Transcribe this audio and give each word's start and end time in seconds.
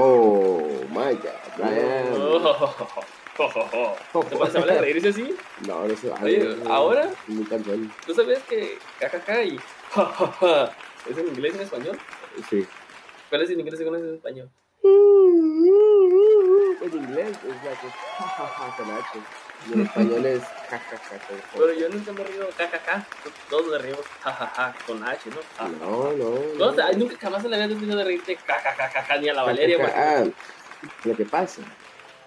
Oh 0.00 0.86
my 0.90 1.12
god, 1.14 1.42
Brian. 1.56 2.14
¿Te 4.30 4.36
puedes 4.36 4.54
hablar 4.54 4.76
de 4.76 4.80
reírse 4.80 5.08
así? 5.08 5.34
No, 5.66 5.84
no 5.88 5.96
sé. 5.96 6.08
Oye, 6.22 6.56
¿ahora? 6.68 7.10
Muy 7.26 7.44
cansón. 7.46 7.90
¿Tú 8.06 8.14
sabías 8.14 8.44
que 8.44 8.78
jajaja 9.00 9.42
y 9.42 9.58
jajaja 9.90 10.72
es 11.10 11.18
en 11.18 11.26
inglés 11.26 11.54
y 11.54 11.56
en 11.56 11.62
español? 11.62 11.98
Sí. 12.48 12.64
¿Cuál 13.28 13.42
es 13.42 13.50
en 13.50 13.58
inglés 13.58 13.80
y 13.80 13.84
cuál 13.84 13.96
es 13.96 14.02
en 14.02 14.14
español? 14.14 14.50
En 16.80 16.96
inglés 16.96 17.38
es 17.44 17.62
la 17.64 17.74
que 17.74 17.90
jajaja 18.18 18.70
con 18.76 18.90
H. 18.90 19.47
Y 19.68 19.72
en 19.74 19.80
español 19.82 20.24
es 20.26 20.42
jajaja. 20.70 21.20
Pero 21.52 21.72
yo 21.74 21.88
nunca 21.88 22.12
me 22.12 22.24
reído 22.24 22.48
jajaja. 22.56 23.06
Todos 23.50 23.66
nos 23.66 23.82
reímos 23.82 24.04
jajaja 24.20 24.74
con 24.86 25.02
H, 25.04 25.30
¿no? 25.30 25.36
Ja. 25.56 25.68
No, 25.68 26.12
no. 26.12 26.30
No, 26.58 26.66
o 26.66 26.74
sea, 26.74 26.92
nunca 26.92 27.16
jamás 27.18 27.44
en 27.44 27.50
la 27.50 27.56
vida 27.58 27.66
he 27.66 27.74
tenido 27.76 27.96
de 27.98 28.04
reírte 28.04 28.36
jajajaja 28.36 29.18
ni 29.18 29.28
a 29.28 29.34
la 29.34 29.42
Valeria, 29.42 29.78
Ah, 29.94 30.24
lo 31.04 31.16
que 31.16 31.24
pasa 31.24 31.62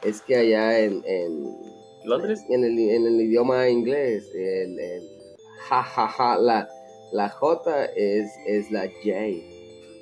es 0.04 0.21
que 0.21 0.35
allá 0.35 0.80
en, 0.80 1.02
en, 1.05 1.55
Londres. 2.04 2.41
en, 2.49 2.63
el, 2.63 2.77
en 2.77 3.05
el 3.07 3.21
idioma 3.21 3.70
inglés, 3.70 4.29
el, 4.35 4.77
el 4.79 5.04
jajaja, 5.70 6.38
la, 6.38 6.68
la 7.13 7.29
J 7.29 7.85
es, 7.95 8.29
es 8.45 8.71
la 8.71 8.82
J. 8.88 9.09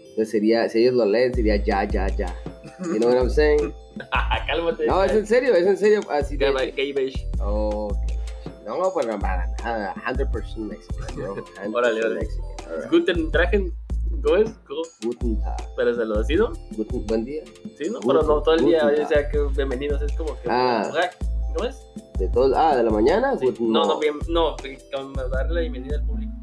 Entonces 0.09 0.31
sería, 0.31 0.67
si 0.67 0.80
ellos 0.80 0.95
lo 0.95 1.05
leen, 1.05 1.33
sería 1.33 1.58
ya, 1.58 1.83
ya, 1.83 2.08
ya. 2.08 2.36
You 2.80 2.97
know 2.99 3.09
what 3.09 3.17
I'm 3.17 3.30
saying? 3.30 3.73
Cálmate. 4.47 4.88
No, 4.88 5.03
es 5.03 5.11
en 5.11 5.28
serio, 5.28 5.53
es 5.53 5.67
en 5.67 5.78
serio. 5.78 6.02
Así 6.09 6.38
de. 6.38 6.45
Gabage. 6.45 7.28
Oh, 7.39 7.89
no, 8.66 8.92
pues 8.94 9.08
no 9.08 9.19
para 9.19 9.47
nada. 9.64 9.95
100% 10.08 10.58
Mexican, 10.58 11.16
bro. 11.16 11.36
100% 11.36 11.73
Órale, 11.75 12.00
órale. 12.00 12.16
Mexican. 12.16 12.89
Guten 12.89 13.31
Tragen. 13.31 13.73
¿Cómo 14.23 14.36
es? 14.38 14.52
¿Cómo? 14.67 14.81
Guten 15.05 15.39
Tag. 15.42 15.58
Pero 15.75 15.95
se 15.95 16.05
lo 16.05 16.20
decido. 16.20 16.52
Guten, 16.75 17.05
buen 17.08 17.25
día. 17.25 17.44
Sí, 17.77 17.89
¿no? 17.89 18.00
Pero 18.00 18.23
no 18.23 18.42
todo 18.42 18.55
el 18.55 18.66
día. 18.66 18.86
O 18.86 19.08
sea, 19.08 19.30
que 19.30 19.39
bienvenidos. 19.55 20.02
Es 20.02 20.11
como 20.14 20.33
que. 20.42 20.50
Ah. 20.50 20.89
¿Cómo 21.55 21.70
es? 21.70 21.81
De 22.17 22.27
todo, 22.30 22.53
ah, 22.55 22.75
de 22.75 22.83
la 22.83 22.92
mañana. 22.92 23.38
Sí. 23.38 23.45
Guten 23.47 23.72
No, 23.72 23.86
no, 23.86 24.00
bien, 24.00 24.16
no. 24.30 24.55
Darle 25.31 25.53
la 25.53 25.61
bienvenida 25.61 25.97
al 25.97 26.05
público. 26.05 26.33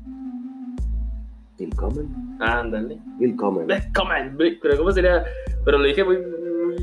Willkommen. 1.58 2.36
Ándale. 2.40 2.98
Willkommen. 3.18 3.66
Willkommen. 3.66 4.36
Pero 4.36 4.76
¿cómo 4.76 4.92
sería? 4.92 5.24
Pero 5.64 5.78
lo 5.78 5.84
dije 5.84 6.04
muy 6.04 6.18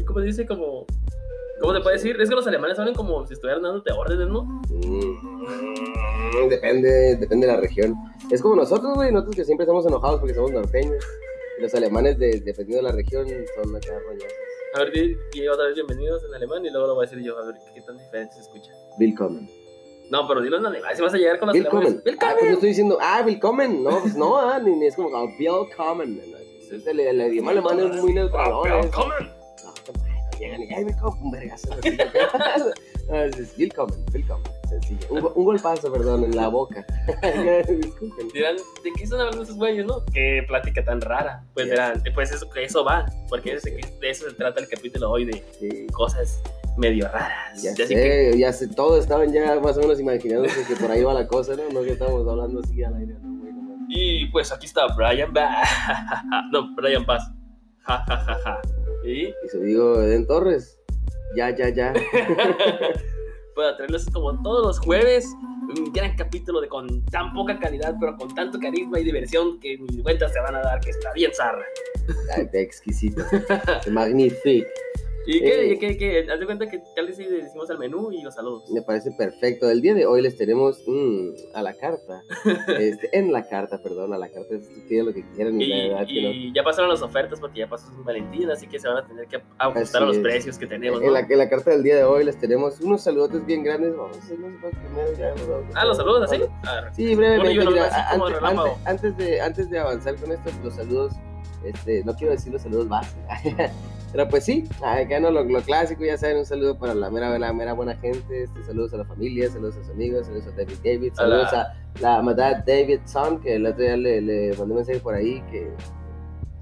¿cómo 0.06 0.20
se 0.20 0.26
dice? 0.26 0.46
Como, 0.48 0.86
¿cómo 1.62 1.74
te 1.74 1.82
puede 1.82 1.96
decir? 1.98 2.20
Es 2.20 2.30
que 2.30 2.36
los 2.36 2.48
alemanes 2.48 2.78
hablan 2.80 2.96
como 2.96 3.26
si 3.28 3.34
estuvieran 3.34 3.62
dándote 3.64 3.92
órdenes, 3.92 4.28
¿no? 4.28 4.44
Mm, 4.44 6.50
Depende, 6.50 7.16
depende 7.18 7.48
de 7.48 7.54
la 7.54 7.60
región. 7.60 7.96
Es 8.32 8.42
como 8.42 8.56
nosotros, 8.56 8.96
güey, 8.96 9.12
nosotros 9.12 9.36
que 9.36 9.46
siempre 9.46 9.66
estamos 9.66 9.86
enojados 9.86 10.20
porque 10.20 10.34
somos 10.34 10.52
norteños. 10.52 11.04
Y 11.60 11.62
los 11.62 11.74
alemanes, 11.76 12.18
de, 12.18 12.42
dependiendo 12.44 12.78
de 12.78 12.84
la 12.84 12.92
región, 12.92 13.28
son 13.28 13.76
acá 13.76 14.00
roñosos. 14.08 14.34
A 14.76 14.80
ver, 14.80 14.92
di, 14.92 15.16
di 15.32 15.48
otra 15.48 15.66
vez 15.68 15.76
bienvenidos 15.76 16.24
en 16.26 16.34
alemán 16.34 16.66
y 16.66 16.72
luego 16.72 16.88
lo 16.88 16.96
voy 16.96 17.06
a 17.06 17.10
decir 17.10 17.24
yo, 17.24 17.38
a 17.38 17.46
ver 17.46 17.56
qué 17.76 17.82
tan 17.82 17.98
diferente 17.98 18.34
se 18.34 18.42
escucha. 18.42 18.72
Willkommen. 19.00 19.48
No, 20.10 20.28
pero 20.28 20.42
dilo 20.42 20.58
en 20.58 20.66
alemán, 20.66 20.96
si 20.96 21.02
vas 21.02 21.14
a 21.14 21.18
llegar 21.18 21.40
con 21.40 21.48
los 21.48 21.56
Willkommen. 21.56 21.88
alemanes. 21.88 22.18
Ah, 22.22 22.34
pues 22.38 22.48
yo 22.48 22.54
estoy 22.54 22.70
diciendo, 22.70 22.98
ah, 23.00 23.24
willkommen. 23.26 23.84
No, 23.84 24.00
pues 24.02 24.16
no, 24.16 24.38
ah, 24.38 24.60
ni, 24.60 24.76
ni 24.76 24.88
es 24.88 24.96
como, 24.96 25.16
ah, 25.16 25.26
willkommen. 25.40 26.18
No, 26.18 26.38
es 26.76 26.88
el, 26.88 27.00
el 27.00 27.22
idioma 27.32 27.52
alemán 27.52 27.80
es 27.80 28.02
muy 28.02 28.14
neutral. 28.14 28.52
Willkommen. 28.82 29.43
Llegan 30.44 30.62
y, 30.62 30.74
ay, 30.74 31.50
así. 31.54 31.70
No, 33.10 33.16
es, 33.16 33.38
es 33.38 33.58
willkommen, 33.58 33.98
willkommen. 34.14 34.52
Sencillo. 34.68 35.08
Un, 35.10 35.32
un 35.36 35.46
golpazo, 35.46 35.92
perdón, 35.92 36.26
en 36.26 36.36
la 36.36 36.50
boca. 36.50 36.86
Disculpen. 37.70 38.28
Dirán, 38.34 38.58
¿de 38.58 38.92
qué 38.98 39.04
están 39.04 39.22
hablando 39.22 39.44
esos 39.44 39.56
güeyes, 39.56 39.86
no? 39.86 40.04
Qué 40.14 40.44
plática 40.46 40.84
tan 40.84 41.00
rara. 41.00 41.46
Pues 41.54 41.66
Sí. 41.68 41.72
dirán, 41.72 42.04
pues 42.14 42.32
eso, 42.34 42.50
eso 42.56 42.84
va, 42.84 43.06
porque 43.30 43.54
es 43.54 43.64
de, 43.64 43.80
eso 44.02 44.30
se 44.30 44.36
trata 44.36 44.60
el 44.60 44.68
capítulo 44.68 45.12
hoy, 45.12 45.26
de 45.26 45.44
Sí. 45.60 45.88
cosas 45.94 46.42
medio 46.78 47.08
raras. 47.08 47.62
Ya 47.64 47.72
Así 47.72 47.86
sé, 47.86 47.94
que, 47.96 48.38
ya 48.38 48.52
sé, 48.52 48.68
todos 48.68 49.00
estaban 49.02 49.32
ya 49.32 49.58
más 49.62 49.78
o 49.78 49.80
menos 49.82 49.98
imaginándose 50.00 50.66
que 50.66 50.76
por 50.76 50.92
ahí 50.92 51.04
va 51.04 51.14
la 51.14 51.26
cosa, 51.28 51.56
¿no? 51.56 51.70
No 51.72 51.84
que 51.84 51.92
estábamos 51.92 52.28
hablando 52.28 52.60
así 52.60 52.84
al 52.84 52.96
aire, 52.96 53.14
¿no? 53.22 53.32
Y 53.88 54.26
pues 54.32 54.52
aquí 54.52 54.66
está 54.66 54.88
Brian 54.96 55.32
Bass. 55.32 55.70
no, 56.52 56.76
Brian 56.76 57.06
Paz. 57.06 57.32
Ja, 57.86 58.04
ja, 58.08 58.18
ja, 58.18 58.38
ja. 58.44 58.62
Y 59.04 59.28
Y 59.28 59.50
se 59.50 59.60
digo, 59.60 60.02
Eden 60.02 60.26
Torres, 60.28 60.80
ya, 61.36 61.56
ya, 61.56 61.70
ya. 61.70 61.94
para 63.56 63.78
traerles 63.78 64.08
como 64.12 64.42
todos 64.42 64.66
los 64.66 64.80
jueves 64.80 65.36
un 65.78 65.92
gran 65.94 66.16
capítulo 66.16 66.62
de 66.62 66.68
con 66.68 67.04
tan 67.06 67.34
poca 67.34 67.58
calidad, 67.60 67.96
pero 68.00 68.16
con 68.18 68.34
tanto 68.34 68.60
carisma 68.60 69.00
y 69.00 69.04
diversión 69.06 69.60
que 69.60 69.78
mis 69.78 70.02
cuentas 70.02 70.34
se 70.34 70.40
van 70.40 70.56
a 70.56 70.62
dar 70.62 70.80
que 70.82 70.92
está 70.92 71.12
bien 71.14 71.32
zarra. 71.34 71.66
Exquisito. 72.54 73.24
Magnífico. 73.92 74.68
¿Y 75.26 75.40
qué? 75.40 75.62
Eh. 75.62 75.74
¿Y 75.74 75.80
qué? 75.80 75.98
qué? 75.98 76.28
Haz 76.32 76.40
de 76.40 76.46
cuenta 76.46 76.70
que 76.70 76.82
tal 76.96 77.08
vez 77.08 77.18
le 77.18 77.30
decimos 77.44 77.70
el 77.70 77.78
menú 77.80 78.12
y 78.12 78.22
los 78.22 78.36
saludos. 78.36 78.70
Me 78.72 78.82
parece 78.82 79.12
perfecto. 79.12 79.70
El 79.70 79.82
día 79.82 79.94
de 79.94 80.06
hoy 80.06 80.22
les 80.22 80.36
tenemos 80.38 80.84
mm, 80.86 81.30
a 81.56 81.62
la 81.62 81.74
carta. 81.76 82.22
Este, 82.80 83.18
en 83.18 83.32
la 83.32 83.48
carta, 83.48 83.78
perdón, 83.82 84.14
a 84.14 84.18
la 84.18 84.30
carta. 84.30 84.56
que 84.90 85.04
lo 85.04 85.14
que 85.14 85.24
quieran 85.36 85.60
y, 85.62 85.66
Y, 85.66 85.68
la 85.70 85.88
verdad 85.96 86.08
que 86.08 86.22
no. 86.22 86.30
y 86.32 86.54
ya 86.54 86.64
pasaron 86.64 86.90
las 86.90 87.02
ofertas 87.02 87.40
porque 87.40 87.60
ya 87.60 87.68
pasó 87.68 87.88
San 87.88 88.04
Valentín, 88.04 88.50
así 88.52 88.68
que 88.68 88.80
se 88.80 88.88
van 88.88 88.98
a 88.98 89.08
tener 89.08 89.28
que 89.28 89.42
ajustar 89.58 90.04
a 90.04 90.06
los 90.08 90.18
es. 90.18 90.22
precios 90.24 90.58
que 90.58 90.68
tenemos. 90.68 91.00
En 91.02 91.08
¿no? 91.08 91.14
la, 91.14 91.20
en 91.22 91.38
la 91.38 91.50
carta 91.50 91.72
del 91.72 91.84
día 91.84 91.96
de 91.96 92.04
hoy 92.04 92.24
les 92.26 92.38
tenemos 92.40 92.80
unos 92.82 93.02
saludotes 93.04 93.46
bien 93.46 93.64
grandes. 93.64 93.96
Vamos 93.96 94.18
a 94.18 94.20
hacerlos 94.20 94.52
los 94.62 94.72
primeros 94.76 95.18
ya. 95.18 95.34
Ah, 95.76 95.86
los 95.86 95.98
saludos 95.98 96.32
así. 96.32 96.44
Ah, 96.66 96.90
Sí, 96.94 97.16
brevemente. 97.16 97.54
Y 97.54 97.60
uno, 97.60 97.72
mira, 97.72 97.86
así 97.86 98.22
antes, 98.22 98.42
antes- 98.44 98.74
antes 98.86 99.18
de, 99.18 99.42
antes 99.42 99.70
de 99.70 99.80
avanzar 99.80 100.16
con 100.18 100.32
esto, 100.32 100.50
los 100.64 100.76
saludos, 100.76 101.14
este, 101.64 102.04
no 102.04 102.14
quiero 102.16 102.34
decir 102.34 102.52
los 102.52 102.62
saludos 102.62 102.90
básicos, 102.90 103.24
pero 104.14 104.30
pues 104.30 104.46
sí, 104.46 104.64
acá 104.84 105.20
no, 105.20 105.32
lo, 105.32 105.44
lo 105.44 105.62
clásico, 105.64 106.06
ya 106.06 106.18
saben, 106.20 106.38
un 106.38 106.46
saludo 106.46 106.78
para 106.78 106.94
la 106.94 107.10
mera, 107.10 107.38
la 107.40 107.52
mera 107.52 107.74
buena 107.74 107.96
gente, 107.96 108.44
este, 108.44 108.64
saludos 108.64 108.94
a 108.94 108.98
la 108.98 109.06
familia, 109.06 109.50
saludos 109.50 109.76
a 109.76 109.80
sus 109.80 109.90
amigos, 109.90 110.28
saludos 110.28 110.48
a 110.48 110.52
David 110.52 110.78
David, 110.84 111.14
saludos 111.16 111.52
a 111.52 111.74
la 112.00 112.22
Madad 112.22 112.64
Davidson, 112.64 113.42
que 113.42 113.56
el 113.56 113.66
otro 113.66 113.84
día 113.84 113.98
le, 113.98 114.22
le 114.22 114.50
mandé 114.50 114.66
un 114.66 114.76
mensaje 114.76 115.00
por 115.00 115.16
ahí, 115.16 115.42
que, 115.50 115.68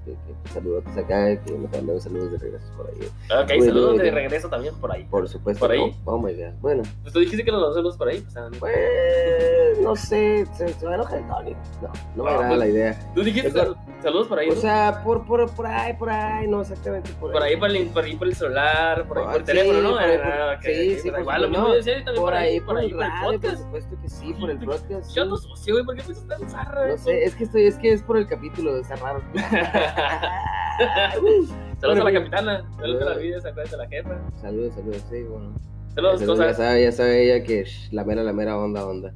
que, 0.04 0.12
que 0.12 0.48
saludos 0.52 0.84
acá, 0.96 1.36
que 1.42 1.52
me 1.52 1.68
mandó 1.68 1.98
saludos 2.00 2.32
de 2.32 2.38
regreso 2.38 2.66
por 2.76 2.86
ahí. 2.88 2.96
Ok, 3.42 3.48
Bueno, 3.48 3.64
saludos 3.64 3.98
de 3.98 4.10
regreso 4.10 4.48
también 4.48 4.74
por 4.76 4.92
ahí. 4.92 5.04
Por 5.04 5.28
supuesto. 5.28 5.60
¿Por 5.60 5.72
ahí? 5.72 5.80
Oh, 6.04 6.12
oh 6.14 6.18
my 6.18 6.32
god. 6.34 6.52
Bueno, 6.60 6.82
Pues 7.02 7.12
tú 7.12 7.20
dijiste 7.20 7.44
que 7.44 7.50
los 7.50 7.74
saludos 7.74 7.96
por 7.96 8.08
ahí. 8.08 8.20
Pues, 8.20 8.36
ah, 8.36 8.48
pues, 8.58 9.80
no 9.80 9.96
sé, 9.96 10.46
se, 10.54 10.68
se 10.68 10.86
va 10.86 10.92
a 10.92 10.94
enojar 10.96 11.18
el 11.18 11.26
Tony. 11.28 11.56
No, 11.82 11.90
no 12.16 12.24
me 12.24 12.30
Ah, 12.30 12.34
agrada 12.34 12.48
pues, 12.48 12.58
la 12.58 12.66
idea. 12.68 13.12
Tú 13.14 13.22
dijiste 13.22 13.48
Eso- 13.48 13.76
saludos 14.02 14.26
por 14.28 14.38
ahí. 14.38 14.48
O 14.50 14.54
¿no? 14.54 14.60
sea, 14.60 15.00
por, 15.04 15.24
por, 15.26 15.50
por 15.54 15.66
ahí, 15.66 15.92
por 15.94 16.10
ahí, 16.10 16.46
no 16.48 16.60
exactamente 16.60 17.10
por 17.20 17.30
ahí. 17.30 17.32
por 17.34 17.42
ahí 17.42 17.56
por 17.56 17.70
el, 17.70 17.86
por 17.88 18.04
ahí 18.04 18.16
por 18.16 18.26
el 18.28 18.34
celular, 18.34 19.06
por 19.06 19.18
ahí 19.18 19.24
por 19.24 19.34
el 19.36 19.40
Ah, 19.42 19.44
teléfono, 19.44 19.80
¿no? 19.80 19.98
ahí 19.98 20.16
Ah, 20.22 20.58
sí, 20.62 20.98
sí, 20.98 21.08
igual 21.08 21.42
lo 21.42 21.48
mismo 21.48 21.68
yo 21.68 21.74
decía 21.74 21.94
también 22.04 22.22
Por 22.24 22.34
ahí, 22.34 22.60
por 22.60 22.78
el 22.80 22.90
por 22.90 23.02
el 23.04 23.10
radio, 23.10 23.22
por 23.24 23.34
podcast. 23.40 23.62
supuesto 23.62 23.96
que 24.02 24.08
sí, 24.08 24.32
por 24.34 24.50
el 24.50 24.58
podcast. 24.58 25.14
Yo 25.14 25.24
no 25.24 25.36
socio, 25.36 25.74
güey, 25.74 25.84
¿por 25.84 25.94
qué 25.96 26.02
fuiste 26.02 26.26
tan 26.28 26.48
zarra? 26.50 26.88
No 26.88 26.96
sé, 26.98 27.24
es 27.24 27.34
que 27.34 27.44
estoy, 27.44 27.66
es 27.66 27.76
que 27.78 27.92
es 27.92 28.02
por 28.02 28.16
el 28.16 28.26
capítulo, 28.26 28.76
está 28.78 28.96
raro. 28.96 29.22
Saludos 31.12 31.48
Bueno, 31.80 31.92
a 31.92 31.96
la 31.96 32.02
pues, 32.02 32.14
capitana, 32.14 32.64
saludos 32.78 33.02
a 33.02 33.04
la 33.04 33.14
saludos. 33.14 33.22
vida, 33.22 33.38
acuérdate 33.38 33.74
a 33.74 33.78
la 33.78 33.88
jefa. 33.88 34.20
saludos, 34.40 34.74
saludos, 34.74 35.02
sí, 35.10 35.22
bueno. 35.24 35.54
Saludos, 35.94 36.20
Ya 36.20 36.26
cosas. 36.26 36.56
sabe, 36.56 36.82
ya 36.84 36.92
sabe 36.92 37.22
ella 37.24 37.44
que 37.44 37.64
sh, 37.64 37.92
la 37.92 38.04
mera, 38.04 38.22
la 38.22 38.32
mera 38.32 38.56
onda, 38.58 38.86
onda. 38.86 39.12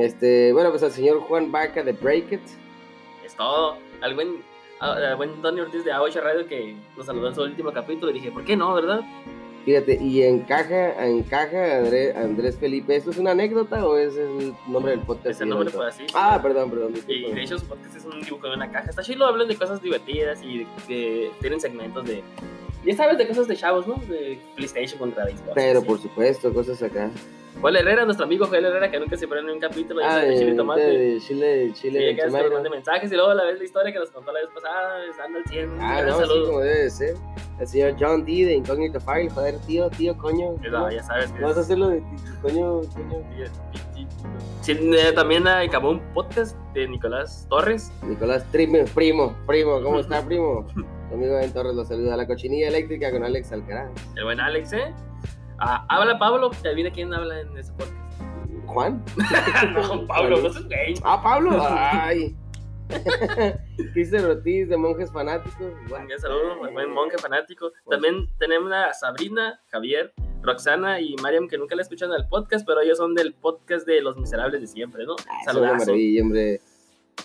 Este, 0.00 0.52
bueno, 0.52 0.70
pues 0.70 0.82
al 0.82 0.90
señor 0.92 1.20
Juan 1.20 1.52
Barca 1.52 1.82
de 1.82 1.92
Break 1.92 2.32
It. 2.32 2.40
Es 3.24 3.36
todo. 3.36 3.76
Al 4.00 4.14
buen, 4.14 4.42
al 4.80 5.16
buen 5.16 5.40
Tony 5.42 5.60
Ortiz 5.60 5.84
de 5.84 5.92
Aguacha 5.92 6.20
Radio 6.20 6.46
que 6.46 6.76
nos 6.96 7.06
saludó 7.06 7.28
en 7.28 7.34
su 7.34 7.42
último 7.42 7.72
capítulo 7.72 8.10
y 8.10 8.14
dije, 8.14 8.30
¿por 8.32 8.44
qué 8.44 8.56
no, 8.56 8.74
verdad? 8.74 9.00
Fíjate, 9.64 9.98
y 10.02 10.22
encaja, 10.22 11.06
encaja 11.06 11.78
Andrés, 11.78 12.14
Andrés 12.16 12.56
Felipe. 12.58 12.96
¿Esto 12.96 13.10
es 13.12 13.18
una 13.18 13.30
anécdota 13.30 13.86
o 13.86 13.96
es 13.96 14.14
el 14.16 14.52
nombre 14.68 14.92
del 14.92 15.00
podcast? 15.00 15.26
Ese 15.28 15.46
nombre 15.46 15.70
fue 15.70 15.86
así. 15.88 16.04
Ah, 16.14 16.38
perdón, 16.42 16.70
perdón. 16.70 16.92
Y 17.08 17.32
de 17.32 17.42
hecho 17.42 17.58
su 17.58 17.64
podcast 17.66 17.96
es 17.96 18.04
un 18.04 18.20
dibujo 18.20 18.46
de 18.48 18.54
una 18.56 18.70
caja. 18.70 18.90
Está 18.90 19.02
chido, 19.02 19.24
hablan 19.26 19.48
de 19.48 19.56
cosas 19.56 19.80
divertidas 19.80 20.42
y 20.42 20.58
de, 20.58 20.66
de- 20.88 21.30
tienen 21.40 21.60
segmentos 21.60 22.04
de... 22.06 22.22
Ya 22.84 22.94
sabes, 22.96 23.18
de 23.18 23.26
cosas 23.26 23.48
de 23.48 23.56
chavos, 23.56 23.86
¿no? 23.86 23.94
De 24.08 24.38
PlayStation 24.56 24.98
contra 24.98 25.24
Xbox. 25.24 25.52
Pero 25.54 25.80
sí. 25.80 25.86
por 25.86 25.98
supuesto, 26.00 26.52
cosas 26.52 26.82
acá. 26.82 27.10
Joel 27.60 27.76
Herrera, 27.76 28.04
nuestro 28.04 28.26
amigo 28.26 28.46
Joel 28.46 28.64
Herrera, 28.64 28.90
que 28.90 28.98
nunca 28.98 29.16
se 29.16 29.28
perdió 29.28 29.48
en 29.48 29.54
un 29.54 29.60
capítulo 29.60 30.00
de, 30.00 30.06
Ah, 30.06 30.18
de 30.18 30.36
Chile 30.36 30.50
y 30.50 30.56
Tomate. 30.56 30.82
de 30.82 31.20
Chile, 31.20 31.70
Chile, 31.72 32.10
es 32.10 32.16
que 32.16 32.24
nos 32.28 32.52
mande 32.52 32.68
mensajes 32.68 33.10
y 33.10 33.14
luego 33.14 33.30
a 33.30 33.34
la 33.36 33.44
vez 33.44 33.58
la 33.58 33.64
historia 33.64 33.92
que 33.92 33.98
nos 34.00 34.10
contó 34.10 34.32
la 34.32 34.40
vez 34.40 34.48
pasada, 34.52 34.98
dando 35.16 35.38
al 35.38 35.44
100. 35.44 35.70
Ah, 35.80 36.02
no, 36.02 36.14
así 36.18 36.28
como 36.46 36.60
debe 36.60 36.82
de 36.82 36.90
ser. 36.90 37.14
El 37.60 37.66
señor 37.68 37.94
John 37.98 38.24
D 38.24 38.32
de 38.44 38.54
Incógnito 38.54 39.00
File. 39.00 39.30
Joder, 39.30 39.58
tío, 39.60 39.88
tío, 39.90 40.18
coño. 40.18 40.56
Ya 40.62 40.70
sabes, 40.72 40.94
ya 40.96 41.02
sabes 41.04 41.32
que 41.32 41.38
¿No 41.38 41.46
vas 41.46 41.56
a 41.56 41.60
hacerlo 41.60 41.88
de 41.90 42.02
coño, 42.42 42.80
coño? 42.92 43.24
Eh, 44.66 45.12
también 45.14 45.46
acabó 45.46 45.90
un 45.90 46.00
podcast 46.12 46.56
de 46.74 46.88
Nicolás 46.88 47.46
Torres. 47.48 47.92
Nicolás 48.02 48.44
Trime, 48.50 48.84
primo, 48.94 49.36
primo, 49.46 49.80
¿cómo 49.82 50.00
está, 50.00 50.24
primo? 50.24 50.66
Amigo 51.14 51.36
Ben 51.36 51.52
Torres 51.52 51.74
lo 51.74 51.84
saluda. 51.84 52.16
La 52.16 52.26
cochinilla 52.26 52.66
eléctrica 52.66 53.12
con 53.12 53.22
Alex 53.22 53.52
Alcaraz. 53.52 53.88
El 54.16 54.24
buen 54.24 54.40
Alex, 54.40 54.72
¿eh? 54.72 54.92
Ah, 55.60 55.86
habla 55.88 56.18
Pablo, 56.18 56.50
que 56.50 56.66
adivina 56.66 56.90
quién 56.90 57.14
habla 57.14 57.40
en 57.40 57.56
ese 57.56 57.72
podcast. 57.72 57.94
¿Juan? 58.66 59.04
no, 59.74 60.06
Pablo, 60.08 60.40
no 60.42 60.48
es 60.48 60.56
un 60.56 60.68
gay. 60.68 60.94
Ah, 61.04 61.22
Pablo. 61.22 61.50
Ay. 61.70 62.34
Cristian 63.92 64.24
Ortiz 64.24 64.68
de 64.68 64.76
Monjes 64.76 65.12
Fanáticos. 65.12 65.72
igual. 65.86 66.02
Un 66.02 66.18
saludo, 66.18 66.72
buen 66.72 66.90
monje 66.90 67.16
fanático. 67.18 67.70
También 67.88 68.28
tenemos 68.38 68.72
a 68.72 68.92
Sabrina, 68.92 69.60
Javier, 69.70 70.12
Roxana 70.42 71.00
y 71.00 71.14
Mariam, 71.22 71.46
que 71.46 71.56
nunca 71.56 71.76
la 71.76 71.82
escuchan 71.82 72.10
al 72.10 72.26
podcast, 72.26 72.66
pero 72.66 72.80
ellos 72.80 72.98
son 72.98 73.14
del 73.14 73.34
podcast 73.34 73.86
de 73.86 74.02
Los 74.02 74.16
Miserables 74.16 74.60
de 74.60 74.66
siempre, 74.66 75.06
¿no? 75.06 75.14
Ah, 75.46 75.52
maravilla, 75.52 76.22
hombre. 76.22 76.60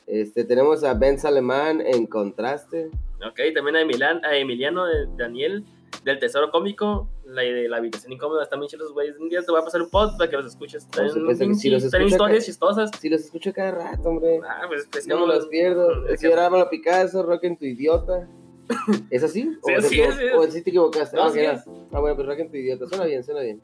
Este, 0.06 0.44
tenemos 0.44 0.84
a 0.84 0.94
Ben 0.94 1.18
Salemán 1.18 1.82
en 1.82 2.06
contraste. 2.06 2.92
Ok, 3.28 3.40
también 3.54 3.76
a, 3.76 3.82
Emilan- 3.82 4.24
a 4.26 4.36
Emiliano 4.38 4.86
de 4.86 5.08
Daniel 5.18 5.64
del 6.04 6.20
Tesoro 6.20 6.52
Cómico, 6.52 7.10
la 7.26 7.42
de 7.42 7.68
la 7.68 7.78
habitación 7.78 8.14
incómoda, 8.14 8.44
están 8.44 8.60
bien 8.60 8.70
chidos 8.70 8.86
los 8.86 8.94
güeyes. 8.94 9.18
Un 9.20 9.28
día 9.30 9.42
te 9.42 9.52
voy 9.52 9.60
a 9.60 9.64
pasar 9.66 9.82
un 9.82 9.90
pod 9.90 10.18
para 10.18 10.30
que 10.30 10.38
los 10.38 10.46
escuches. 10.46 10.84
Están, 10.84 11.10
sí, 11.56 11.70
los 11.70 11.84
están 11.84 12.04
historias 12.04 12.46
chistosas. 12.46 12.92
Sí, 13.00 13.10
los 13.10 13.22
escucho 13.22 13.52
cada 13.54 13.72
rato, 13.72 14.08
hombre. 14.10 14.40
Ah, 14.48 14.62
pues, 14.68 14.88
pues 14.90 15.08
No 15.08 15.20
me 15.26 15.34
los 15.34 15.48
pierdo. 15.48 16.08
Es 16.08 16.22
que- 16.22 16.34
Álvaro 16.34 16.70
Picasso, 16.70 17.24
Rock 17.24 17.44
en 17.44 17.58
tu 17.58 17.66
idiota. 17.66 18.28
¿Es 19.10 19.24
así? 19.24 19.42
Sí, 19.44 19.58
¿O, 19.62 19.66
te 19.66 19.82
sí, 19.82 19.96
sí. 19.96 20.26
o 20.38 20.44
sí 20.44 20.62
te 20.62 20.70
equivocaste? 20.70 21.18
No, 21.18 21.24
ah, 21.24 21.30
sí 21.32 21.40
es. 21.40 21.64
Ah, 21.92 22.00
bueno, 22.00 22.16
pero 22.16 22.30
Rock 22.30 22.40
en 22.40 22.52
tu 22.52 22.58
idiota. 22.58 22.86
Suena 22.88 23.06
bien, 23.06 23.24
suena 23.24 23.42
bien. 23.42 23.62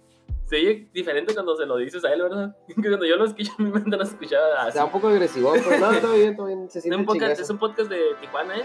Se 0.48 0.58
oye 0.58 0.88
diferente 0.94 1.34
cuando 1.34 1.56
se 1.56 1.66
lo 1.66 1.78
dices 1.78 2.04
a 2.06 2.14
él, 2.14 2.22
¿verdad? 2.22 2.56
Que 2.68 2.74
cuando 2.76 3.06
yo 3.06 3.16
lo 3.16 3.26
escucho, 3.26 3.52
a 3.60 3.62
mi 3.62 3.72
mente 3.72 3.96
no 3.96 4.04
escuchaba 4.04 4.62
así. 4.62 4.70
Está 4.70 4.86
un 4.86 4.92
poco 4.92 5.08
agresivo, 5.08 5.54
pero 5.54 5.80
no, 5.92 6.00
todo 6.00 6.14
bien, 6.14 6.36
todo 6.36 6.48
bien. 6.48 6.70
Se 6.70 6.82
siente 6.82 6.98
un, 6.98 7.06
podcast, 7.06 7.40
es 7.40 7.50
un 7.50 7.58
podcast 7.58 7.90
de 7.90 8.00
Tijuana, 8.20 8.58
¿eh? 8.58 8.64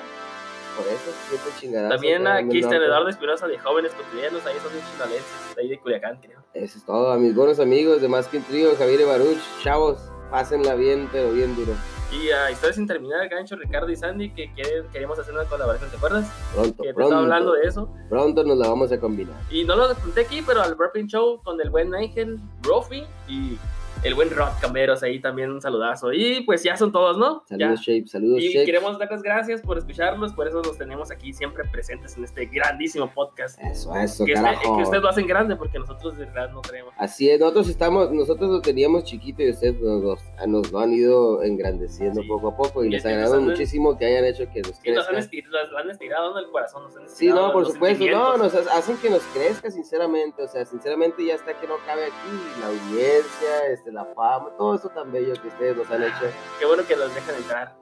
Por 0.82 0.92
eso 0.92 1.10
siente 1.28 1.60
chingadazo. 1.60 1.94
También 1.94 2.26
a 2.26 2.46
Cristian. 2.48 2.82
Eduardo 2.82 3.08
Espinosa 3.08 3.46
de 3.46 3.58
Jóvenes 3.58 3.92
Cotidianos, 3.92 4.44
ahí 4.46 4.56
son 4.62 4.72
bien 4.72 4.84
chinalenses, 4.92 5.54
de 5.56 5.62
ahí 5.62 5.68
de 5.68 5.78
Culiacán, 5.78 6.18
creo. 6.20 6.40
Eso 6.54 6.78
es 6.78 6.84
todo, 6.84 7.12
a 7.12 7.18
mis 7.18 7.34
buenos 7.34 7.60
amigos 7.60 8.00
de 8.00 8.08
Más 8.08 8.28
que 8.28 8.38
un 8.38 8.44
Trío, 8.44 8.74
Javier 8.76 9.00
y 9.00 9.04
Baruch. 9.04 9.38
Chavos, 9.62 9.98
pásenla 10.30 10.74
bien, 10.74 11.08
pero 11.12 11.30
bien 11.32 11.54
duro. 11.54 11.72
Y 12.12 12.30
a 12.30 12.50
Historias 12.50 12.74
sin 12.76 12.88
terminar, 12.88 13.28
Gancho, 13.28 13.54
Ricardo 13.54 13.88
y 13.88 13.94
Sandy, 13.96 14.30
que 14.30 14.52
quieren, 14.52 14.88
queríamos 14.92 15.16
hacer 15.18 15.32
una 15.32 15.44
colaboración, 15.44 15.90
¿te 15.90 15.96
acuerdas? 15.96 16.28
Pronto, 16.52 16.82
Que 16.82 16.88
te 16.88 16.94
pronto. 16.94 17.02
estaba 17.14 17.22
hablando 17.22 17.52
de 17.52 17.62
eso. 17.68 17.88
Pronto 18.08 18.42
nos 18.42 18.58
la 18.58 18.68
vamos 18.68 18.90
a 18.90 18.98
combinar. 18.98 19.36
Y 19.48 19.62
no 19.64 19.76
lo 19.76 19.84
apunté 19.84 20.22
aquí, 20.22 20.42
pero 20.44 20.60
al 20.60 20.74
Burping 20.74 21.06
Show 21.06 21.40
con 21.44 21.60
el 21.60 21.70
buen 21.70 21.94
Ángel, 21.94 22.38
Rofi 22.62 23.04
y 23.28 23.56
el 24.02 24.14
buen 24.14 24.31
Rod 24.31 24.49
Camberos, 24.61 25.02
ahí 25.02 25.20
también 25.20 25.50
un 25.50 25.61
saludazo. 25.61 26.12
Y 26.12 26.43
pues 26.43 26.62
ya 26.62 26.76
son 26.76 26.91
todos, 26.93 27.19
¿no? 27.19 27.43
Ya. 27.50 27.58
Saludos, 27.58 27.81
Shape, 27.81 28.06
saludos, 28.06 28.41
Y 28.43 28.49
Shape. 28.52 28.64
queremos 28.67 28.99
dar 28.99 29.11
las 29.11 29.23
gracias 29.23 29.61
por 29.61 29.76
escucharnos, 29.79 30.32
por 30.32 30.49
eso 30.49 30.62
nos 30.62 30.79
tenemos 30.79 31.11
aquí 31.11 31.32
siempre 31.32 31.64
presentes 31.70 32.17
en 32.17 32.25
este 32.25 32.47
grandísimo 32.47 33.11
podcast. 33.12 33.58
Eso, 33.62 33.94
eso, 33.97 34.25
Que, 34.25 34.35
carajo. 34.35 34.76
que 34.76 34.82
ustedes 34.85 35.02
lo 35.02 35.08
hacen 35.11 35.26
grande 35.26 35.56
porque 35.56 35.79
nosotros 35.79 36.17
de 36.17 36.25
verdad 36.25 36.50
no 36.50 36.62
creemos. 36.62 36.94
Así 36.97 37.29
es, 37.31 37.38
nosotros 37.38 37.69
estamos, 37.69 38.11
nosotros 38.11 38.50
lo 38.50 38.61
teníamos 38.61 39.05
chiquito 39.05 39.43
y 39.43 39.50
ustedes 39.50 39.79
nos, 39.81 40.02
nos- 40.02 40.47
nos 40.49 40.73
lo 40.73 40.79
han 40.81 40.93
ido 40.94 41.43
engrandeciendo 41.43 42.23
Sí. 42.23 42.29
poco 42.29 42.49
a 42.49 42.56
poco 42.56 42.82
y 42.85 42.88
Y 42.88 42.91
les 42.91 43.05
nos 43.05 43.32
han- 43.32 43.44
muchísimo 43.44 43.99
que 43.99 44.06
hayan 44.06 44.25
hecho 44.25 44.44
que 44.52 44.61
nos 44.62 44.81
Y 44.85 44.93
nos 44.93 45.06
han, 45.06 45.14
crezca. 45.14 45.37
estir- 45.37 45.49
nos 45.49 45.75
han 45.81 45.91
estirado 45.91 46.38
en 46.38 46.44
el 46.44 46.50
corazón. 46.50 46.82
Nos 46.85 46.97
han 46.97 47.08
Sí, 47.08 47.29
no, 47.29 47.52
por 47.52 47.62
los 47.64 47.73
supuesto, 47.75 48.05
no, 48.06 48.37
nos 48.38 48.55
ha- 48.55 48.76
hacen 48.79 48.97
que 48.99 49.11
nos 49.11 49.23
crezca 49.35 49.70
sinceramente, 49.70 50.43
o 50.43 50.49
sea, 50.49 50.64
sinceramente 50.64 51.25
ya 51.25 51.35
está 51.35 51.52
que 51.61 51.67
no 51.67 51.75
cabe 51.87 52.06
aquí 52.06 52.61
la 52.61 52.69
audiencia, 52.69 53.67
este, 53.73 53.89
la 53.92 54.04
fama, 54.06 54.50
todo 54.56 54.75
eso 54.75 54.88
tan 54.90 55.10
bello 55.12 55.34
que 55.40 55.48
ustedes 55.48 55.76
nos 55.76 55.90
han 55.90 56.02
hecho, 56.02 56.26
Qué 56.58 56.66
bueno 56.66 56.82
que 56.87 56.96
los 56.96 57.14
dejan 57.14 57.34
entrar 57.37 57.76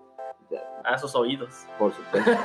a 0.84 0.98
sus 0.98 1.14
oídos. 1.14 1.50
por 1.78 1.92
supuesto. 1.92 2.30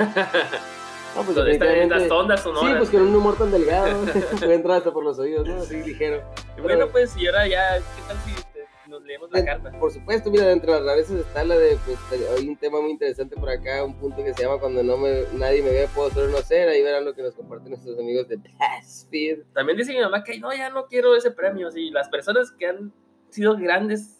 No, 1.15 1.21
pues 1.21 1.37
estas 1.37 2.09
ondas 2.11 2.39
Sí, 2.41 2.43
sonoras. 2.45 2.77
pues 2.77 2.89
con 2.89 3.01
un 3.03 3.15
humor 3.15 3.37
tan 3.37 3.51
delgado, 3.51 4.03
puede 4.39 4.55
entrar 4.55 4.77
hasta 4.77 4.91
por 4.91 5.03
los 5.03 5.19
oídos, 5.19 5.47
¿no? 5.47 5.57
Así 5.61 5.75
ligero. 5.83 6.23
Bueno, 6.59 6.87
pues, 6.91 7.15
y 7.15 7.27
ahora 7.27 7.47
ya, 7.47 7.77
¿qué 7.77 8.01
tal 8.07 8.17
si 8.25 8.89
nos 8.89 9.03
leemos 9.03 9.29
la 9.31 9.45
carta? 9.45 9.71
Por 9.79 9.91
supuesto, 9.91 10.31
mira, 10.31 10.49
entre 10.51 10.71
las 10.71 10.83
rarezas 10.83 11.17
está 11.17 11.43
la 11.43 11.55
de, 11.55 11.77
pues, 11.85 11.99
hay 12.35 12.47
un 12.49 12.57
tema 12.57 12.81
muy 12.81 12.89
interesante 12.89 13.35
por 13.35 13.47
acá, 13.47 13.83
un 13.83 13.93
punto 13.93 14.23
que 14.23 14.33
se 14.33 14.41
llama 14.41 14.57
cuando 14.59 14.81
no 14.81 14.97
me, 14.97 15.25
nadie 15.33 15.61
me 15.61 15.69
ve, 15.69 15.87
puedo 15.93 16.09
solo 16.09 16.29
no 16.31 16.37
ser, 16.39 16.67
ahí 16.67 16.81
verán 16.81 17.05
lo 17.05 17.13
que 17.13 17.21
nos 17.21 17.35
comparten 17.35 17.69
nuestros 17.69 17.99
amigos 17.99 18.27
de 18.27 18.37
BuzzFeed. 18.37 19.43
También 19.53 19.77
dice 19.77 19.93
mi 19.93 20.01
mamá 20.01 20.23
que 20.23 20.39
no, 20.39 20.51
ya 20.51 20.71
no 20.71 20.87
quiero 20.87 21.15
ese 21.15 21.29
premio. 21.29 21.69
Sí, 21.69 21.91
las 21.91 22.09
personas 22.09 22.51
que 22.57 22.65
han 22.65 22.91
sido 23.33 23.57
grandes 23.57 24.19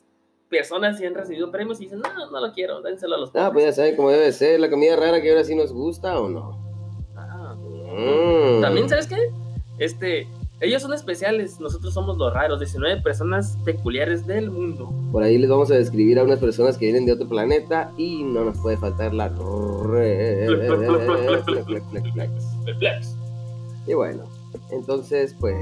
personas 0.50 1.00
y 1.02 1.06
han 1.06 1.16
recibido 1.16 1.50
premios 1.52 1.80
y 1.82 1.86
dicen, 1.86 2.00
no, 2.02 2.32
no 2.32 2.40
lo 2.46 2.54
quiero, 2.54 2.82
dénselo 2.82 3.16
a 3.16 3.20
los 3.20 3.30
Ah, 3.30 3.50
pobres". 3.50 3.54
pues 3.54 3.66
ya 3.66 3.72
saben 3.74 3.96
cómo 3.96 4.10
debe 4.12 4.32
ser, 4.32 4.60
la 4.60 4.70
comida 4.70 4.96
rara 4.96 5.22
que 5.22 5.30
ahora 5.32 5.44
sí 5.44 5.56
nos 5.56 5.72
gusta 5.74 6.20
o 6.20 6.30
no. 6.30 6.60
Ah. 7.16 7.56
Mm. 7.56 8.62
También, 8.62 8.88
¿sabes 8.90 9.08
qué? 9.08 9.18
Este, 9.80 10.28
ellos 10.62 10.82
son 10.82 10.94
especiales, 10.94 11.60
nosotros 11.60 11.94
somos 11.94 12.18
los 12.18 12.34
raros, 12.34 12.60
19 12.60 13.02
personas 13.02 13.58
peculiares 13.66 14.26
del 14.28 14.52
mundo. 14.52 14.94
Por 15.12 15.24
ahí 15.24 15.38
les 15.38 15.50
vamos 15.50 15.72
a 15.72 15.76
describir 15.76 16.20
a 16.20 16.24
unas 16.24 16.40
personas 16.40 16.78
que 16.78 16.86
vienen 16.86 17.06
de 17.06 17.14
otro 17.14 17.28
planeta 17.28 17.92
y 17.98 18.24
no 18.24 18.46
nos 18.46 18.58
puede 18.60 18.78
faltar 18.78 19.14
la... 19.14 19.30
Flex. 22.80 23.16
Y 23.88 23.94
bueno, 23.94 24.24
entonces 24.72 25.36
pues 25.40 25.56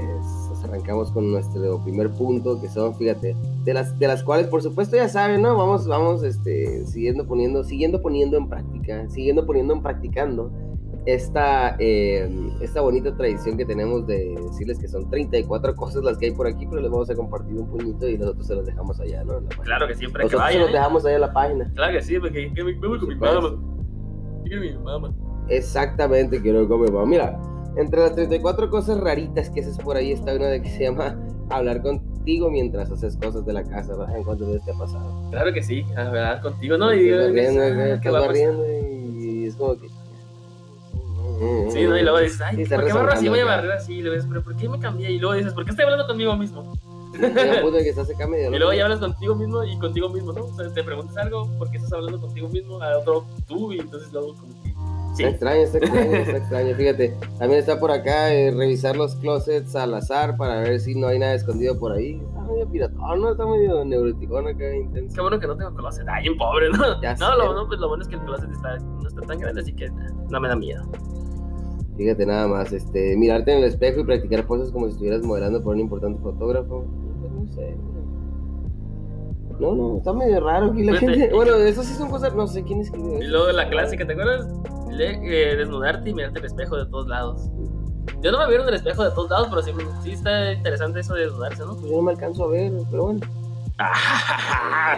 arrancamos 0.64 1.10
con 1.10 1.30
nuestro 1.30 1.82
primer 1.82 2.10
punto, 2.10 2.60
que 2.60 2.68
son, 2.68 2.94
fíjate, 2.94 3.36
de 3.64 3.74
las, 3.74 3.98
de 3.98 4.06
las 4.06 4.22
cuales 4.22 4.46
por 4.46 4.62
supuesto 4.62 4.96
ya 4.96 5.08
saben, 5.08 5.42
¿no? 5.42 5.56
Vamos, 5.56 5.86
vamos, 5.86 6.22
este, 6.22 6.86
siguiendo 6.86 7.26
poniendo, 7.26 7.64
siguiendo 7.64 8.00
poniendo 8.00 8.36
en 8.36 8.48
práctica, 8.48 9.08
siguiendo 9.08 9.44
poniendo 9.46 9.74
en 9.74 9.82
practicando 9.82 10.50
esta, 11.04 11.76
eh, 11.78 12.30
esta 12.60 12.80
bonita 12.80 13.14
tradición 13.16 13.56
que 13.56 13.64
tenemos 13.64 14.06
de 14.06 14.36
decirles 14.40 14.78
que 14.78 14.86
son 14.86 15.10
34 15.10 15.74
cosas 15.74 16.04
las 16.04 16.16
que 16.16 16.26
hay 16.26 16.32
por 16.32 16.46
aquí, 16.46 16.66
pero 16.66 16.80
les 16.80 16.90
vamos 16.90 17.10
a 17.10 17.14
compartir 17.14 17.54
un 17.56 17.68
puñito 17.68 18.08
y 18.08 18.16
nosotros 18.18 18.46
se 18.46 18.54
los 18.54 18.66
dejamos 18.66 19.00
allá, 19.00 19.24
¿no? 19.24 19.40
Claro 19.62 19.88
que 19.88 19.94
siempre 19.96 20.20
que 20.20 20.26
Nosotros 20.26 20.52
se 20.52 20.58
los 20.60 20.68
¿eh? 20.68 20.72
dejamos 20.72 21.04
allá 21.04 21.14
en 21.16 21.20
la 21.20 21.32
página. 21.32 21.72
Claro 21.74 21.92
que 21.92 22.02
sí, 22.02 22.18
porque 22.18 22.52
que 22.54 22.64
me 22.64 22.74
voy 22.74 22.98
con 22.98 23.08
mi 23.08 23.16
mamá. 23.16 23.34
supuesto. 23.34 23.60
Dígame 24.44 24.72
mi 24.72 24.78
mamá. 24.78 25.12
Exactamente, 25.48 26.40
quiero 26.40 26.68
comer. 26.68 26.92
mamá. 26.92 27.06
Mira, 27.06 27.40
entre 27.76 28.00
las 28.00 28.14
34 28.14 28.70
cosas 28.70 29.00
raritas 29.00 29.50
que 29.50 29.60
haces 29.60 29.78
por 29.78 29.96
ahí 29.96 30.12
está 30.12 30.34
una 30.34 30.46
de 30.46 30.62
que 30.62 30.70
se 30.70 30.84
llama 30.84 31.16
hablar 31.50 31.82
contigo 31.82 32.50
mientras 32.50 32.90
haces 32.90 33.16
cosas 33.16 33.44
de 33.44 33.52
la 33.52 33.64
casa, 33.64 33.96
¿verdad? 33.96 34.16
En 34.16 34.24
cuanto 34.24 34.46
te 34.60 34.70
ha 34.70 34.74
pasado. 34.74 35.30
Claro 35.30 35.52
que 35.52 35.62
sí, 35.62 35.84
hablar 35.96 36.40
contigo, 36.40 36.76
¿no? 36.76 36.94
Y 36.94 37.10
ah, 37.12 37.30
y 39.18 39.46
es 39.46 39.56
como 39.56 39.76
que... 39.78 39.88
Sí, 41.70 41.84
¿no? 41.84 41.98
Y 41.98 42.02
luego 42.02 42.18
dices, 42.18 42.40
ay, 42.40 42.64
Sí, 42.64 42.72
¿por 42.72 42.84
qué 42.84 42.92
barro 42.92 43.12
así? 43.12 43.28
Voy 43.28 43.40
a 43.40 43.44
barrer 43.44 43.72
así. 43.72 43.94
Y 43.94 44.02
luego 44.02 44.14
dices, 44.14 44.28
pero 44.30 44.44
¿por 44.44 44.56
qué 44.56 44.68
me 44.68 44.78
cambié? 44.78 45.10
Y 45.10 45.18
luego 45.18 45.34
dices, 45.34 45.52
¿por 45.52 45.64
qué 45.64 45.70
estoy 45.70 45.84
hablando 45.84 46.06
conmigo 46.06 46.36
mismo? 46.36 46.72
Que 47.12 47.88
estás 47.88 48.10
acá 48.10 48.26
medio 48.26 48.54
Y 48.54 48.58
luego 48.58 48.72
ya 48.72 48.84
hablas 48.84 49.00
contigo 49.00 49.34
mismo 49.34 49.64
y 49.64 49.78
contigo 49.78 50.08
mismo, 50.08 50.32
¿no? 50.32 50.44
O 50.44 50.54
sea, 50.54 50.72
te 50.72 50.82
preguntas 50.82 51.16
algo, 51.16 51.46
¿por 51.58 51.70
qué 51.70 51.76
estás 51.78 51.92
hablando 51.92 52.20
contigo 52.20 52.48
mismo? 52.48 52.82
A 52.82 52.98
otro 52.98 53.26
tú, 53.46 53.72
y 53.72 53.80
entonces 53.80 54.12
luego 54.12 54.34
como. 54.34 54.61
Sí, 55.12 55.24
Está 55.24 55.30
extraño, 55.30 55.60
está 55.62 55.78
extraño, 55.78 56.16
está 56.16 56.36
extraño. 56.38 56.74
Fíjate, 56.74 57.16
también 57.38 57.60
está 57.60 57.78
por 57.78 57.90
acá 57.90 58.32
eh, 58.32 58.50
revisar 58.50 58.96
los 58.96 59.14
closets 59.16 59.76
al 59.76 59.92
azar 59.92 60.38
para 60.38 60.60
ver 60.60 60.80
si 60.80 60.94
no 60.94 61.08
hay 61.08 61.18
nada 61.18 61.34
escondido 61.34 61.78
por 61.78 61.92
ahí. 61.92 62.22
Está 62.28 62.40
medio 62.40 62.68
piratón, 62.70 63.20
¿no? 63.20 63.32
Está 63.32 63.46
medio 63.46 63.84
neuroticón 63.84 64.48
acá, 64.48 64.74
intenso. 64.74 65.14
qué 65.14 65.20
bueno 65.20 65.38
que 65.38 65.46
no 65.46 65.56
tengo 65.56 65.74
closet. 65.74 66.06
Ay, 66.08 66.22
bien 66.22 66.38
pobre, 66.38 66.70
¿no? 66.70 67.00
Ya 67.02 67.14
no, 67.16 67.30
sé. 67.30 67.38
lo, 67.38 67.54
no, 67.54 67.66
pues 67.68 67.78
lo 67.78 67.88
bueno 67.88 68.02
es 68.02 68.08
que 68.08 68.14
el 68.14 68.22
closet 68.22 68.50
está, 68.50 68.78
no 68.78 69.06
está 69.06 69.20
tan 69.20 69.38
grande, 69.38 69.60
así 69.60 69.74
que 69.74 69.90
no 70.30 70.40
me 70.40 70.48
da 70.48 70.56
miedo. 70.56 70.82
Fíjate 71.98 72.24
nada 72.24 72.48
más, 72.48 72.72
este, 72.72 73.14
mirarte 73.18 73.52
en 73.52 73.58
el 73.58 73.64
espejo 73.64 74.00
y 74.00 74.04
practicar 74.04 74.46
poses 74.46 74.72
como 74.72 74.86
si 74.86 74.92
estuvieras 74.92 75.22
modelando 75.22 75.62
por 75.62 75.74
un 75.74 75.80
importante 75.80 76.22
fotógrafo. 76.22 76.86
Pues 77.20 77.32
no 77.32 77.52
sé. 77.52 77.76
No, 79.62 79.74
no, 79.74 79.98
está 79.98 80.12
medio 80.12 80.40
raro 80.40 80.66
aquí 80.72 80.82
la 80.84 80.96
gente. 80.96 81.30
Bueno, 81.32 81.54
eso 81.56 81.82
sí 81.82 81.94
son 81.94 82.10
cosas, 82.10 82.34
no 82.34 82.46
sé 82.46 82.64
quién 82.64 82.80
escribió 82.80 83.18
Y 83.22 83.26
luego 83.28 83.50
la 83.52 83.68
clásica, 83.68 84.04
¿te 84.06 84.12
acuerdas? 84.12 84.46
Le- 84.90 85.52
eh, 85.52 85.56
desnudarte 85.56 86.10
y 86.10 86.14
mirarte 86.14 86.40
el 86.40 86.44
espejo 86.46 86.76
de 86.76 86.86
todos 86.86 87.06
lados. 87.06 87.42
Yo 88.20 88.32
no 88.32 88.38
me 88.38 88.48
vieron 88.48 88.66
el 88.68 88.74
espejo 88.74 89.04
de 89.04 89.10
todos 89.12 89.30
lados, 89.30 89.46
pero 89.50 89.62
sí, 89.62 89.72
sí 90.02 90.10
está 90.12 90.52
interesante 90.52 91.00
eso 91.00 91.14
de 91.14 91.22
desnudarse, 91.22 91.64
¿no? 91.64 91.74
Pues 91.76 91.90
yo 91.90 91.96
no 91.96 92.02
me 92.02 92.10
alcanzo 92.12 92.44
a 92.44 92.48
ver, 92.48 92.72
pero 92.90 93.04
bueno. 93.04 93.20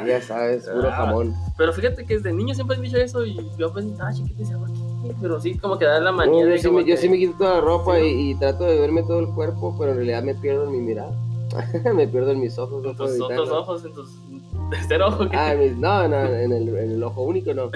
Ya 0.06 0.20
sabes, 0.20 0.68
puro 0.68 0.88
Ah. 0.88 0.96
jamón. 0.96 1.34
Pero 1.56 1.72
fíjate 1.72 2.04
que 2.04 2.14
desde 2.14 2.32
niño 2.32 2.54
siempre 2.54 2.76
han 2.76 2.82
dicho 2.82 2.96
eso 2.96 3.24
y 3.24 3.36
yo 3.58 3.72
pues 3.72 3.84
estaba 3.86 4.12
chiquito 4.12 4.38
decía. 4.38 4.58
Pero 5.20 5.40
sí, 5.40 5.56
como 5.58 5.78
que 5.78 5.84
da 5.84 6.00
la 6.00 6.12
manía 6.12 6.44
No, 6.44 6.50
de 6.50 6.56
yo, 6.56 6.62
sí 6.62 6.70
me, 6.70 6.80
yo 6.80 6.86
que- 6.86 6.96
sí 6.96 7.08
me 7.08 7.18
quito 7.18 7.34
toda 7.38 7.56
la 7.56 7.60
ropa 7.60 7.96
Sí, 7.98 8.04
y, 8.06 8.30
y 8.30 8.34
trato 8.36 8.64
de 8.64 8.78
verme 8.80 9.02
todo 9.02 9.20
el 9.20 9.28
cuerpo, 9.28 9.74
pero 9.78 9.90
en 9.92 9.98
realidad 9.98 10.22
me 10.22 10.34
pierdo 10.34 10.64
en 10.64 10.72
mi 10.72 10.78
mirada. 10.80 11.12
me 11.94 12.08
pierdo 12.08 12.30
en 12.32 12.40
mis 12.40 12.58
ojos. 12.58 12.84
En 12.84 12.96
tus 12.96 13.20
otros 13.20 13.50
ojos, 13.50 13.84
en 13.84 13.92
tus 13.94 14.10
tercer 14.70 15.02
ojo. 15.02 15.28
que- 15.28 15.36
Ah, 15.36 15.54
no, 15.76 16.08
no, 16.08 16.24
en 16.24 16.52
el, 16.52 16.68
en 16.68 16.90
el 16.92 17.02
ojo 17.02 17.22
único 17.22 17.52
no. 17.54 17.70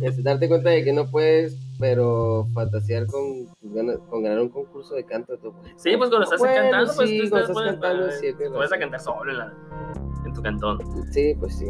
Este, 0.00 0.22
darte 0.22 0.48
cuenta 0.48 0.70
de 0.70 0.84
que 0.84 0.92
no 0.92 1.10
puedes, 1.10 1.56
pero 1.78 2.46
fantasear 2.54 3.06
con, 3.06 3.46
ganas- 3.62 3.98
con 4.08 4.22
ganar 4.22 4.40
un 4.40 4.48
concurso 4.48 4.94
de 4.94 5.04
canto. 5.04 5.36
tú. 5.38 5.52
Sí, 5.76 5.96
pues 5.96 6.10
cuando 6.10 6.24
estás 6.24 6.38
Bueno, 6.40 6.54
cantando, 6.54 6.92
pues 6.96 7.08
sí, 7.08 7.18
tú 7.18 7.24
estás, 7.24 7.40
estás 7.42 7.54
puedes, 7.54 7.72
cantando, 7.72 8.08
eh, 8.08 8.12
sí, 8.20 8.26
a 8.28 8.78
cantar 8.78 9.00
solo 9.00 9.30
en, 9.30 9.38
la, 9.38 9.52
en 10.26 10.32
tu 10.32 10.42
cantón. 10.42 10.78
Sí, 11.12 11.34
pues 11.38 11.56
sí. 11.58 11.66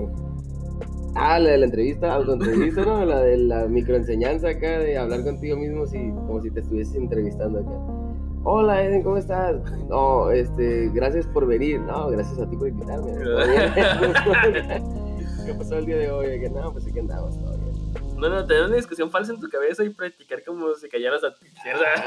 Ah, 1.17 1.39
la 1.39 1.51
de 1.51 1.59
la 1.59 1.67
entrevista, 1.67 2.13
autoentrevista, 2.13 2.85
¿no? 2.85 3.05
La 3.05 3.21
de 3.21 3.37
la 3.39 3.67
microenseñanza 3.67 4.49
acá, 4.49 4.81
de 4.81 4.99
hablar 4.99 5.23
contigo 5.23 5.57
mismo 5.57 5.87
si, 5.87 5.99
como 6.11 6.43
si 6.43 6.51
te 6.51 6.59
estuvieses 6.61 6.97
entrevistando 6.97 7.61
acá. 7.61 8.04
Hola, 8.47 8.85
Eden, 8.85 9.03
¿cómo 9.03 9.17
estás? 9.17 9.57
No, 9.89 10.31
este, 10.31 10.91
gracias 10.93 11.27
por 11.27 11.47
venir. 11.47 11.81
No, 11.81 12.09
gracias 12.11 12.39
a 12.39 12.49
ti 12.49 12.57
por 12.57 12.69
invitarme. 12.69 13.13
¿Qué 15.47 15.55
pasó 15.55 15.79
el 15.79 15.87
día 15.87 15.97
de 15.97 16.11
hoy? 16.11 16.41
Que 16.41 16.51
no, 16.51 16.71
pues 16.73 16.87
aquí 16.87 16.99
andamos 16.99 17.39
todavía. 17.39 17.73
No, 18.17 18.29
no, 18.29 18.47
tener 18.47 18.65
una 18.67 18.77
discusión 18.77 19.11
falsa 19.11 19.33
en 19.33 19.41
tu 19.41 19.49
cabeza 19.49 19.83
y 19.85 19.91
practicar 19.91 20.43
como 20.45 20.73
si 20.75 20.89
cayeras 20.89 21.23
a 21.25 21.35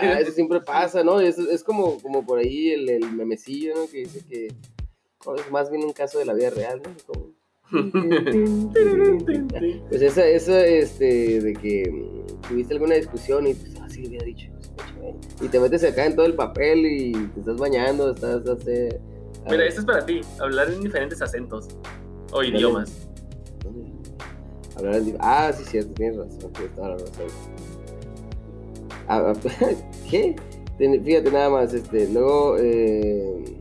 Ah, 0.01 0.19
eso 0.19 0.31
siempre 0.31 0.61
pasa, 0.61 1.03
¿no? 1.03 1.19
Es, 1.19 1.37
es 1.37 1.63
como, 1.63 1.99
como 2.01 2.25
por 2.25 2.39
ahí 2.39 2.69
el, 2.69 2.89
el 2.89 3.11
memecillo, 3.11 3.75
¿no? 3.75 3.87
Que 3.91 3.99
dice 3.99 4.23
que 4.27 4.47
oh, 5.25 5.35
es 5.35 5.51
más 5.51 5.69
bien 5.69 5.83
un 5.83 5.93
caso 5.93 6.17
de 6.19 6.25
la 6.25 6.33
vida 6.33 6.49
real, 6.51 6.81
¿no? 6.83 6.91
Como- 7.05 7.27
Pues 9.89 10.01
esa, 10.01 10.25
esa, 10.25 10.65
este, 10.65 11.41
de 11.41 11.53
que 11.53 11.83
tuviste 12.47 12.73
alguna 12.73 12.95
discusión 12.95 13.45
y 13.47 13.53
pues, 13.53 13.75
ah, 13.81 13.89
sí, 13.89 14.03
le 14.03 14.17
había 14.19 14.23
dicho. 14.25 14.47
Y 15.41 15.47
te 15.47 15.59
metes 15.59 15.83
acá 15.83 16.05
en 16.05 16.15
todo 16.15 16.25
el 16.25 16.33
papel 16.33 16.85
y 16.85 17.11
te 17.11 17.39
estás 17.39 17.57
bañando, 17.57 18.11
estás, 18.11 18.47
hace 18.47 18.99
Mira, 19.49 19.65
esto 19.65 19.81
es 19.81 19.85
para 19.85 20.05
ti, 20.05 20.21
hablar 20.39 20.69
en 20.69 20.81
diferentes 20.81 21.21
acentos 21.21 21.67
o 22.31 22.43
idiomas. 22.43 23.07
Hablar 24.75 24.95
en 24.95 25.17
Ah, 25.19 25.51
sí, 25.55 25.63
cierto, 25.63 25.93
tienes 25.93 26.17
razón, 26.17 26.51
tienes 26.53 26.75
toda 26.75 26.89
la 26.89 26.97
razón. 26.97 27.27
Ah, 29.07 29.33
ah, 29.33 29.33
¿Qué? 30.09 30.35
Fíjate 30.77 31.31
nada 31.31 31.49
más, 31.49 31.73
este, 31.73 32.07
luego 32.09 32.57
eh, 32.59 33.57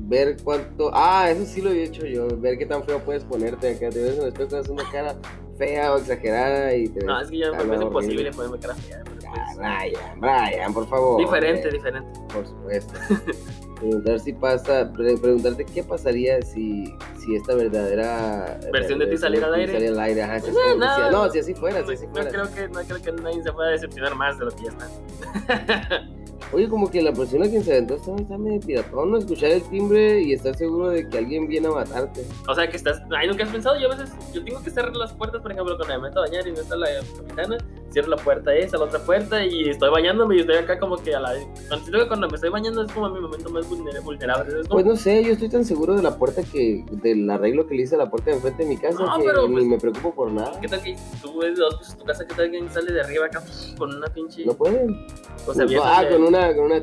ver 0.00 0.36
cuánto. 0.44 0.90
Ah, 0.92 1.30
eso 1.30 1.44
sí 1.46 1.60
lo 1.60 1.72
he 1.72 1.82
hecho 1.82 2.06
yo, 2.06 2.28
ver 2.38 2.58
qué 2.58 2.66
tan 2.66 2.84
feo 2.84 3.00
puedes 3.00 3.24
ponerte 3.24 3.70
acá. 3.70 3.88
Te 3.90 4.02
ves 4.02 4.16
en 4.16 4.22
el 4.22 4.28
espejo, 4.28 4.72
una 4.72 4.84
cara 4.92 5.16
fea 5.56 5.92
o 5.94 5.98
exagerada 5.98 6.74
y 6.74 6.88
te 6.88 7.04
No, 7.04 7.20
es 7.20 7.30
que 7.30 7.38
ya 7.38 7.50
me 7.52 7.64
parece 7.64 7.84
imposible 7.84 8.30
ponerme 8.32 8.58
cara 8.58 8.74
fea. 8.74 9.02
pero 9.04 9.16
pues, 9.20 9.56
Brian, 9.56 10.20
Brian, 10.20 10.74
por 10.74 10.86
favor. 10.88 11.18
diferente, 11.20 11.68
eh, 11.68 11.72
diferente. 11.72 12.20
Por 12.32 12.46
supuesto. 12.46 12.92
Preguntar 13.80 14.20
si 14.20 14.32
pasa, 14.32 14.90
pre- 14.92 15.16
preguntarte 15.18 15.64
qué 15.66 15.82
pasaría 15.82 16.40
si, 16.42 16.84
si 17.18 17.34
esta 17.34 17.54
verdadera 17.54 18.58
¿Versión 18.72 18.98
de 19.00 19.08
ti 19.08 19.18
saliera 19.18 19.48
al 19.48 19.54
aire? 19.54 19.72
Saliera 19.72 19.92
al 19.94 20.00
aire, 20.00 20.22
ajá, 20.22 20.40
si 20.40 20.50
No, 20.52 20.76
no, 20.76 21.10
no, 21.10 21.30
si 21.30 21.40
así 21.40 21.54
fuera, 21.54 21.80
No, 21.80 21.88
si 21.88 21.94
así 21.94 22.06
no 22.06 22.12
fuera. 22.12 22.30
creo 22.30 22.54
que, 22.54 22.68
no 22.68 22.80
creo 22.80 23.02
que 23.02 23.12
nadie 23.22 23.42
se 23.42 23.52
pueda 23.52 23.70
decepcionar 23.70 24.14
más 24.14 24.38
de 24.38 24.44
lo 24.46 24.50
que 24.52 24.64
ya 24.64 24.70
está. 24.70 26.02
Oye, 26.54 26.68
como 26.68 26.90
que 26.90 27.02
la 27.02 27.12
persona 27.12 27.50
que 27.50 27.60
se 27.62 27.72
aventó 27.72 27.94
está, 27.96 28.14
está 28.14 28.38
medio 28.38 28.60
piratón, 28.60 29.10
¿no? 29.10 29.18
Escuchar 29.18 29.50
el 29.50 29.62
timbre 29.64 30.22
y 30.22 30.32
estar 30.34 30.54
seguro 30.56 30.90
de 30.90 31.08
que 31.08 31.18
alguien 31.18 31.48
viene 31.48 31.66
a 31.66 31.72
matarte. 31.72 32.24
O 32.48 32.54
sea, 32.54 32.68
que 32.68 32.76
estás. 32.76 33.02
Ay, 33.16 33.26
nunca 33.28 33.44
has 33.44 33.50
pensado. 33.50 33.78
Yo 33.80 33.90
a 33.90 33.96
veces. 33.96 34.14
Yo 34.32 34.44
tengo 34.44 34.62
que 34.62 34.70
cerrar 34.70 34.94
las 34.94 35.12
puertas, 35.12 35.42
por 35.42 35.50
ejemplo, 35.52 35.76
cuando 35.76 35.94
me 36.00 36.08
meto 36.08 36.20
a 36.20 36.22
bañar 36.22 36.46
y 36.46 36.52
no 36.52 36.60
está 36.60 36.76
la 36.76 36.86
capitana. 37.16 37.58
Cierro 37.90 38.08
la 38.08 38.16
puerta 38.16 38.52
esa, 38.54 38.76
la 38.76 38.84
otra 38.86 38.98
puerta 38.98 39.44
y 39.44 39.68
estoy 39.68 39.88
bañándome 39.88 40.34
y 40.36 40.40
estoy 40.40 40.56
acá 40.56 40.78
como 40.80 40.96
que 40.96 41.14
a 41.14 41.20
la. 41.20 41.32
Cuando, 41.68 41.78
siento 41.84 41.98
que 42.00 42.08
cuando 42.08 42.28
me 42.28 42.34
estoy 42.34 42.50
bañando 42.50 42.82
es 42.82 42.90
como 42.92 43.08
mi 43.08 43.20
momento 43.20 43.50
más 43.50 43.68
vulnera- 43.68 44.00
vulnerable. 44.00 44.52
Como, 44.62 44.68
Pues 44.68 44.84
no 44.86 44.96
sé, 44.96 45.22
yo 45.22 45.32
estoy 45.32 45.48
tan 45.48 45.64
seguro 45.64 45.94
de 45.94 46.02
la 46.02 46.16
puerta 46.18 46.42
que, 46.42 46.84
del 46.90 47.30
arreglo 47.30 47.66
que 47.68 47.76
le 47.76 47.82
hice 47.82 47.94
a 47.94 47.98
la 47.98 48.10
puerta 48.10 48.30
de 48.30 48.36
enfrente 48.36 48.64
de 48.64 48.68
mi 48.68 48.76
casa 48.78 48.98
No, 49.00 49.16
que 49.18 49.24
pero, 49.26 49.46
ni 49.46 49.52
pues, 49.54 49.64
me 49.66 49.78
preocupo 49.78 50.12
por 50.12 50.32
nada. 50.32 50.58
¿Qué 50.60 50.66
tal 50.66 50.82
que 50.82 50.96
tú 51.22 51.38
ves 51.38 51.56
dos 51.56 51.76
pisos 51.76 51.96
tu 51.96 52.04
casa? 52.04 52.26
¿Qué 52.26 52.34
tal 52.34 52.50
que 52.50 52.56
alguien 52.56 52.72
sale 52.72 52.92
de 52.92 53.00
arriba 53.00 53.26
acá 53.26 53.42
con 53.78 53.94
una 53.94 54.08
pinche. 54.08 54.44
No 54.44 54.54
pueden. 54.54 55.06
o 55.46 55.54
se 55.54 55.62
avientan 55.62 55.92
ah, 55.94 56.02
de- 56.02 56.10
con 56.10 56.24
una, 56.24 56.43
con 56.54 56.64
una. 56.64 56.82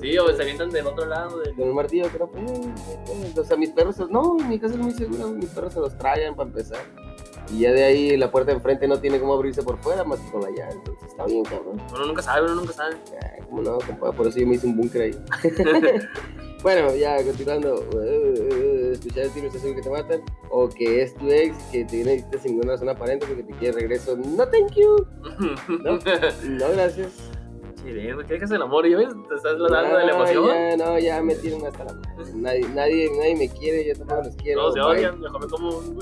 Sí, 0.00 0.16
o 0.18 0.28
se 0.34 0.42
avientan 0.42 0.70
del 0.70 0.86
otro 0.86 1.06
lado. 1.06 1.40
del- 1.40 1.54
Con 1.54 1.68
un 1.68 1.74
martillo 1.74 2.06
pueden. 2.08 2.74
O 3.36 3.44
sea, 3.44 3.56
mis 3.56 3.70
perros, 3.70 3.96
no, 4.10 4.34
mi 4.34 4.58
casa 4.58 4.74
es 4.74 4.80
muy 4.80 4.92
segura, 4.92 5.26
mis 5.26 5.50
perros 5.50 5.74
se 5.74 5.80
los 5.80 5.98
tragan 5.98 6.34
para 6.36 6.48
empezar. 6.48 6.78
Y 7.52 7.60
ya 7.60 7.72
de 7.72 7.84
ahí 7.84 8.16
la 8.16 8.30
puerta 8.30 8.52
de 8.52 8.56
enfrente 8.58 8.86
no 8.88 8.98
tiene 9.00 9.18
cómo 9.20 9.34
abrirse 9.34 9.62
por 9.62 9.76
fuera 9.78 10.04
más 10.04 10.20
que 10.20 10.30
con 10.30 10.42
la 10.42 10.50
llave, 10.50 10.72
entonces 10.74 11.08
está 11.08 11.26
bien, 11.26 11.42
cabrón. 11.44 11.80
Uno 11.92 12.06
nunca 12.06 12.22
sabe, 12.22 12.46
uno 12.46 12.54
nunca 12.54 12.72
sabe. 12.72 12.96
¿Cómo 13.50 13.62
no? 13.62 13.78
Por 14.12 14.26
eso 14.26 14.38
yo 14.38 14.46
me 14.46 14.54
hice 14.54 14.66
un 14.68 14.76
búnker 14.76 15.02
ahí. 15.02 15.18
bueno, 16.62 16.94
ya 16.94 17.22
continuando, 17.24 17.74
escuchar 18.92 19.24
el 19.24 19.30
seguro 19.50 19.74
que 19.74 19.82
te 19.82 19.90
matan, 19.90 20.22
o 20.50 20.68
que 20.68 21.02
es 21.02 21.14
tu 21.14 21.28
ex 21.30 21.56
que 21.64 21.84
te 21.84 21.96
viene 21.96 22.24
sin 22.40 22.52
ninguna 22.52 22.72
razón 22.74 22.88
aparente 22.88 23.26
porque 23.26 23.42
te 23.42 23.52
quiere 23.54 23.74
regreso. 23.80 24.16
No, 24.16 24.46
thank 24.48 24.72
you. 24.74 25.04
No, 25.82 25.98
no 25.98 26.68
gracias. 26.72 27.12
Chile, 27.74 28.14
¿qué 28.26 28.34
dejas 28.34 28.50
el 28.50 28.62
amor? 28.62 28.86
¿Y 28.86 28.94
ves? 28.94 29.08
Te 29.28 29.34
estás 29.34 29.52
hablando 29.52 29.96
de 29.98 30.04
la 30.06 30.12
No, 30.12 30.24
emoción. 30.24 30.46
Ya, 30.46 30.76
no, 30.76 30.98
ya 30.98 31.22
me 31.22 31.34
tienen 31.34 31.66
hasta 31.66 31.84
la 31.84 31.92
madre. 31.94 32.32
Nadie, 32.34 32.68
nadie, 32.74 33.10
nadie 33.16 33.36
me 33.36 33.48
quiere, 33.48 33.86
yo 33.86 33.94
tampoco 33.96 34.22
los 34.24 34.36
quiero. 34.36 34.60
Todos 34.60 34.74
se 34.74 34.80
odian, 34.80 35.20
mejor 35.20 35.40
me 35.44 35.48
como 35.48 35.68
un. 35.78 35.98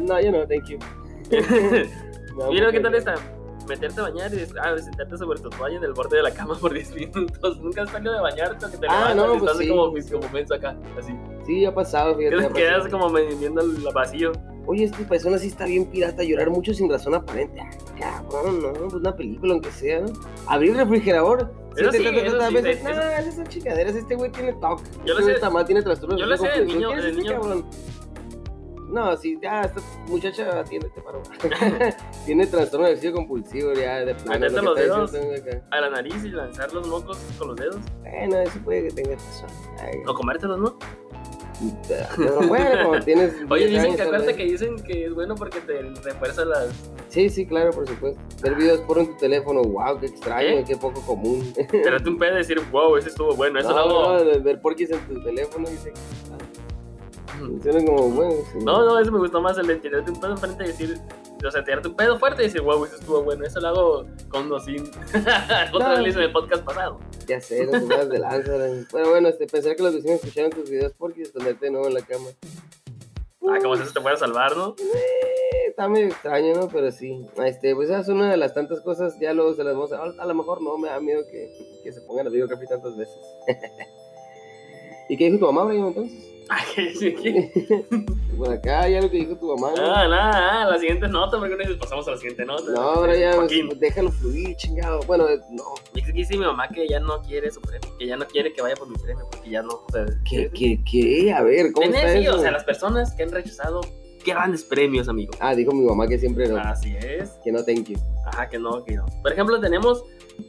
No, 0.00 0.20
yo 0.20 0.32
no, 0.32 0.46
thank 0.46 0.64
you. 0.68 0.78
No, 2.38 2.48
Mira, 2.52 2.70
¿qué 2.70 2.78
tal 2.78 2.94
esta? 2.94 3.14
Meterte 3.68 4.00
a 4.00 4.04
bañar 4.04 4.32
y 4.32 4.46
ah, 4.62 4.78
sentarte 4.78 5.18
sobre 5.18 5.40
tu 5.40 5.50
toalla 5.50 5.76
en 5.78 5.84
el 5.84 5.92
borde 5.92 6.16
de 6.18 6.22
la 6.22 6.30
cama 6.32 6.54
por 6.54 6.72
10 6.72 6.94
minutos. 6.94 7.58
Nunca 7.60 7.82
has 7.82 7.90
salido 7.90 8.14
de 8.14 8.20
bañarte 8.20 8.66
que 8.70 8.76
te 8.78 8.86
Ah, 8.88 9.12
levantas 9.12 9.16
no, 9.16 9.24
y 9.34 9.38
pues 9.38 9.42
estás 9.50 9.58
sí, 9.58 9.68
como, 9.68 10.20
como 10.22 10.32
menso 10.32 10.54
acá, 10.54 10.76
así. 10.96 11.12
Sí, 11.44 11.64
ha 11.66 11.74
pasado, 11.74 12.16
fíjate. 12.16 12.36
Quedas, 12.36 12.50
ha 12.50 12.54
quedas 12.54 12.82
pasado. 12.84 13.00
como 13.00 13.12
viendo 13.38 13.60
el 13.62 13.76
vacío. 13.92 14.32
Oye, 14.66 14.84
esta 14.84 14.98
persona 14.98 15.38
sí 15.38 15.48
está 15.48 15.64
bien 15.64 15.86
pirata, 15.86 16.22
llorar 16.22 16.50
mucho 16.50 16.72
sin 16.74 16.88
razón 16.90 17.14
aparente. 17.14 17.60
Ah, 18.04 18.22
cabrón, 18.30 18.62
no, 18.62 18.72
pues 18.72 18.92
una 18.94 19.16
película 19.16 19.52
aunque 19.54 19.70
sea, 19.72 20.00
¿no? 20.00 20.12
Abrir 20.46 20.72
el 20.72 20.78
refrigerador. 20.78 21.52
Eso 21.76 21.90
sí, 21.92 22.02
trata- 22.02 22.16
eso 22.26 22.40
sí, 22.48 22.54
veces, 22.54 22.78
sí, 22.78 22.84
no, 22.84 22.90
eso- 22.90 23.00
esas 23.02 23.34
son 23.36 23.46
chingaderas, 23.46 23.94
este 23.94 24.14
güey 24.16 24.30
tiene 24.32 24.52
TOC. 24.54 24.82
Yo 25.04 25.14
lo 25.14 25.20
Este 25.20 25.34
sé- 25.34 25.40
también 25.40 25.66
tiene 25.66 25.82
trastorno 25.82 26.16
yo 26.18 26.26
lo 26.26 26.36
sé 26.36 26.46
de 26.46 26.52
compulsivo. 26.52 26.80
niño- 26.80 26.88
¿Quién 26.88 26.98
es 26.98 27.04
de 27.04 27.10
este 27.10 27.22
niño. 27.22 27.40
cabrón? 27.40 27.66
No, 28.90 29.16
sí, 29.16 29.38
ya, 29.40 29.60
esta 29.62 29.80
muchacha 30.08 30.58
atiéndete, 30.60 31.00
paro. 31.00 31.22
tiene 32.26 32.44
trastorno 32.48 32.86
obsesivo 32.88 33.14
compulsivo, 33.14 33.72
ya, 33.72 34.04
de 34.04 34.14
plano. 34.16 34.48
Lo 34.48 34.62
los 34.62 34.76
dedos. 34.76 35.12
diciendo. 35.12 35.62
A 35.70 35.80
la 35.80 35.90
nariz 35.90 36.24
y 36.24 36.28
lanzar 36.30 36.72
los 36.72 36.88
mocos 36.88 37.18
con 37.38 37.48
los 37.48 37.56
dedos. 37.56 37.76
Bueno, 38.02 38.38
eso 38.40 38.58
puede 38.64 38.88
que 38.88 38.94
tengas 39.02 39.24
razón. 39.24 39.48
Ay, 39.78 40.00
O 40.08 40.12
comértelos, 40.14 40.58
¿no? 40.58 40.76
Pero 42.16 42.48
bueno, 42.48 43.00
tienes. 43.04 43.34
Oye, 43.48 43.66
10 43.66 43.82
dicen 43.82 43.96
que 43.96 44.02
acuérdate 44.02 44.36
que 44.36 44.44
dicen 44.44 44.76
que 44.82 45.06
es 45.06 45.14
bueno 45.14 45.34
porque 45.34 45.60
te 45.60 45.82
refuerza 46.02 46.44
las. 46.44 46.68
Sí, 47.08 47.28
sí, 47.28 47.46
claro, 47.46 47.70
por 47.70 47.86
supuesto. 47.86 48.20
Ver 48.42 48.54
videos 48.54 48.80
por 48.80 48.98
en 48.98 49.08
tu 49.08 49.16
teléfono, 49.16 49.62
wow, 49.62 49.98
qué 49.98 50.06
extraño, 50.06 50.48
¿Eh? 50.48 50.64
qué 50.66 50.76
poco 50.76 51.00
común. 51.02 51.52
Un 52.06 52.18
pedo 52.18 52.34
y 52.34 52.38
decir, 52.38 52.60
wow, 52.70 52.96
ese 52.96 53.10
estuvo 53.10 53.34
bueno. 53.34 53.58
Eso 53.60 53.70
no, 53.70 53.74
lo 53.74 54.08
hago. 54.08 54.24
no, 54.24 54.42
ver 54.42 54.60
porquis 54.60 54.90
en 54.90 55.00
tu 55.06 55.20
teléfono, 55.22 55.68
dice. 55.68 55.92
Funciona 57.38 57.84
como, 57.84 58.10
bueno, 58.10 58.32
sí. 58.52 58.58
No, 58.64 58.84
no, 58.84 58.98
eso 58.98 59.12
me 59.12 59.18
gustó 59.18 59.40
más 59.40 59.56
el 59.58 59.66
de 59.66 59.76
tirarte 59.76 60.10
un 60.10 60.20
pedo 60.20 60.32
enfrente 60.32 60.64
y 60.64 60.66
decir, 60.68 60.98
o 61.46 61.50
sea, 61.50 61.64
tirarte 61.64 61.88
un 61.88 61.96
pedo 61.96 62.18
fuerte 62.18 62.42
y 62.42 62.46
decir, 62.46 62.60
wow, 62.60 62.84
eso 62.84 62.96
estuvo 62.96 63.22
bueno. 63.22 63.44
Eso 63.44 63.60
lo 63.60 63.68
hago 63.68 64.06
con 64.28 64.50
o 64.52 64.60
sin. 64.60 64.90
Otra 65.72 65.90
vez 65.90 65.98
lo 66.00 66.08
hice 66.08 66.18
en 66.18 66.24
el 66.24 66.32
podcast 66.32 66.64
pasado. 66.64 66.98
Ya 67.26 67.40
sé, 67.40 67.66
no 67.66 67.72
te 67.72 68.06
de 68.06 68.18
lanza. 68.18 68.52
¿no? 68.52 68.86
Bueno, 68.90 69.10
bueno, 69.10 69.28
este, 69.28 69.46
pensar 69.46 69.76
que 69.76 69.82
los 69.82 69.94
vecinos 69.94 70.16
escucharon 70.16 70.50
tus 70.50 70.68
videos 70.68 70.92
porquis, 70.92 71.28
esconderte 71.28 71.66
de 71.66 71.70
nuevo 71.72 71.88
en 71.88 71.94
la 71.94 72.02
cama. 72.02 72.28
Ah, 73.48 73.58
como 73.62 73.76
si 73.76 73.82
eso 73.82 73.92
te 73.92 74.00
fuera 74.00 74.16
a 74.16 74.20
salvar, 74.20 74.56
¿no? 74.56 74.74
Eh, 74.78 75.68
está 75.68 75.88
medio 75.88 76.08
extraño, 76.08 76.54
¿no? 76.54 76.68
Pero 76.68 76.90
sí. 76.92 77.26
Este, 77.44 77.74
pues 77.74 77.88
esa 77.88 78.00
es 78.00 78.08
una 78.08 78.30
de 78.30 78.36
las 78.36 78.54
tantas 78.54 78.80
cosas, 78.80 79.18
ya 79.18 79.32
luego 79.32 79.54
se 79.54 79.64
las 79.64 79.74
vamos 79.74 79.92
a... 79.92 80.02
A 80.02 80.26
lo 80.26 80.34
mejor 80.34 80.62
no, 80.62 80.76
me 80.78 80.88
da 80.88 81.00
miedo 81.00 81.22
que, 81.30 81.80
que 81.82 81.92
se 81.92 82.00
pongan 82.02 82.26
a 82.26 82.30
video 82.30 82.48
café 82.48 82.66
tantas 82.66 82.96
veces. 82.96 83.16
¿Y 85.08 85.16
qué 85.16 85.24
dijo 85.24 85.38
tu 85.38 85.46
mamá, 85.46 85.64
Brian, 85.64 85.88
entonces? 85.88 86.39
Por 88.38 88.52
acá 88.52 88.88
ya 88.88 89.00
lo 89.00 89.10
que 89.10 89.18
dijo 89.18 89.36
tu 89.36 89.54
mamá. 89.54 89.72
¿no? 89.76 89.94
Ah, 89.94 90.08
nada, 90.08 90.62
ah, 90.62 90.70
la 90.70 90.78
siguiente 90.78 91.06
nota, 91.08 91.38
porque 91.38 91.54
no 91.54 91.58
dices, 91.58 91.76
pasamos 91.76 92.08
a 92.08 92.12
la 92.12 92.16
siguiente 92.16 92.44
nota. 92.44 92.72
No, 92.72 93.02
Brian, 93.02 93.34
Joaquín. 93.34 93.68
pues, 93.68 93.80
déjalo 93.80 94.10
fluir, 94.10 94.56
chingado. 94.56 95.00
Bueno, 95.06 95.28
eh, 95.28 95.40
no. 95.50 95.62
Dice 96.12 96.36
mi 96.36 96.44
mamá 96.44 96.68
que 96.68 96.88
ya 96.88 96.98
no 97.00 97.20
quiere 97.22 97.50
su 97.50 97.60
premio, 97.60 97.96
que 97.98 98.06
ya 98.06 98.16
no 98.16 98.26
quiere 98.26 98.52
que 98.52 98.62
vaya 98.62 98.74
por 98.74 98.88
mi 98.88 98.96
premio, 98.96 99.26
porque 99.30 99.50
ya 99.50 99.62
no. 99.62 99.74
O 99.74 99.86
sea, 99.92 100.06
¿Qué, 100.28 100.50
qué, 100.52 100.80
qué? 100.90 101.32
A 101.32 101.42
ver, 101.42 101.72
¿cómo 101.72 101.86
está 101.86 102.12
sí, 102.12 102.24
eso? 102.24 102.36
o 102.36 102.40
sea, 102.40 102.50
las 102.50 102.64
personas 102.64 103.12
que 103.12 103.22
han 103.22 103.30
rechazado 103.30 103.82
grandes 104.24 104.64
premios, 104.64 105.08
amigo. 105.08 105.32
Ah, 105.40 105.54
dijo 105.54 105.72
mi 105.72 105.84
mamá 105.84 106.06
que 106.06 106.18
siempre 106.18 106.48
no. 106.48 106.56
Así 106.58 106.96
es. 106.96 107.30
Que 107.44 107.52
no, 107.52 107.64
thank 107.64 107.88
you. 107.88 107.98
Ajá, 108.26 108.48
que 108.48 108.58
no, 108.58 108.84
que 108.84 108.96
no. 108.96 109.06
Por 109.22 109.32
ejemplo, 109.32 109.60
tenemos 109.60 110.04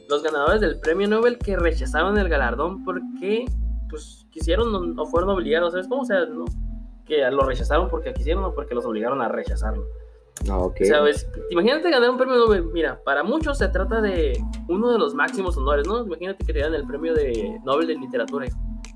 los 0.08 0.22
ganadores 0.22 0.60
del 0.60 0.80
premio 0.80 1.08
Nobel 1.08 1.38
que 1.38 1.56
rechazaron 1.56 2.18
el 2.18 2.28
galardón 2.28 2.84
porque, 2.84 3.44
pues, 3.90 4.21
quisieron 4.32 4.98
o- 4.98 5.06
fueron 5.06 5.30
obligados, 5.30 5.72
¿sabes 5.72 5.86
cómo? 5.88 6.02
O 6.02 6.04
sea, 6.04 6.24
no, 6.26 6.44
que 7.06 7.18
lo 7.30 7.42
rechazaron 7.42 7.88
porque 7.88 8.12
quisieron 8.12 8.42
o 8.44 8.54
porque 8.54 8.74
los 8.74 8.84
obligaron 8.84 9.20
a 9.22 9.28
rechazarlo. 9.28 9.86
Ah, 10.50 10.58
ok. 10.58 10.78
O 10.80 10.84
sea, 10.84 11.00
ves, 11.02 11.28
imagínate 11.50 11.90
ganar 11.90 12.10
un 12.10 12.16
premio 12.16 12.36
Nobel. 12.36 12.64
Mira, 12.72 13.00
para 13.04 13.22
muchos 13.22 13.58
se 13.58 13.68
trata 13.68 14.00
de 14.00 14.32
uno 14.68 14.90
de 14.90 14.98
los 14.98 15.14
máximos 15.14 15.56
honores, 15.56 15.86
¿no? 15.86 16.04
Imagínate 16.04 16.44
que 16.44 16.52
te 16.52 16.60
dan 16.60 16.74
el 16.74 16.86
premio 16.86 17.14
de 17.14 17.58
Nobel 17.64 17.86
de 17.86 17.94
Literatura. 17.94 18.46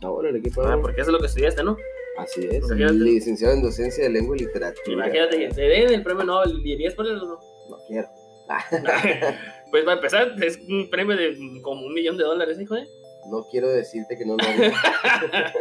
Ah, 0.03 0.09
bueno, 0.09 0.31
el 0.31 0.37
equipo. 0.37 0.63
Ah, 0.63 0.79
porque 0.81 1.03
eso 1.03 1.11
es 1.11 1.15
lo 1.15 1.21
que 1.21 1.27
estudiaste, 1.27 1.63
¿no? 1.63 1.77
Así 2.19 2.47
es. 2.51 2.65
Imagínate. 2.67 2.95
Licenciado 2.95 3.55
en 3.55 3.63
docencia 3.63 4.05
de 4.05 4.11
lengua 4.11 4.35
y 4.37 4.41
literatura. 4.41 4.93
Imagínate 4.93 5.39
que 5.39 5.49
te 5.49 5.61
den 5.61 5.93
el 5.93 6.03
premio 6.03 6.25
Nobel. 6.25 6.63
¿Dirías 6.63 6.95
por 6.95 7.07
eso 7.07 7.23
o 7.23 7.29
no? 7.29 7.39
No 7.71 7.77
quiero. 7.87 8.09
pues 9.71 9.85
para 9.85 9.97
empezar, 9.97 10.35
es 10.43 10.59
un 10.69 10.89
premio 10.91 11.17
de 11.17 11.37
como 11.63 11.85
un 11.87 11.93
millón 11.95 12.17
de 12.17 12.25
dólares, 12.25 12.59
hijo, 12.61 12.77
¿eh? 12.77 12.87
No 13.29 13.47
quiero 13.51 13.69
decirte 13.69 14.17
que 14.17 14.25
no 14.25 14.37
lo 14.37 14.45
haría. 14.45 14.73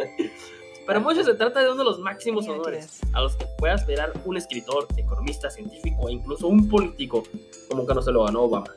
Para 0.86 1.00
muchos 1.00 1.26
se 1.26 1.34
trata 1.34 1.62
de 1.62 1.72
uno 1.72 1.80
de 1.80 1.84
los 1.84 2.00
máximos 2.00 2.48
honores 2.48 3.00
a 3.14 3.22
los 3.22 3.36
que 3.36 3.48
pueda 3.58 3.74
aspirar 3.74 4.14
un 4.24 4.38
escritor, 4.38 4.88
economista, 4.98 5.50
científico 5.50 6.08
e 6.08 6.14
incluso 6.14 6.48
un 6.48 6.70
político, 6.70 7.24
como 7.70 7.88
que 7.88 7.94
no 7.96 8.02
se 8.04 8.12
lo 8.12 8.24
ganó 8.24 8.44
Obama. 8.44 8.72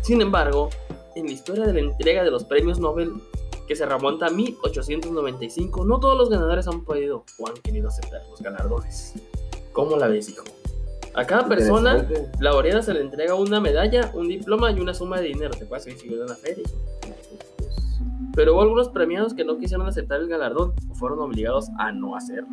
Sin 0.00 0.22
embargo, 0.22 0.70
en 1.14 1.26
la 1.26 1.32
historia 1.32 1.66
de 1.66 1.74
la 1.74 1.80
entrega 1.80 2.24
de 2.24 2.30
los 2.30 2.44
premios 2.44 2.78
Nobel, 2.78 3.12
que 3.68 3.76
se 3.76 3.84
remonta 3.84 4.26
a 4.26 4.30
1895, 4.30 5.84
no 5.84 6.00
todos 6.00 6.16
los 6.16 6.30
ganadores 6.30 6.66
han 6.66 6.82
podido 6.82 7.24
o 7.38 7.48
han 7.48 7.54
querido 7.56 7.88
aceptar 7.88 8.22
los 8.30 8.40
galardones. 8.40 9.14
¿Cómo 9.72 9.96
la 9.96 10.08
ves, 10.08 10.30
hijo? 10.30 10.44
A 11.14 11.26
cada 11.26 11.46
persona, 11.46 12.08
laureada 12.38 12.82
se 12.82 12.94
le 12.94 13.00
entrega 13.00 13.34
una 13.34 13.60
medalla, 13.60 14.10
un 14.14 14.28
diploma 14.28 14.70
y 14.70 14.80
una 14.80 14.94
suma 14.94 15.20
de 15.20 15.28
dinero. 15.28 15.50
Te 15.50 15.66
puedes 15.66 15.86
inscribir 15.86 16.20
en 16.20 16.26
la 16.26 16.36
feria. 16.36 16.64
Pero 18.34 18.54
hubo 18.54 18.62
algunos 18.62 18.88
premiados 18.88 19.34
que 19.34 19.44
no 19.44 19.58
quisieron 19.58 19.86
aceptar 19.86 20.20
el 20.20 20.28
galardón 20.28 20.72
o 20.90 20.94
fueron 20.94 21.20
obligados 21.20 21.68
a 21.78 21.92
no 21.92 22.14
hacerlo. 22.16 22.48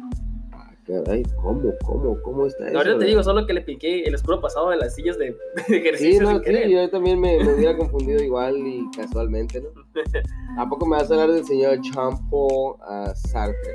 Ah, 0.53 0.71
caray, 0.85 1.23
¿cómo, 1.41 1.71
cómo, 1.85 2.21
cómo 2.23 2.45
está 2.47 2.67
eso? 2.67 2.77
Ahorita 2.77 2.97
te 2.99 3.05
digo, 3.05 3.23
solo 3.23 3.45
que 3.45 3.53
le 3.53 3.61
piqué 3.61 4.03
el 4.03 4.15
escudo 4.15 4.41
pasado 4.41 4.69
de 4.69 4.77
las 4.77 4.95
sillas 4.95 5.17
de, 5.17 5.35
de 5.67 5.77
ejercicio 5.77 5.97
Sí, 5.97 6.13
sin 6.13 6.23
no, 6.23 6.37
sí, 6.39 6.43
querer. 6.45 6.69
yo 6.69 6.89
también 6.89 7.19
me, 7.19 7.43
me 7.43 7.53
hubiera 7.53 7.77
confundido 7.77 8.23
igual 8.23 8.57
y 8.57 8.89
casualmente, 8.95 9.61
¿no? 9.61 9.69
¿A 10.61 10.67
poco 10.67 10.85
me 10.85 10.97
vas 10.97 11.09
a 11.11 11.13
hablar 11.13 11.31
del 11.31 11.45
señor 11.45 11.79
Jean-Paul 11.81 12.75
ah, 12.81 13.13
Sartre? 13.15 13.73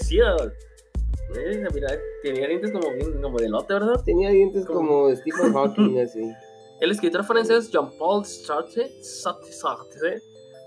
Sí, 0.00 0.18
eh, 0.18 1.64
mira, 1.74 1.88
tenía 2.22 2.48
dientes 2.48 2.70
como, 2.72 2.86
como 3.22 3.38
de 3.38 3.48
lote, 3.48 3.74
¿verdad? 3.74 4.02
Tenía 4.04 4.30
dientes 4.30 4.64
¿Cómo? 4.64 4.78
como 4.78 5.14
Stephen 5.14 5.52
Hawking, 5.54 5.98
así. 6.00 6.32
El 6.80 6.90
escritor 6.90 7.24
francés 7.24 7.70
Jean-Paul 7.70 8.24
Sartre, 8.24 8.90
Sartre, 9.02 9.52
Sartre 9.52 10.22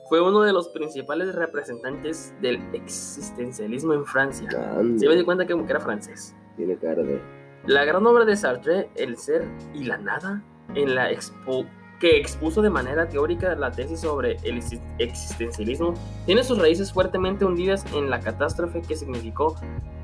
fue 0.10 0.22
uno 0.22 0.42
de 0.42 0.51
los 0.51 0.70
principales 0.70 1.36
representantes 1.36 2.34
del 2.42 2.60
existencialismo 2.74 3.94
en 3.94 4.06
Francia. 4.06 4.50
Se 4.98 5.08
me 5.08 5.16
di 5.16 5.24
cuenta 5.24 5.46
que 5.46 5.54
era 5.54 5.80
francés. 5.80 6.36
tiene 6.58 6.75
cara 6.78 7.04
de... 7.04 7.22
La 7.68 7.86
gran 7.86 8.06
obra 8.08 8.25
de 8.25 8.36
Sartre, 8.36 8.89
El 8.96 9.18
ser 9.18 9.46
y 9.74 9.84
la 9.84 9.98
nada, 9.98 10.42
en 10.75 10.96
la 10.96 11.12
expo 11.12 11.66
que 12.00 12.18
expuso 12.18 12.62
de 12.62 12.70
manera 12.70 13.10
teórica 13.10 13.54
la 13.56 13.72
tesis 13.72 14.00
sobre 14.00 14.38
el 14.44 14.62
exi- 14.62 14.82
existencialismo, 15.00 15.94
tiene 16.25 16.44
sus 16.46 16.58
raíces 16.58 16.94
fuertemente 16.94 17.44
hundidas 17.44 17.86
en 17.94 18.10
la 18.10 18.22
catástrofe 18.22 18.82
que 18.82 18.96
significó 18.96 19.56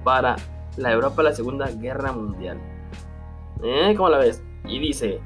para 0.04 0.36
la 0.76 0.92
Europa 0.92 1.24
la 1.24 1.32
Segunda 1.32 1.72
Guerra 1.72 2.12
Mundial. 2.12 2.60
¿Eh? 3.64 3.94
¿Cómo 3.96 4.10
la 4.10 4.18
ves? 4.18 4.44
Y 4.66 4.80
dice, 4.80 5.22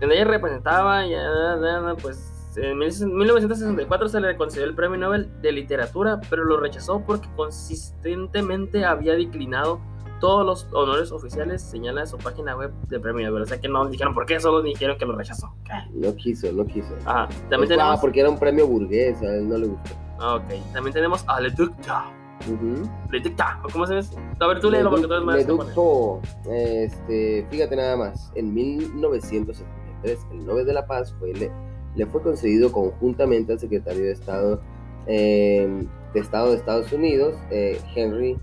ella 0.00 0.24
representaba, 0.24 1.04
ya, 1.04 1.18
ya, 1.60 1.96
pues 2.00 2.29
en 2.56 2.78
1964 2.78 4.08
se 4.08 4.20
le 4.20 4.36
concedió 4.36 4.66
el 4.66 4.74
Premio 4.74 4.98
Nobel 4.98 5.30
de 5.40 5.52
Literatura, 5.52 6.20
pero 6.28 6.44
lo 6.44 6.58
rechazó 6.58 7.00
porque 7.06 7.28
consistentemente 7.36 8.84
había 8.84 9.14
declinado 9.14 9.80
todos 10.20 10.44
los 10.44 10.68
honores 10.72 11.12
oficiales, 11.12 11.62
señala 11.62 12.02
en 12.02 12.06
su 12.06 12.18
página 12.18 12.54
web 12.54 12.72
de 12.88 13.00
Premio 13.00 13.26
Nobel. 13.28 13.42
O 13.44 13.46
sea 13.46 13.58
que 13.60 13.68
no 13.68 13.88
dijeron 13.88 14.12
por 14.14 14.26
qué, 14.26 14.38
solo 14.38 14.60
dijeron 14.62 14.98
que 14.98 15.06
lo 15.06 15.16
rechazó. 15.16 15.54
No 15.94 16.14
quiso, 16.16 16.52
no 16.52 16.66
quiso. 16.66 16.94
Ajá, 17.06 17.26
también 17.48 17.62
Es- 17.72 17.78
ah, 17.78 17.82
tenemos... 17.82 18.00
porque 18.00 18.20
era 18.20 18.28
un 18.28 18.38
premio 18.38 18.66
burgués, 18.66 19.20
a 19.22 19.34
él 19.36 19.48
no 19.48 19.56
le 19.56 19.66
gustó. 19.68 19.90
Ah, 20.18 20.34
Ok, 20.34 20.72
también 20.74 20.92
tenemos 20.92 21.24
a 21.26 21.40
Le 21.40 21.50
Duc 21.50 21.74
d'A. 21.86 22.04
Ujú. 22.46 22.90
Le 23.10 23.20
Duc 23.20 23.34
d'A, 23.34 23.62
¿cómo 23.72 23.86
se 23.86 23.94
ves? 23.94 24.14
A 24.38 24.46
ver, 24.46 24.60
tú 24.60 24.70
léelo 24.70 24.90
porque 24.90 25.06
tú 25.06 25.12
eres 25.14 25.24
más... 25.24 25.36
Leduc 25.36 25.50
japonés. 25.58 25.74
Po, 25.74 26.20
este, 26.50 27.46
fíjate 27.50 27.76
nada 27.76 27.96
más, 27.96 28.30
en 28.34 28.52
1973 28.52 30.26
el 30.32 30.44
Nobel 30.46 30.66
de 30.66 30.72
la 30.74 30.86
Paz 30.86 31.14
fue, 31.18 31.32
le, 31.32 31.50
le 31.96 32.06
fue 32.06 32.22
concedido 32.22 32.72
conjuntamente 32.72 33.52
al 33.52 33.58
secretario 33.58 34.04
de 34.04 34.12
Estado 34.12 34.60
eh, 35.06 35.86
de 36.12 36.20
Estado 36.20 36.50
de 36.50 36.56
Estados 36.56 36.92
Unidos, 36.92 37.34
eh, 37.50 37.78
Henry 37.94 38.36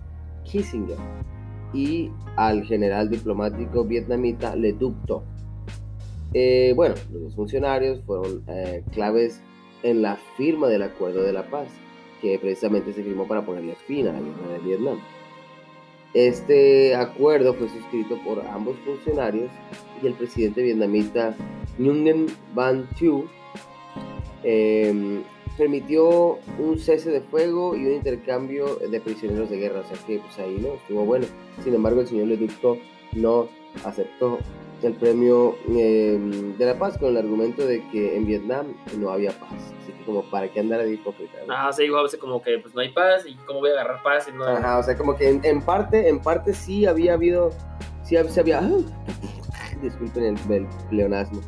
Kissinger, 0.44 0.98
y 1.74 2.12
al 2.36 2.64
general 2.64 3.10
diplomático 3.10 3.84
vietnamita 3.84 4.56
Le 4.56 4.74
Duc 4.74 4.96
Do. 5.06 5.24
Eh, 6.34 6.74
bueno, 6.76 6.96
los 7.12 7.24
dos 7.24 7.36
funcionarios 7.36 8.02
fueron 8.06 8.44
claves 8.92 9.42
en 9.84 10.02
la 10.02 10.18
firma 10.36 10.68
del 10.68 10.84
Acuerdo 10.84 11.24
de 11.24 11.34
la 11.34 11.44
Paz, 11.50 11.68
que 12.22 12.40
precisamente 12.40 12.94
se 12.94 13.04
firmó 13.04 13.28
para 13.28 13.46
ponerle 13.46 13.76
fin 13.86 14.08
a 14.08 14.14
la 14.14 14.20
guerra 14.20 14.54
de 14.54 14.60
Vietnam. 14.60 15.00
Este 16.14 16.96
acuerdo 16.96 17.54
fue 17.54 17.70
suscrito 17.70 18.18
por 18.24 18.40
ambos 18.48 18.76
funcionarios 18.86 19.52
y 20.02 20.08
el 20.08 20.14
presidente 20.14 20.64
vietnamita 20.64 21.36
Nguyen 21.78 22.28
Van 22.56 22.88
Thieu 22.98 23.28
eh, 24.44 25.22
permitió 25.58 26.38
un 26.60 26.78
cese 26.80 27.10
de 27.10 27.22
fuego 27.22 27.76
y 27.76 27.86
un 27.86 27.94
intercambio 27.94 28.76
de 28.76 29.00
prisioneros 29.02 29.50
de 29.50 29.58
guerra. 29.58 29.80
O 29.82 29.84
sea 29.84 29.98
que 30.06 30.20
pues 30.20 30.38
ahí 30.40 30.58
no 30.62 30.76
estuvo 30.76 31.06
bueno. 31.06 31.26
Sin 31.64 31.74
embargo, 31.74 32.02
el 32.02 32.08
señor 32.08 32.28
Le 32.28 32.38
Duc 32.38 32.52
Do 32.62 32.78
no 33.14 33.48
aceptó 33.84 34.38
el 34.84 34.94
premio 34.94 35.56
eh, 35.76 36.20
de 36.58 36.66
la 36.66 36.78
paz 36.78 37.00
con 37.00 37.10
el 37.10 37.18
argumento 37.18 37.66
de 37.66 37.84
que 37.90 38.16
en 38.16 38.28
Vietnam 38.28 38.68
no 39.00 39.10
había 39.10 39.32
paz. 39.32 39.74
Así 39.82 39.92
que 39.92 40.06
como 40.06 40.22
para 40.30 40.52
qué 40.52 40.60
andar 40.60 40.84
de 40.84 40.94
hipócrita. 40.94 41.40
¿no? 41.48 41.54
Ajá, 41.54 41.74
sí, 41.74 41.84
igual, 41.86 42.06
así 42.06 42.18
como 42.18 42.42
que 42.44 42.60
pues 42.60 42.76
no 42.76 42.82
hay 42.82 42.90
paz 42.90 43.26
y 43.28 43.34
cómo 43.48 43.60
voy 43.62 43.72
a 43.72 43.74
agarrar 43.74 44.04
paz 44.04 44.30
y 44.32 44.38
no... 44.38 44.46
Ajá, 44.46 44.78
o 44.78 44.84
sea, 44.84 44.96
como 44.96 45.16
que 45.16 45.30
en, 45.30 45.42
en 45.44 45.62
parte, 45.64 46.08
en 46.08 46.20
parte 46.20 46.54
sí 46.54 46.86
había 46.86 47.14
habido, 47.14 47.50
sí 48.04 48.16
hab- 48.16 48.28
se 48.30 48.40
había, 48.42 48.62
disculpen 49.82 50.24
el, 50.24 50.54
el 50.54 50.68
pleonasmo, 50.90 51.42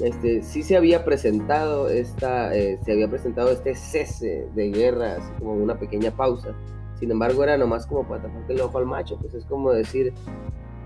este, 0.00 0.42
sí 0.42 0.62
se 0.62 0.76
había 0.76 1.04
presentado 1.04 1.88
esta, 1.88 2.54
eh, 2.54 2.78
se 2.84 2.92
había 2.92 3.08
presentado 3.08 3.50
este 3.50 3.74
cese 3.74 4.48
de 4.54 4.70
guerra, 4.70 5.16
así 5.16 5.32
como 5.38 5.54
una 5.54 5.78
pequeña 5.78 6.10
pausa. 6.10 6.54
Sin 6.98 7.10
embargo, 7.10 7.44
era 7.44 7.56
nomás 7.56 7.86
como 7.86 8.06
para 8.06 8.22
taparte 8.22 8.52
el 8.52 8.60
ojo 8.60 8.78
al 8.78 8.86
macho, 8.86 9.18
pues 9.18 9.34
es 9.34 9.44
como 9.44 9.72
decir, 9.72 10.12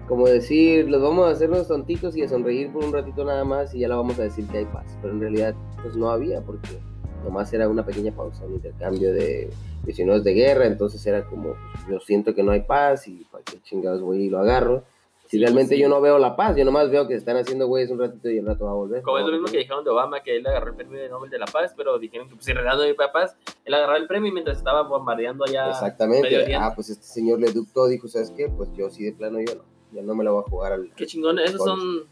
como 0.09 0.27
decir, 0.27 0.89
los 0.89 1.01
vamos 1.01 1.29
a 1.29 1.31
hacer 1.31 1.51
los 1.51 1.69
tontitos 1.69 2.17
y 2.17 2.23
a 2.23 2.29
sonreír 2.29 2.73
por 2.73 2.85
un 2.85 2.93
ratito 2.93 3.25
nada 3.25 3.45
más 3.45 3.75
y 3.75 3.81
ya 3.81 3.89
la 3.89 3.97
vamos 3.97 4.19
a 4.19 4.23
decir 4.23 4.47
que 4.49 4.59
hay 4.59 4.65
paz. 4.65 4.99
Pero 5.01 5.15
en 5.15 5.21
realidad, 5.21 5.55
pues 5.83 5.97
no 5.97 6.11
había, 6.11 6.41
porque 6.41 6.81
nomás 7.25 7.53
era 7.53 7.69
una 7.69 7.85
pequeña 7.85 8.13
pausa, 8.13 8.45
un 8.45 8.55
intercambio 8.55 9.13
de 9.13 9.51
prisioneros 9.83 10.25
de 10.25 10.35
guerra, 10.35 10.67
entonces 10.67 11.05
era 11.07 11.25
como, 11.27 11.55
yo 11.89 12.01
siento 12.01 12.35
que 12.35 12.43
no 12.43 12.53
hay 12.53 12.63
paz 12.63 13.07
y 13.09 13.25
para 13.31 13.45
qué 13.45 13.61
chingados 13.63 14.03
voy 14.03 14.25
y 14.25 14.31
lo 14.31 14.41
agarro. 14.41 14.85
Si 15.31 15.39
realmente 15.39 15.79
yo 15.79 15.89
no 15.89 16.01
veo 16.01 16.19
la 16.19 16.35
paz, 16.35 16.57
yo 16.57 16.65
nomás 16.65 16.91
veo 16.91 17.07
que 17.07 17.15
están 17.15 17.37
haciendo 17.37 17.69
güeyes 17.69 17.89
un 17.93 18.01
ratito 18.01 18.29
y 18.29 18.39
el 18.39 18.47
rato 18.47 18.65
va 18.65 18.73
a 18.73 18.75
volver. 18.75 19.01
Como 19.03 19.17
es 19.17 19.25
lo 19.25 19.31
mismo 19.31 19.47
que 19.47 19.59
dijeron 19.59 19.85
de 19.85 19.91
Obama, 19.91 20.25
que 20.25 20.35
él 20.35 20.45
agarró 20.45 20.71
el 20.71 20.75
premio 20.75 21.01
de 21.01 21.09
Nobel 21.09 21.31
de 21.31 21.39
la 21.39 21.47
Paz, 21.47 21.73
pero 21.77 22.01
dijeron 22.01 22.29
que 22.29 22.35
pues, 22.35 22.47
si 22.47 22.53
no 22.53 22.61
hay 22.69 22.95
paz, 22.95 23.37
él 23.65 23.75
agarró 23.75 23.95
el 23.95 24.09
premio 24.09 24.33
mientras 24.33 24.59
estaba 24.59 24.83
bombardeando 24.83 25.45
allá. 25.45 25.71
Exactamente. 25.71 26.53
Ah, 26.57 26.73
pues 26.75 26.91
este 26.91 27.07
señor 27.07 27.39
le 27.39 27.53
ductó, 27.53 27.87
dijo, 27.87 28.09
¿sabes 28.09 28.33
qué? 28.37 28.49
Pues 28.49 28.71
yo 28.77 28.91
sí 28.91 29.05
de 29.05 29.13
plano 29.13 29.39
yo 29.39 29.55
no. 29.55 29.63
Ya 29.93 30.03
no 30.03 30.17
me 30.17 30.25
la 30.25 30.33
voy 30.33 30.43
a 30.45 30.51
jugar 30.51 30.73
al... 30.73 30.93
Qué 30.97 31.07
chingón, 31.07 31.39
esos 31.39 31.63
son... 31.63 32.03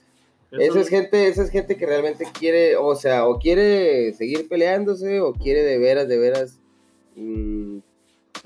Esa 0.52 0.78
es 0.78 0.88
gente, 0.88 1.26
esa 1.26 1.42
es 1.42 1.50
gente 1.50 1.76
que 1.76 1.86
realmente 1.86 2.24
quiere, 2.38 2.76
o 2.76 2.94
sea, 2.94 3.26
o 3.26 3.40
quiere 3.40 4.14
seguir 4.14 4.48
peleándose, 4.48 5.20
o 5.20 5.32
quiere 5.32 5.62
de 5.62 5.78
veras, 5.78 6.06
de 6.06 6.18
veras 6.18 6.60
mm, 7.16 7.78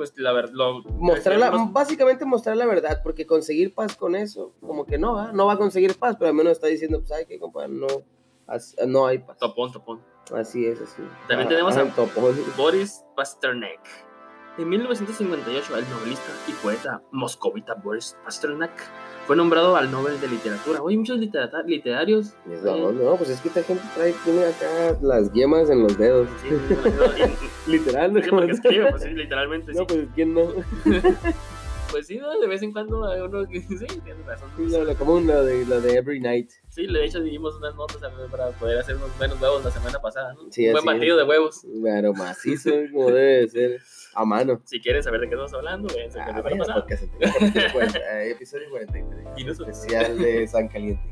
Pues 0.02 0.18
la 0.18 0.32
verdad, 0.32 0.52
mostrar 0.98 1.38
la, 1.38 1.50
básicamente 1.70 2.24
mostrar 2.24 2.56
la 2.56 2.66
verdad, 2.66 3.00
porque 3.04 3.24
conseguir 3.24 3.72
paz 3.72 3.94
con 3.94 4.16
eso, 4.16 4.52
como 4.60 4.84
que 4.84 4.98
no 4.98 5.14
va, 5.14 5.30
no 5.32 5.46
va 5.46 5.52
a 5.52 5.56
conseguir 5.56 5.96
paz, 5.96 6.16
pero 6.18 6.30
al 6.30 6.34
menos 6.34 6.54
está 6.54 6.66
diciendo, 6.66 6.98
pues, 6.98 7.12
ay, 7.12 7.24
que 7.26 7.38
compa, 7.38 7.68
no, 7.68 7.86
as- 8.48 8.74
no 8.84 9.06
hay 9.06 9.18
paz. 9.18 9.38
Topón, 9.38 9.70
topón. 9.70 10.00
Así 10.34 10.66
es, 10.66 10.80
así. 10.80 11.02
También 11.28 11.46
Ah, 11.46 11.50
tenemos 11.50 11.76
ah, 11.76 11.82
a- 11.82 11.94
topón. 11.94 12.34
Boris 12.56 13.04
Pasternak. 13.14 13.78
En 14.58 14.68
1958, 14.68 15.76
el 15.78 15.88
novelista 15.88 16.32
y 16.48 16.52
poeta 16.54 17.00
moscovita 17.12 17.74
Boris 17.74 18.16
Pasternak 18.24 18.72
fue 19.26 19.36
nombrado 19.36 19.76
al 19.76 19.90
Nobel 19.90 20.20
de 20.20 20.28
Literatura. 20.28 20.82
Oye, 20.82 20.96
muchos 20.96 21.18
literata- 21.18 21.62
literarios. 21.62 22.34
Y 22.48 22.54
es, 22.54 22.62
No, 22.62 22.92
no, 22.92 23.16
pues 23.16 23.30
es 23.30 23.40
que 23.40 23.48
esta 23.48 23.62
gente 23.62 23.82
trae, 23.94 24.14
tiene 24.24 24.44
acá 24.44 24.98
las 25.00 25.32
yemas 25.32 25.70
en 25.70 25.82
los 25.82 25.96
dedos. 25.96 26.28
Sí, 26.42 26.48
Literal, 27.70 28.12
porque 28.30 28.52
escribe, 28.52 28.90
pues 28.90 29.02
sí, 29.02 29.10
literalmente. 29.10 29.72
No, 29.72 29.80
sí. 29.80 29.84
pues 29.88 30.08
quién 30.14 30.34
no. 30.34 30.42
Pues 31.92 32.06
sí, 32.06 32.16
¿no? 32.16 32.40
de 32.40 32.46
vez 32.46 32.62
en 32.62 32.72
cuando 32.72 33.04
hay 33.06 33.20
uno 33.20 33.46
que 33.46 33.60
sí, 33.60 33.84
tienes 34.02 34.24
razón. 34.24 34.48
Sí, 34.56 34.64
la 34.66 34.94
común, 34.94 35.26
la 35.26 35.42
de, 35.42 35.66
la 35.66 35.78
de 35.78 35.98
Every 35.98 36.20
Night. 36.20 36.48
Sí, 36.70 36.86
de 36.86 37.04
hecho 37.04 37.20
dimos 37.20 37.54
unas 37.56 37.74
notas 37.74 37.98
para 38.30 38.48
poder 38.52 38.78
hacer 38.78 38.96
unos 38.96 39.10
buenos 39.18 39.38
huevos 39.38 39.62
la 39.62 39.70
semana 39.70 39.98
pasada. 40.00 40.32
¿no? 40.32 40.50
Sí, 40.50 40.66
Un 40.68 40.72
buen 40.72 40.84
batido 40.86 41.18
de 41.18 41.24
huevos. 41.24 41.66
Claro, 41.82 42.14
macizo, 42.14 42.70
como 42.90 43.08
debe 43.10 43.40
de 43.42 43.48
ser. 43.48 43.80
A 44.14 44.24
mano. 44.24 44.60
Si 44.64 44.80
quieren 44.80 45.02
saber 45.02 45.20
de 45.20 45.28
qué 45.28 45.34
estamos 45.34 45.54
hablando, 45.54 45.92
véanse 45.94 46.20
Ah, 46.20 46.42
pasada. 46.42 46.74
podcast 46.74 47.04
40, 47.72 47.98
eh, 47.98 48.30
episodio 48.32 48.68
43. 48.70 49.28
Y 49.36 49.44
no. 49.44 49.52
Especial 49.52 50.18
de 50.18 50.46
San 50.48 50.68
Caliente. 50.68 51.02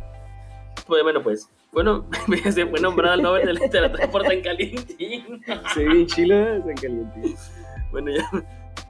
Pues, 0.86 1.02
bueno, 1.02 1.22
pues. 1.22 1.48
Bueno, 1.72 2.06
se 2.52 2.66
fue 2.66 2.80
nombrado 2.80 3.14
al 3.14 3.22
Nobel 3.22 3.46
de 3.46 3.54
Literatura 3.54 4.10
por 4.10 4.26
San 4.26 4.40
Calentín. 4.40 4.84
Sí, 5.74 5.84
bien 5.84 6.06
chilo, 6.06 6.34
¿eh? 6.36 6.62
San 6.64 6.74
Caliente. 6.74 7.34
Bueno, 7.90 8.10
ya. 8.10 8.28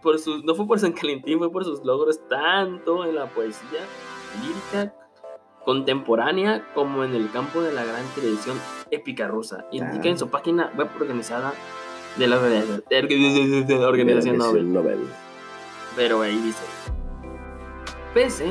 Por 0.02 0.18
sus, 0.18 0.42
no 0.44 0.54
fue 0.54 0.66
por 0.66 0.78
San 0.80 0.92
Calentín, 0.92 1.38
fue 1.38 1.52
por 1.52 1.64
sus 1.64 1.84
logros 1.84 2.26
tanto 2.28 3.04
en 3.04 3.14
la 3.14 3.26
poesía 3.26 3.80
lírica 4.42 4.94
contemporánea 5.64 6.66
como 6.74 7.04
en 7.04 7.14
el 7.14 7.30
campo 7.30 7.60
de 7.60 7.72
la 7.72 7.84
gran 7.84 8.04
tradición 8.14 8.58
épica 8.90 9.28
rusa. 9.28 9.66
Indica 9.72 10.08
en 10.08 10.18
su 10.18 10.28
página 10.30 10.72
web 10.76 10.88
organizada 10.98 11.52
de 12.16 12.26
la 12.26 13.88
organización, 13.88 14.38
Nobel. 14.38 14.72
Nobel. 14.72 14.98
Pero 15.96 16.22
ahí 16.22 16.36
dice, 16.38 16.64
pese, 18.14 18.46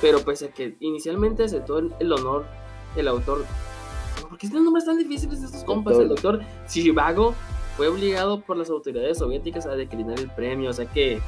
pero 0.00 0.20
pese 0.20 0.46
a 0.46 0.50
que 0.50 0.76
inicialmente 0.80 1.44
aceptó 1.44 1.78
el, 1.78 1.94
el 1.98 2.12
honor, 2.12 2.46
el 2.96 3.08
autor, 3.08 3.44
¿por 4.28 4.38
qué 4.38 4.46
estos 4.46 4.62
nombres 4.62 4.84
tan 4.84 4.98
difíciles 4.98 5.40
de 5.40 5.46
estos 5.46 5.64
compas? 5.64 5.98
El 5.98 6.08
doctor 6.08 6.40
Shivago 6.68 7.34
fue 7.76 7.88
obligado 7.88 8.40
por 8.42 8.56
las 8.56 8.70
autoridades 8.70 9.18
soviéticas 9.18 9.66
a 9.66 9.74
declinar 9.74 10.18
el 10.18 10.30
premio, 10.30 10.70
o 10.70 10.72
sea 10.72 10.86
que 10.86 11.20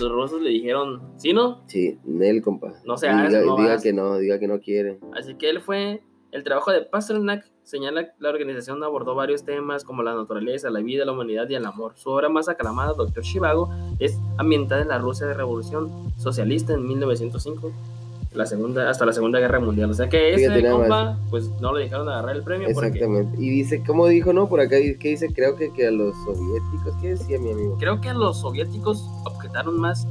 los 0.00 0.10
rusos 0.10 0.40
le 0.40 0.50
dijeron, 0.50 1.02
¿sí 1.16 1.32
no? 1.32 1.62
Sí, 1.66 1.98
Nel, 2.04 2.42
compa. 2.42 2.72
No 2.84 2.96
se 2.96 3.08
diga, 3.08 3.28
no 3.28 3.56
diga 3.56 3.78
que 3.80 3.92
no, 3.92 4.16
diga 4.16 4.38
que 4.38 4.48
no 4.48 4.60
quiere. 4.60 4.98
Así 5.14 5.34
que 5.34 5.50
él 5.50 5.60
fue. 5.60 6.02
El 6.32 6.44
trabajo 6.44 6.70
de 6.70 6.82
Pasternak 6.82 7.44
señala 7.64 8.04
que 8.04 8.12
la 8.20 8.30
organización 8.30 8.82
abordó 8.84 9.14
varios 9.14 9.44
temas 9.44 9.84
como 9.84 10.02
la 10.02 10.14
naturaleza, 10.14 10.70
la 10.70 10.80
vida, 10.80 11.04
la 11.04 11.12
humanidad 11.12 11.48
y 11.48 11.56
el 11.56 11.66
amor. 11.66 11.92
Su 11.96 12.10
obra 12.10 12.28
más 12.28 12.48
aclamada, 12.48 12.92
Doctor 12.92 13.24
Shivago, 13.24 13.70
es 13.98 14.16
ambientada 14.38 14.82
en 14.82 14.88
la 14.88 14.98
Rusia 14.98 15.26
de 15.26 15.34
Revolución 15.34 16.12
Socialista 16.18 16.72
en 16.72 16.86
1905, 16.86 17.72
la 18.34 18.46
segunda, 18.46 18.88
hasta 18.88 19.04
la 19.06 19.12
Segunda 19.12 19.40
Guerra 19.40 19.58
Mundial. 19.58 19.90
O 19.90 19.94
sea 19.94 20.08
que 20.08 20.32
ese 20.32 20.70
compa, 20.70 21.18
pues 21.30 21.50
no 21.60 21.74
le 21.74 21.84
dejaron 21.84 22.08
agarrar 22.08 22.36
el 22.36 22.44
premio 22.44 22.68
porque 22.72 22.90
Exactamente. 22.90 23.36
Y 23.42 23.50
dice, 23.50 23.82
¿cómo 23.84 24.06
dijo, 24.06 24.32
no? 24.32 24.48
Por 24.48 24.60
acá, 24.60 24.76
¿qué 24.76 25.08
dice? 25.08 25.32
Creo 25.34 25.56
que, 25.56 25.72
que 25.72 25.88
a 25.88 25.90
los 25.90 26.14
soviéticos, 26.24 26.94
¿qué 27.00 27.08
decía 27.08 27.40
mi 27.40 27.50
amigo? 27.50 27.76
creo 27.80 28.00
que 28.00 28.08
a 28.08 28.14
los 28.14 28.40
soviéticos 28.40 29.04
objetaron 29.24 29.80
más. 29.80 30.06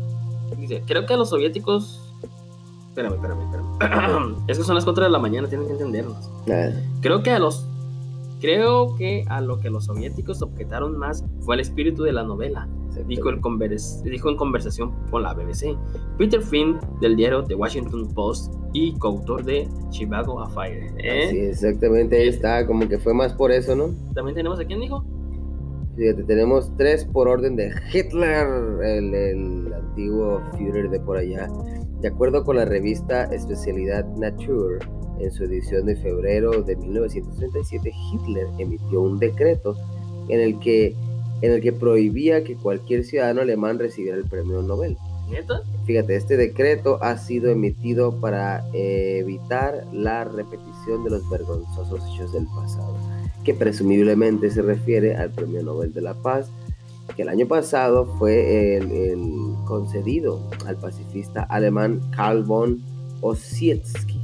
Dice, 0.57 0.83
creo 0.85 1.05
que 1.05 1.13
a 1.13 1.17
los 1.17 1.29
soviéticos. 1.29 2.08
Espérame, 2.89 3.13
espérame, 3.15 3.41
espérame. 3.43 4.35
es 4.47 4.57
que 4.57 4.63
son 4.63 4.75
las 4.75 4.83
4 4.83 5.03
de 5.05 5.09
la 5.09 5.19
mañana, 5.19 5.47
tienen 5.47 5.67
que 5.67 5.73
entendernos. 5.73 6.29
Creo 7.01 7.23
que 7.23 7.31
a 7.31 7.39
los 7.39 7.65
creo 8.41 8.95
que 8.95 9.25
a 9.27 9.41
lo 9.41 9.59
que 9.59 9.69
los 9.69 9.85
soviéticos 9.85 10.41
objetaron 10.41 10.97
más 10.97 11.25
fue 11.41 11.55
al 11.55 11.59
espíritu 11.61 12.03
de 12.03 12.13
la 12.13 12.23
novela, 12.23 12.67
dijo, 13.05 13.29
el 13.29 13.41
convers- 13.41 14.01
dijo 14.03 14.29
en 14.29 14.37
conversación 14.37 14.91
con 15.11 15.23
la 15.23 15.33
BBC. 15.33 15.75
Peter 16.17 16.41
Finn 16.41 16.79
del 17.01 17.15
diario 17.17 17.43
The 17.43 17.55
Washington 17.55 18.13
Post 18.13 18.53
y 18.73 18.93
coautor 18.97 19.43
de 19.43 19.67
Chicago 19.89 20.39
Affair. 20.41 20.93
¿eh? 20.99 21.27
Sí, 21.29 21.37
exactamente, 21.39 22.17
ahí 22.17 22.27
está, 22.29 22.65
como 22.65 22.87
que 22.87 22.97
fue 22.97 23.13
más 23.13 23.33
por 23.33 23.51
eso, 23.51 23.75
¿no? 23.75 23.89
También 24.15 24.35
tenemos 24.35 24.57
a 24.59 24.65
quién 24.65 24.79
dijo. 24.79 25.03
Fíjate, 25.97 26.23
tenemos 26.23 26.71
tres 26.77 27.03
por 27.03 27.27
orden 27.27 27.57
de 27.57 27.73
Hitler, 27.93 28.47
el, 28.83 29.13
el 29.13 29.73
antiguo 29.73 30.41
Führer 30.57 30.89
de 30.89 30.99
por 31.01 31.17
allá. 31.17 31.49
De 32.01 32.07
acuerdo 32.07 32.45
con 32.45 32.55
la 32.55 32.63
revista 32.63 33.25
Especialidad 33.25 34.05
Nature, 34.15 34.79
en 35.19 35.31
su 35.31 35.43
edición 35.43 35.85
de 35.85 35.97
febrero 35.97 36.63
de 36.63 36.77
1937, 36.77 37.91
Hitler 38.13 38.47
emitió 38.57 39.01
un 39.01 39.19
decreto 39.19 39.75
en 40.29 40.39
el 40.39 40.59
que, 40.59 40.95
en 41.41 41.51
el 41.51 41.61
que 41.61 41.73
prohibía 41.73 42.45
que 42.45 42.55
cualquier 42.55 43.03
ciudadano 43.03 43.41
alemán 43.41 43.79
recibiera 43.79 44.17
el 44.17 44.23
premio 44.23 44.61
Nobel. 44.61 44.97
¿Neta? 45.29 45.61
Fíjate, 45.85 46.15
este 46.15 46.37
decreto 46.37 46.99
ha 47.01 47.17
sido 47.17 47.51
emitido 47.51 48.19
para 48.19 48.65
eh, 48.73 49.17
evitar 49.19 49.85
la 49.91 50.23
repetición 50.23 51.03
de 51.03 51.09
los 51.09 51.29
vergonzosos 51.29 52.01
hechos 52.13 52.31
del 52.31 52.45
pasado, 52.45 52.95
que 53.43 53.53
presumiblemente 53.53 54.49
se 54.51 54.61
refiere 54.61 55.17
al 55.17 55.31
Premio 55.31 55.63
Nobel 55.63 55.93
de 55.93 56.01
la 56.01 56.13
Paz, 56.13 56.49
que 57.15 57.23
el 57.23 57.29
año 57.29 57.47
pasado 57.47 58.05
fue 58.17 58.77
el, 58.77 58.91
el 58.91 59.55
concedido 59.65 60.49
al 60.65 60.77
pacifista 60.77 61.43
alemán 61.43 61.99
Karl 62.15 62.43
von 62.43 62.79
Ossietzky, 63.21 64.19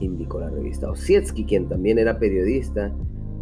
indicó 0.00 0.40
la 0.40 0.50
revista. 0.50 0.90
Ossietzky, 0.90 1.44
quien 1.44 1.68
también 1.68 1.98
era 1.98 2.18
periodista, 2.18 2.92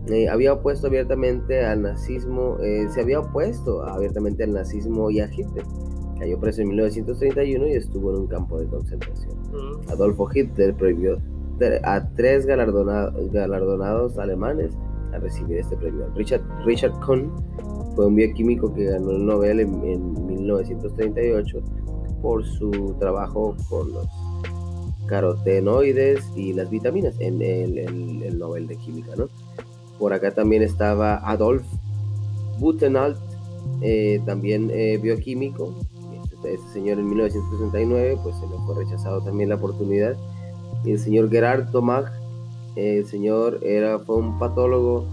eh, 0.09 0.28
había 0.28 0.52
opuesto 0.52 0.87
abiertamente 0.87 1.64
al 1.64 1.83
nazismo, 1.83 2.59
eh, 2.62 2.87
se 2.92 3.00
había 3.00 3.20
opuesto 3.20 3.83
abiertamente 3.85 4.44
al 4.44 4.52
nazismo 4.52 5.11
y 5.11 5.20
a 5.20 5.26
Hitler. 5.33 5.64
Cayó 6.18 6.38
preso 6.38 6.62
en 6.62 6.68
1931 6.68 7.66
y 7.66 7.72
estuvo 7.72 8.11
en 8.14 8.20
un 8.22 8.26
campo 8.28 8.61
de 8.61 8.66
concentración. 8.66 9.35
Mm. 9.52 9.90
Adolfo 9.90 10.28
Hitler 10.33 10.74
prohibió 10.74 11.18
a 11.85 12.09
tres 12.14 12.46
galardona- 12.46 13.12
galardonados 13.33 14.18
alemanes 14.18 14.72
a 15.12 15.18
recibir 15.18 15.59
este 15.59 15.76
premio. 15.76 16.07
Richard, 16.14 16.42
Richard 16.64 16.92
Kuhn 17.04 17.30
fue 17.94 18.07
un 18.07 18.14
bioquímico 18.16 18.72
que 18.74 18.85
ganó 18.85 19.11
el 19.12 19.24
Nobel 19.26 19.61
en, 19.61 19.85
en 19.85 20.26
1938 20.26 21.61
por 22.22 22.44
su 22.44 22.94
trabajo 22.98 23.54
con 23.68 23.92
los 23.92 24.07
carotenoides 25.07 26.24
y 26.37 26.52
las 26.52 26.70
vitaminas 26.70 27.14
en 27.20 27.40
el, 27.42 27.78
el- 27.78 28.22
el 28.22 28.38
Nobel 28.38 28.66
de 28.66 28.76
Química. 28.76 29.12
¿no? 29.16 29.28
Por 29.98 30.12
acá 30.12 30.33
también 30.33 30.62
estaba 30.62 31.16
Adolf 31.28 31.64
Butenandt, 32.59 33.18
eh, 33.83 34.20
también 34.24 34.70
eh, 34.72 34.98
bioquímico. 35.02 35.74
Este, 36.33 36.54
este 36.54 36.68
señor 36.72 36.98
en 36.98 37.09
1969 37.09 38.18
pues 38.22 38.37
se 38.37 38.46
le 38.46 38.57
fue 38.66 38.76
rechazado 38.85 39.20
también 39.22 39.48
la 39.50 39.57
oportunidad. 39.57 40.16
El 40.85 40.98
señor 40.98 41.30
Gerard 41.30 41.70
Tomag, 41.70 42.07
eh, 42.76 42.98
el 42.98 43.07
señor 43.07 43.61
era, 43.62 43.98
fue 44.00 44.16
un 44.16 44.38
patólogo, 44.38 45.07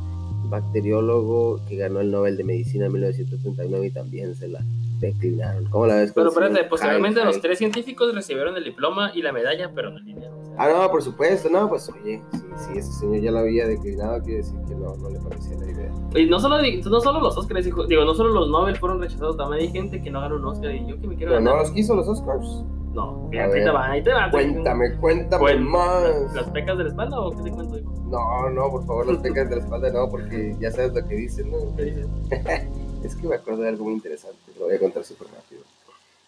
bacteriólogo 0.51 1.59
que 1.67 1.77
ganó 1.77 2.01
el 2.01 2.11
Nobel 2.11 2.37
de 2.37 2.43
Medicina 2.43 2.85
en 2.85 2.91
1939 2.91 3.87
y 3.87 3.91
también 3.91 4.35
se 4.35 4.47
la 4.47 4.59
declinaron. 4.99 5.65
¿Cómo 5.65 5.87
la 5.87 5.95
ves? 5.95 6.11
Pero 6.13 6.29
espérate, 6.29 6.63
posteriormente 6.65 7.25
los 7.25 7.41
tres 7.41 7.57
científicos 7.57 8.13
recibieron 8.13 8.55
el 8.55 8.63
diploma 8.63 9.11
y 9.15 9.23
la 9.23 9.31
medalla, 9.31 9.71
pero 9.73 9.89
no 9.89 9.97
el 9.97 10.05
dinero. 10.05 10.37
o 10.39 10.45
sea. 10.45 10.55
Ah, 10.59 10.69
no, 10.69 10.91
por 10.91 11.01
supuesto, 11.01 11.49
no, 11.49 11.67
pues 11.67 11.89
oye, 11.89 12.21
si, 12.31 12.73
si 12.73 12.79
ese 12.79 12.91
señor 12.91 13.21
ya 13.21 13.31
lo 13.31 13.39
había 13.39 13.67
declinado, 13.67 14.21
quiere 14.21 14.37
decir 14.37 14.59
que 14.67 14.75
no, 14.75 14.95
no 14.97 15.09
le 15.09 15.19
parecía 15.19 15.57
la 15.57 15.71
idea. 15.71 15.91
Y 16.15 16.25
no 16.25 16.39
solo, 16.39 16.57
no 16.61 17.01
solo 17.01 17.19
los 17.19 17.35
Oscars, 17.37 17.65
digo, 17.65 18.05
no 18.05 18.13
solo 18.13 18.29
los 18.29 18.49
Nobel 18.49 18.75
fueron 18.75 19.01
rechazados, 19.01 19.37
también 19.37 19.63
hay 19.63 19.71
gente 19.71 20.01
que 20.03 20.11
no 20.11 20.21
ganó 20.21 20.35
un 20.35 20.45
Oscar 20.45 20.75
y 20.75 20.85
yo 20.85 20.99
que 20.99 21.07
me 21.07 21.15
quiero 21.15 21.31
Pero 21.31 21.41
no 21.41 21.57
los 21.57 21.71
quiso 21.71 21.95
los 21.95 22.07
Oscars. 22.07 22.63
No, 22.93 23.27
mira, 23.29 23.45
ahí 23.45 23.63
te 23.63 23.69
va, 23.69 23.91
ahí 23.91 24.03
te 24.03 24.11
va. 24.11 24.29
Cuéntame, 24.29 24.95
cuéntame 24.97 25.55
más. 25.55 26.33
¿Las, 26.33 26.49
pecas 26.49 26.77
de 26.77 26.83
la 26.83 26.89
espalda 26.89 27.19
o 27.19 27.31
qué 27.31 27.43
te 27.43 27.51
cuento, 27.51 27.77
hijo? 27.77 27.91
No, 28.09 28.49
no, 28.49 28.69
por 28.69 28.85
favor, 28.85 29.07
las 29.07 29.17
pecas 29.21 29.49
de 29.49 29.55
la 29.55 29.61
espalda 29.61 29.89
no, 29.91 30.09
porque 30.09 30.55
ya 30.59 30.71
sabes 30.71 30.93
lo 30.93 31.07
que 31.07 31.15
dicen, 31.15 31.51
¿no? 31.51 31.57
Es 33.03 33.15
que 33.15 33.27
me 33.27 33.35
acuerdo 33.35 33.63
de 33.63 33.69
algo 33.69 33.85
muy 33.85 33.93
interesante, 33.93 34.37
lo 34.59 34.65
voy 34.65 34.75
a 34.75 34.79
contar 34.79 35.03
súper 35.03 35.27
rápido. 35.29 35.61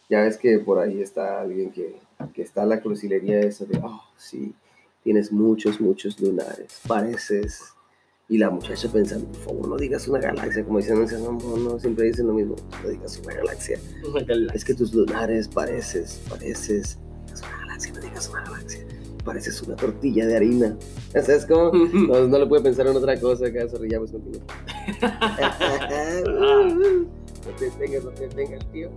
Ya 0.10 0.22
ves 0.22 0.38
que 0.38 0.58
por 0.58 0.80
ahí 0.80 1.02
está 1.02 1.42
alguien 1.42 1.72
que, 1.72 1.96
que 2.34 2.42
está 2.42 2.66
la 2.66 2.80
crucilería 2.80 3.42
esa 3.42 3.66
de, 3.66 3.80
oh, 3.84 4.02
sí, 4.18 4.56
tienes 5.04 5.32
muchos, 5.32 5.80
muchos 5.80 6.20
lunares, 6.20 6.82
pareces... 6.88 7.74
Y 8.30 8.38
la 8.38 8.50
muchacha 8.50 8.88
pensando, 8.90 9.28
por 9.28 9.42
favor, 9.42 9.68
no 9.68 9.76
digas 9.76 10.08
una 10.08 10.20
galaxia, 10.20 10.64
como 10.64 10.78
dicen, 10.78 10.98
no, 10.98 11.32
mamón, 11.34 11.66
no, 11.66 11.78
siempre 11.78 12.06
dicen 12.06 12.28
lo 12.28 12.34
mismo, 12.34 12.56
no 12.82 12.90
digas 12.90 13.20
una 13.24 13.34
galaxia. 13.36 13.78
Es 14.54 14.64
que 14.64 14.74
tus 14.74 14.94
lunares 14.94 15.50
pareces, 15.50 16.22
pareces, 16.30 16.98
es 17.34 17.42
una 17.42 17.58
galaxia, 17.60 17.94
no 17.94 18.00
digas 18.00 18.30
una 18.30 18.44
galaxia, 18.44 18.86
pareces 19.26 19.62
una 19.64 19.76
tortilla 19.76 20.26
de 20.26 20.38
harina. 20.38 20.78
O 21.10 21.22
sea, 21.22 21.36
es 21.36 21.46
como, 21.46 21.74
no, 21.74 22.28
no 22.28 22.40
le 22.40 22.48
puede 22.48 22.64
pensar 22.64 22.88
en 22.88 22.96
otra 22.96 23.20
cosa 23.20 23.48
acá, 23.48 23.68
ya 23.90 24.00
pues 24.00 24.12
continúa. 24.12 24.42
no 27.46 27.56
te 27.58 27.66
detengas, 27.66 28.06
no 28.06 28.12
te 28.12 28.28
detengas, 28.30 28.72
tío. 28.72 28.90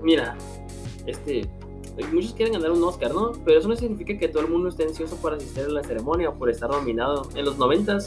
Mira, 0.00 0.38
este, 1.06 1.42
muchos 2.12 2.34
quieren 2.34 2.54
ganar 2.54 2.70
un 2.70 2.84
Oscar, 2.84 3.12
¿no? 3.12 3.32
Pero 3.44 3.58
eso 3.58 3.68
no 3.68 3.74
significa 3.74 4.16
que 4.16 4.28
todo 4.28 4.44
el 4.44 4.48
mundo 4.48 4.68
esté 4.68 4.84
ansioso 4.84 5.16
por 5.16 5.34
asistir 5.34 5.64
a 5.64 5.68
la 5.68 5.82
ceremonia 5.82 6.28
o 6.30 6.34
por 6.34 6.50
estar 6.50 6.70
nominado. 6.70 7.28
En 7.34 7.44
los 7.44 7.58
90 7.58 7.98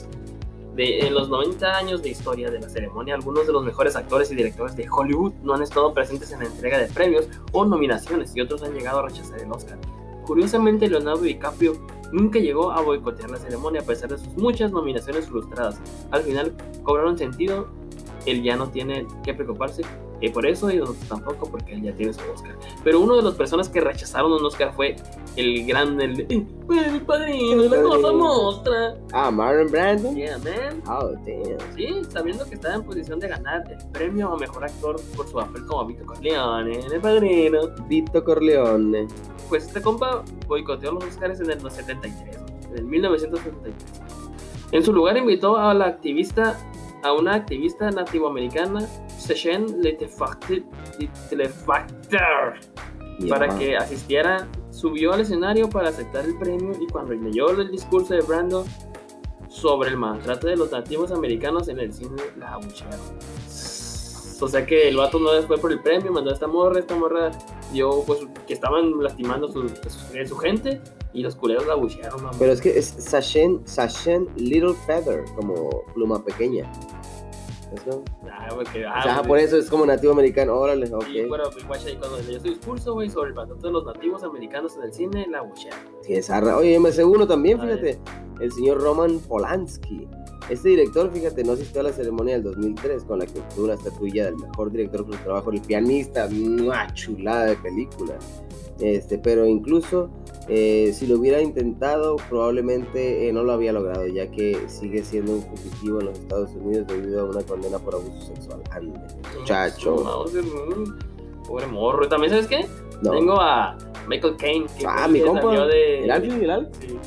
de, 0.76 1.08
en 1.08 1.14
los 1.14 1.30
90 1.30 1.78
años 1.78 2.02
de 2.02 2.10
historia 2.10 2.50
de 2.50 2.60
la 2.60 2.70
ceremonia, 2.70 3.16
algunos 3.16 3.46
de 3.46 3.54
los 3.54 3.64
mejores 3.64 3.96
actores 3.96 4.32
y 4.32 4.36
directores 4.36 4.76
de 4.76 4.88
Hollywood 4.90 5.34
no 5.44 5.54
han 5.54 5.62
estado 5.62 5.94
presentes 5.94 6.32
en 6.32 6.40
la 6.40 6.46
entrega 6.46 6.78
de 6.78 6.88
premios 6.88 7.28
o 7.52 7.66
nominaciones 7.66 8.36
y 8.36 8.42
otros 8.42 8.64
han 8.64 8.74
llegado 8.74 9.00
a 9.00 9.08
rechazar 9.08 9.40
el 9.40 9.52
Oscar. 9.52 9.78
Curiosamente, 10.26 10.88
Leonardo 10.88 11.22
DiCaprio 11.22 11.78
nunca 12.12 12.40
llegó 12.40 12.72
a 12.72 12.82
boicotear 12.82 13.30
la 13.30 13.38
ceremonia 13.38 13.82
a 13.82 13.84
pesar 13.84 14.10
de 14.10 14.18
sus 14.18 14.36
muchas 14.38 14.72
nominaciones 14.72 15.28
frustradas. 15.28 15.80
Al 16.12 16.22
final 16.22 16.56
cobraron 16.84 17.18
sentido, 17.18 17.68
él 18.26 18.44
ya 18.44 18.56
no 18.56 18.70
tiene 18.70 19.06
que 19.24 19.34
preocuparse 19.34 19.84
y 20.22 20.30
por 20.30 20.46
eso 20.46 20.72
y 20.72 20.78
nosotros 20.78 21.06
tampoco 21.10 21.50
porque 21.52 21.74
él 21.74 21.82
ya 21.84 21.92
tiene 21.94 22.14
su 22.14 22.22
Oscar. 22.34 22.56
Pero 22.84 23.02
uno 23.02 23.18
de 23.18 23.24
las 23.24 23.34
personas 23.34 23.68
que 23.68 23.82
rechazaron 23.82 24.32
un 24.32 24.46
Oscar 24.46 24.74
fue 24.74 24.96
el 25.36 25.66
gran, 25.66 26.00
el, 26.00 26.22
"Eh, 26.30 26.46
mi 26.92 27.00
padrino, 27.00 27.64
la 27.64 27.82
cosa 27.82 28.12
mostra. 28.14 28.96
Ah, 29.12 29.30
Marlon 29.32 29.70
Brando. 29.70 30.14
Yeah, 30.14 30.38
man. 30.38 30.82
Oh, 30.88 31.10
damn. 31.26 31.76
Sí, 31.76 32.02
sabiendo 32.10 32.46
que 32.46 32.56
estaba 32.56 32.76
en 32.76 32.84
posición 32.84 33.20
de 33.20 33.28
ganar 33.28 33.64
el 33.70 33.86
premio 33.92 34.32
a 34.32 34.38
mejor 34.38 34.64
actor 34.64 34.96
por 35.18 35.28
su 35.28 35.34
papel 35.34 35.66
como 35.66 35.86
Vito 35.86 36.06
Corleone 36.06 36.80
El 36.94 37.02
Padrino, 37.02 37.60
Vito 37.90 38.24
Corleone. 38.24 39.08
pues 39.50 39.66
este 39.68 39.82
compa 39.82 40.24
boicoteó 40.48 40.94
los 40.94 41.04
Oscars 41.04 41.40
en 41.42 41.52
el 41.52 41.60
73, 41.60 42.38
en 42.72 42.78
el 42.78 42.86
1973. 42.86 43.74
En 44.72 44.84
su 44.84 44.94
lugar 44.94 45.18
invitó 45.18 45.58
a 45.58 45.74
la 45.74 45.86
activista, 45.86 46.58
a 47.04 47.14
una 47.14 47.36
activista 47.36 47.90
nativoamericana, 47.92 48.88
Seshen 49.08 49.82
Letefactor, 49.82 50.64
para 53.30 53.58
que 53.58 53.78
asistiera, 53.78 54.48
subió 54.72 55.14
al 55.14 55.22
escenario 55.22 55.70
para 55.70 55.90
aceptar 55.90 56.26
el 56.26 56.38
premio 56.38 56.72
y 56.80 56.88
cuando 56.88 57.14
leyó 57.14 57.50
el 57.52 57.72
discurso 57.72 58.14
de 58.14 58.22
Brando 58.22 58.66
sobre 59.50 59.90
el 59.90 59.98
maltrato 59.98 60.48
de 60.48 60.56
los 60.56 60.72
nativos 60.72 61.12
americanos 61.12 61.68
en 61.68 61.80
el 61.80 61.94
cine, 61.94 62.22
la 62.38 62.54
abuchearon. 62.54 63.00
O 64.44 64.48
sea 64.50 64.66
que 64.66 64.88
el 64.90 64.98
vato 64.98 65.20
no 65.20 65.30
fue 65.48 65.58
por 65.58 65.72
el 65.72 65.82
premio, 65.82 66.12
mandó 66.12 66.30
a 66.30 66.34
esta 66.34 66.48
morra, 66.48 66.80
esta 66.80 66.96
morra 66.96 67.32
dio 67.72 68.04
pues 68.06 68.20
que 68.46 68.54
estaban 68.54 69.02
lastimando 69.02 69.48
su, 69.52 69.68
su, 69.70 70.26
su 70.28 70.38
gente 70.38 70.82
y 71.14 71.22
los 71.22 71.36
culeros 71.36 71.66
la 71.66 71.74
abuchearon, 71.74 72.22
mamá. 72.22 72.36
Pero 72.40 72.52
es 72.52 72.62
que 72.62 72.78
es 72.78 72.86
Sashen, 72.88 73.62
Sashen 73.66 74.28
Little 74.36 74.74
Feather, 74.86 75.24
como 75.36 75.70
pluma 75.94 76.24
pequeña. 76.24 76.72
¿no? 77.88 78.04
Ah, 78.32 78.50
porque, 78.54 78.86
O 78.86 79.02
sea, 79.02 79.18
ah, 79.18 79.24
por 79.24 79.40
eso 79.40 79.58
es 79.58 79.68
como 79.70 79.84
nativo 79.86 80.14
americano, 80.14 80.56
órale, 80.56 80.94
ok. 80.94 81.06
Sí, 81.06 81.22
bueno, 81.26 81.46
pues, 81.52 81.66
guacha, 81.68 81.90
y 81.90 81.96
cuando 81.96 82.18
leyó 82.20 82.40
su 82.40 82.48
discurso, 82.48 82.94
güey, 82.94 83.10
sobre 83.10 83.30
el 83.30 83.36
mandato 83.36 83.66
de 83.66 83.72
los 83.74 83.84
nativos 83.86 84.24
americanos 84.24 84.76
en 84.78 84.84
el 84.84 84.94
cine, 84.94 85.26
la 85.28 85.40
guachea. 85.42 85.72
Sí, 86.02 86.14
es 86.14 86.30
arra- 86.30 86.58
Oye, 86.58 86.78
MS1 86.80 87.28
también, 87.28 87.60
A 87.62 87.66
ver. 87.66 87.80
fíjate, 87.80 88.00
el 88.42 88.52
señor 88.52 88.80
Roman 88.82 89.18
Polanski. 89.22 90.08
Este 90.50 90.70
director, 90.70 91.10
fíjate, 91.12 91.44
no 91.44 91.54
asistió 91.54 91.82
a 91.82 91.86
la 91.86 91.94
ceremonia 91.94 92.36
del 92.36 92.44
2003 92.44 93.04
con 93.06 93.20
la 93.20 93.26
que 93.26 93.40
obtuvo 93.40 93.66
una 93.66 93.74
estatuilla 93.76 94.26
del 94.26 94.36
mejor 94.38 94.72
director 94.72 95.06
por 95.06 95.16
su 95.16 95.24
trabajo, 95.24 95.52
el 95.52 95.62
pianista, 95.62 96.28
una 96.28 96.94
chulada 96.94 97.46
de 97.46 97.56
película. 97.56 98.18
Este, 98.80 99.18
pero 99.20 99.46
incluso 99.46 100.10
eh, 100.50 100.92
si 100.94 101.08
lo 101.08 101.18
hubiera 101.20 101.42
intentado, 101.42 102.18
probablemente 102.30 103.30
eh, 103.30 103.34
no 103.34 103.44
lo 103.44 103.54
había 103.54 103.72
logrado, 103.72 104.06
ya 104.08 104.30
que 104.32 104.58
sigue 104.68 105.04
siendo 105.04 105.34
un 105.34 105.44
fugitivo 105.44 106.00
en 106.02 106.08
los 106.08 106.20
Estados 106.20 106.50
Unidos 106.56 106.88
debido 106.88 107.22
a 107.22 107.24
una 107.26 107.44
condena 107.44 107.80
por 107.80 107.96
abuso 107.96 108.20
sexual. 108.36 108.62
Ande, 108.72 109.00
muchacho. 109.40 110.26
Pobre 111.48 111.68
morro. 111.68 112.06
¿Y 112.06 112.10
también 112.10 112.32
sabes 112.32 112.48
qué? 112.48 112.66
No. 113.02 113.12
Tengo 113.12 113.40
a 113.40 113.78
Michael 114.08 114.36
Caine. 114.38 114.66
Que 114.78 114.86
Ah, 114.88 115.08
mi 115.08 115.22
compa. 115.22 115.68
de... 115.68 116.04
¿El 116.04 116.12
Alfred 116.12 116.42
y 116.42 116.44
el 116.44 116.50
Al? 116.52 116.70
Sí, 116.80 116.98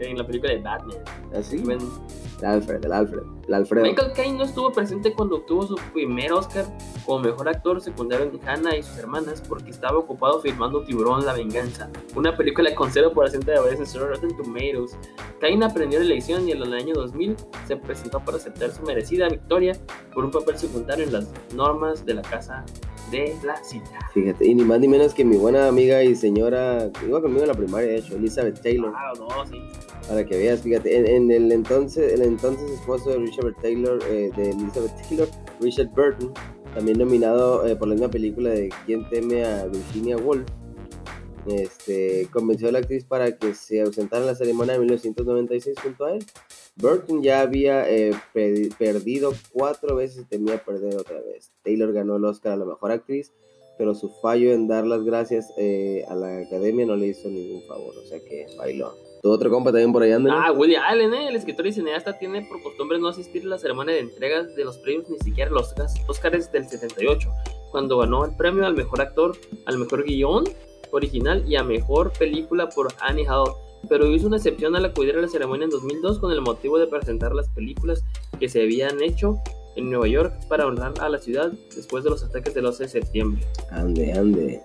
en 0.00 0.18
la 0.18 0.26
película 0.26 0.52
de 0.52 0.60
Batman. 0.60 0.96
¿Así? 1.34 1.58
Ven, 1.58 1.78
El 2.40 2.46
Alfred, 2.46 2.84
el 2.84 2.92
Alfred. 2.92 3.22
El 3.46 3.54
Alfredo. 3.54 3.84
Michael 3.84 4.12
Caine 4.14 4.38
no 4.38 4.44
estuvo 4.44 4.72
presente 4.72 5.12
cuando 5.12 5.36
obtuvo 5.36 5.66
su 5.66 5.76
primer 5.92 6.32
Oscar 6.32 6.64
como 7.04 7.20
mejor 7.20 7.48
actor 7.48 7.80
secundario 7.80 8.26
en 8.26 8.48
Hannah 8.48 8.76
y 8.76 8.82
sus 8.82 8.96
hermanas 8.98 9.42
porque 9.46 9.70
estaba 9.70 9.98
ocupado 9.98 10.40
filmando 10.40 10.82
Tiburón 10.84 11.24
La 11.26 11.34
Venganza, 11.34 11.90
una 12.14 12.36
película 12.36 12.74
con 12.74 12.90
0% 12.90 13.44
de 13.44 13.56
audiencia 13.56 14.00
en 14.00 14.08
Rotten 14.08 14.36
Tomatoes. 14.36 14.96
Caine 15.40 15.64
aprendió 15.64 15.98
la 16.00 16.06
lección 16.06 16.48
y 16.48 16.52
en 16.52 16.62
el 16.62 16.72
año 16.72 16.94
2000 16.94 17.36
se 17.66 17.76
presentó 17.76 18.20
para 18.20 18.38
aceptar 18.38 18.70
su 18.70 18.82
merecida 18.82 19.28
victoria 19.28 19.76
por 20.14 20.24
un 20.24 20.30
papel 20.30 20.56
secundario 20.58 21.04
en 21.04 21.12
las 21.12 21.28
normas 21.54 22.04
de 22.06 22.14
la 22.14 22.22
casa 22.22 22.64
de 23.10 23.36
la 23.44 23.62
cita. 23.62 23.98
Fíjate, 24.14 24.46
y 24.46 24.54
ni 24.54 24.64
más 24.64 24.80
ni 24.80 24.88
menos 24.88 25.12
que 25.14 25.24
mi 25.24 25.36
buena 25.36 25.68
amiga 25.68 26.02
y 26.02 26.14
señora, 26.16 26.90
que 26.98 27.06
iba 27.06 27.20
conmigo 27.20 27.42
en 27.42 27.48
la 27.48 27.54
primaria, 27.54 27.88
de 27.90 27.98
hecho, 27.98 28.16
Elizabeth 28.16 28.60
Taylor, 28.62 28.92
Ah, 28.96 29.12
no, 29.18 29.46
sí. 29.46 29.58
Para 30.08 30.24
que 30.24 30.36
veas, 30.36 30.60
fíjate, 30.60 31.16
en, 31.16 31.30
el 31.30 31.50
entonces, 31.52 32.12
el 32.12 32.22
entonces 32.22 32.70
esposo 32.70 33.10
de 33.10 33.18
Richard 33.18 33.54
Taylor, 33.62 33.98
eh, 34.10 34.30
de 34.36 34.50
Elizabeth 34.50 34.92
Taylor, 35.08 35.28
Richard 35.60 35.88
Burton, 35.94 36.32
también 36.74 36.98
nominado 36.98 37.66
eh, 37.66 37.76
por 37.76 37.88
la 37.88 37.94
misma 37.94 38.10
película 38.10 38.50
de 38.50 38.68
Quién 38.86 39.08
teme 39.08 39.44
a 39.44 39.66
Virginia 39.66 40.16
Woolf, 40.16 40.44
este, 41.46 42.26
convenció 42.32 42.68
a 42.68 42.72
la 42.72 42.78
actriz 42.78 43.04
para 43.04 43.36
que 43.36 43.54
se 43.54 43.82
ausentara 43.82 44.22
en 44.22 44.28
la 44.28 44.34
ceremonia 44.34 44.74
de 44.74 44.78
1996 44.80 45.76
junto 45.82 46.04
a 46.06 46.12
él. 46.14 46.24
Burton 46.76 47.22
ya 47.22 47.42
había 47.42 47.88
eh, 47.88 48.12
pe- 48.32 48.70
perdido 48.78 49.32
cuatro 49.52 49.94
veces 49.94 50.22
y 50.22 50.24
temía 50.24 50.62
perder 50.64 50.96
otra 50.96 51.20
vez. 51.20 51.52
Taylor 51.62 51.92
ganó 51.92 52.16
el 52.16 52.24
Oscar 52.24 52.52
a 52.52 52.56
la 52.56 52.64
mejor 52.64 52.90
actriz, 52.92 53.32
pero 53.78 53.94
su 53.94 54.10
fallo 54.22 54.52
en 54.52 54.66
dar 54.68 54.86
las 54.86 55.04
gracias 55.04 55.52
eh, 55.58 56.04
a 56.08 56.14
la 56.14 56.38
academia 56.38 56.86
no 56.86 56.96
le 56.96 57.08
hizo 57.08 57.28
ningún 57.28 57.62
favor, 57.68 57.94
o 57.96 58.06
sea 58.08 58.18
que 58.20 58.46
bailó. 58.56 58.92
Tu 59.24 59.30
otro 59.30 59.48
compa 59.48 59.72
también 59.72 59.90
por 59.90 60.02
ahí 60.02 60.12
anda. 60.12 60.30
¿no? 60.30 60.38
Ah, 60.38 60.52
Woody 60.52 60.74
Allen, 60.74 61.14
¿eh? 61.14 61.28
el 61.28 61.36
escritor 61.36 61.66
y 61.66 61.72
cineasta, 61.72 62.18
tiene 62.18 62.42
por 62.42 62.62
costumbre 62.62 62.98
no 62.98 63.08
asistir 63.08 63.42
a 63.44 63.46
la 63.46 63.58
ceremonia 63.58 63.94
de 63.94 64.00
entregas 64.00 64.54
de 64.54 64.64
los 64.66 64.76
premios, 64.76 65.08
ni 65.08 65.18
siquiera 65.18 65.50
los 65.50 65.74
Oscars 66.06 66.52
del 66.52 66.68
78, 66.68 67.30
cuando 67.70 67.96
ganó 67.96 68.26
el 68.26 68.36
premio 68.36 68.66
al 68.66 68.74
mejor 68.74 69.00
actor, 69.00 69.34
al 69.64 69.78
mejor 69.78 70.04
guion 70.04 70.44
original 70.90 71.42
y 71.48 71.56
a 71.56 71.64
mejor 71.64 72.12
película 72.12 72.68
por 72.68 72.88
Annie 73.00 73.26
Hall. 73.26 73.50
Pero 73.88 74.10
hizo 74.10 74.26
una 74.26 74.36
excepción 74.36 74.76
al 74.76 74.84
acudir 74.84 75.16
a 75.16 75.22
la 75.22 75.28
ceremonia 75.28 75.64
en 75.64 75.70
2002 75.70 76.18
con 76.18 76.30
el 76.30 76.42
motivo 76.42 76.76
de 76.76 76.86
presentar 76.86 77.34
las 77.34 77.48
películas 77.48 78.04
que 78.38 78.50
se 78.50 78.60
habían 78.60 79.02
hecho 79.02 79.38
en 79.76 79.88
Nueva 79.88 80.06
York 80.06 80.34
para 80.50 80.66
honrar 80.66 80.92
a 81.00 81.08
la 81.08 81.16
ciudad 81.16 81.50
después 81.74 82.04
de 82.04 82.10
los 82.10 82.22
ataques 82.22 82.52
del 82.52 82.66
11 82.66 82.82
de 82.82 82.88
septiembre. 82.90 83.46
Ande, 83.70 84.12
ande. 84.12 84.60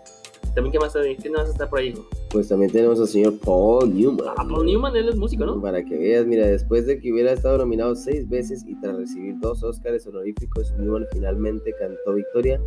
También, 0.55 0.71
¿qué 0.73 0.79
más, 0.79 0.93
¿qué 1.21 1.29
más 1.29 1.49
está 1.49 1.69
por 1.69 1.79
ahí? 1.79 1.89
hijo? 1.89 2.07
Pues 2.31 2.47
también 2.47 2.71
tenemos 2.71 2.99
al 2.99 3.07
señor 3.07 3.37
Paul 3.39 3.93
Newman. 3.93 4.27
Ah, 4.37 4.45
Paul 4.47 4.65
Newman, 4.65 4.95
él 4.95 5.09
es 5.09 5.15
músico, 5.15 5.45
¿no? 5.45 5.61
Para 5.61 5.83
que 5.83 5.97
veas, 5.97 6.25
mira, 6.25 6.47
después 6.47 6.85
de 6.85 6.99
que 6.99 7.11
hubiera 7.13 7.31
estado 7.31 7.57
nominado 7.57 7.95
seis 7.95 8.27
veces 8.29 8.63
y 8.67 8.79
tras 8.81 8.97
recibir 8.97 9.35
dos 9.39 9.63
Oscars 9.63 10.05
honoríficos, 10.07 10.71
Newman 10.77 11.05
finalmente 11.11 11.73
cantó 11.79 12.13
victoria 12.13 12.59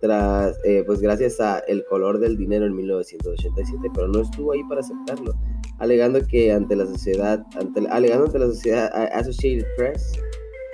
tras, 0.00 0.58
eh, 0.64 0.82
pues 0.84 1.00
gracias 1.00 1.40
a 1.40 1.60
El 1.60 1.84
color 1.84 2.18
del 2.18 2.36
dinero 2.36 2.66
en 2.66 2.74
1987, 2.74 3.88
pero 3.94 4.08
no 4.08 4.20
estuvo 4.22 4.52
ahí 4.52 4.62
para 4.68 4.80
aceptarlo, 4.80 5.32
alegando 5.78 6.20
que 6.26 6.50
ante 6.52 6.74
la 6.74 6.86
sociedad, 6.86 7.44
ante, 7.56 7.86
alegando 7.88 8.26
ante 8.26 8.38
la 8.40 8.46
sociedad 8.46 8.90
Associated 9.14 9.64
Press 9.76 10.18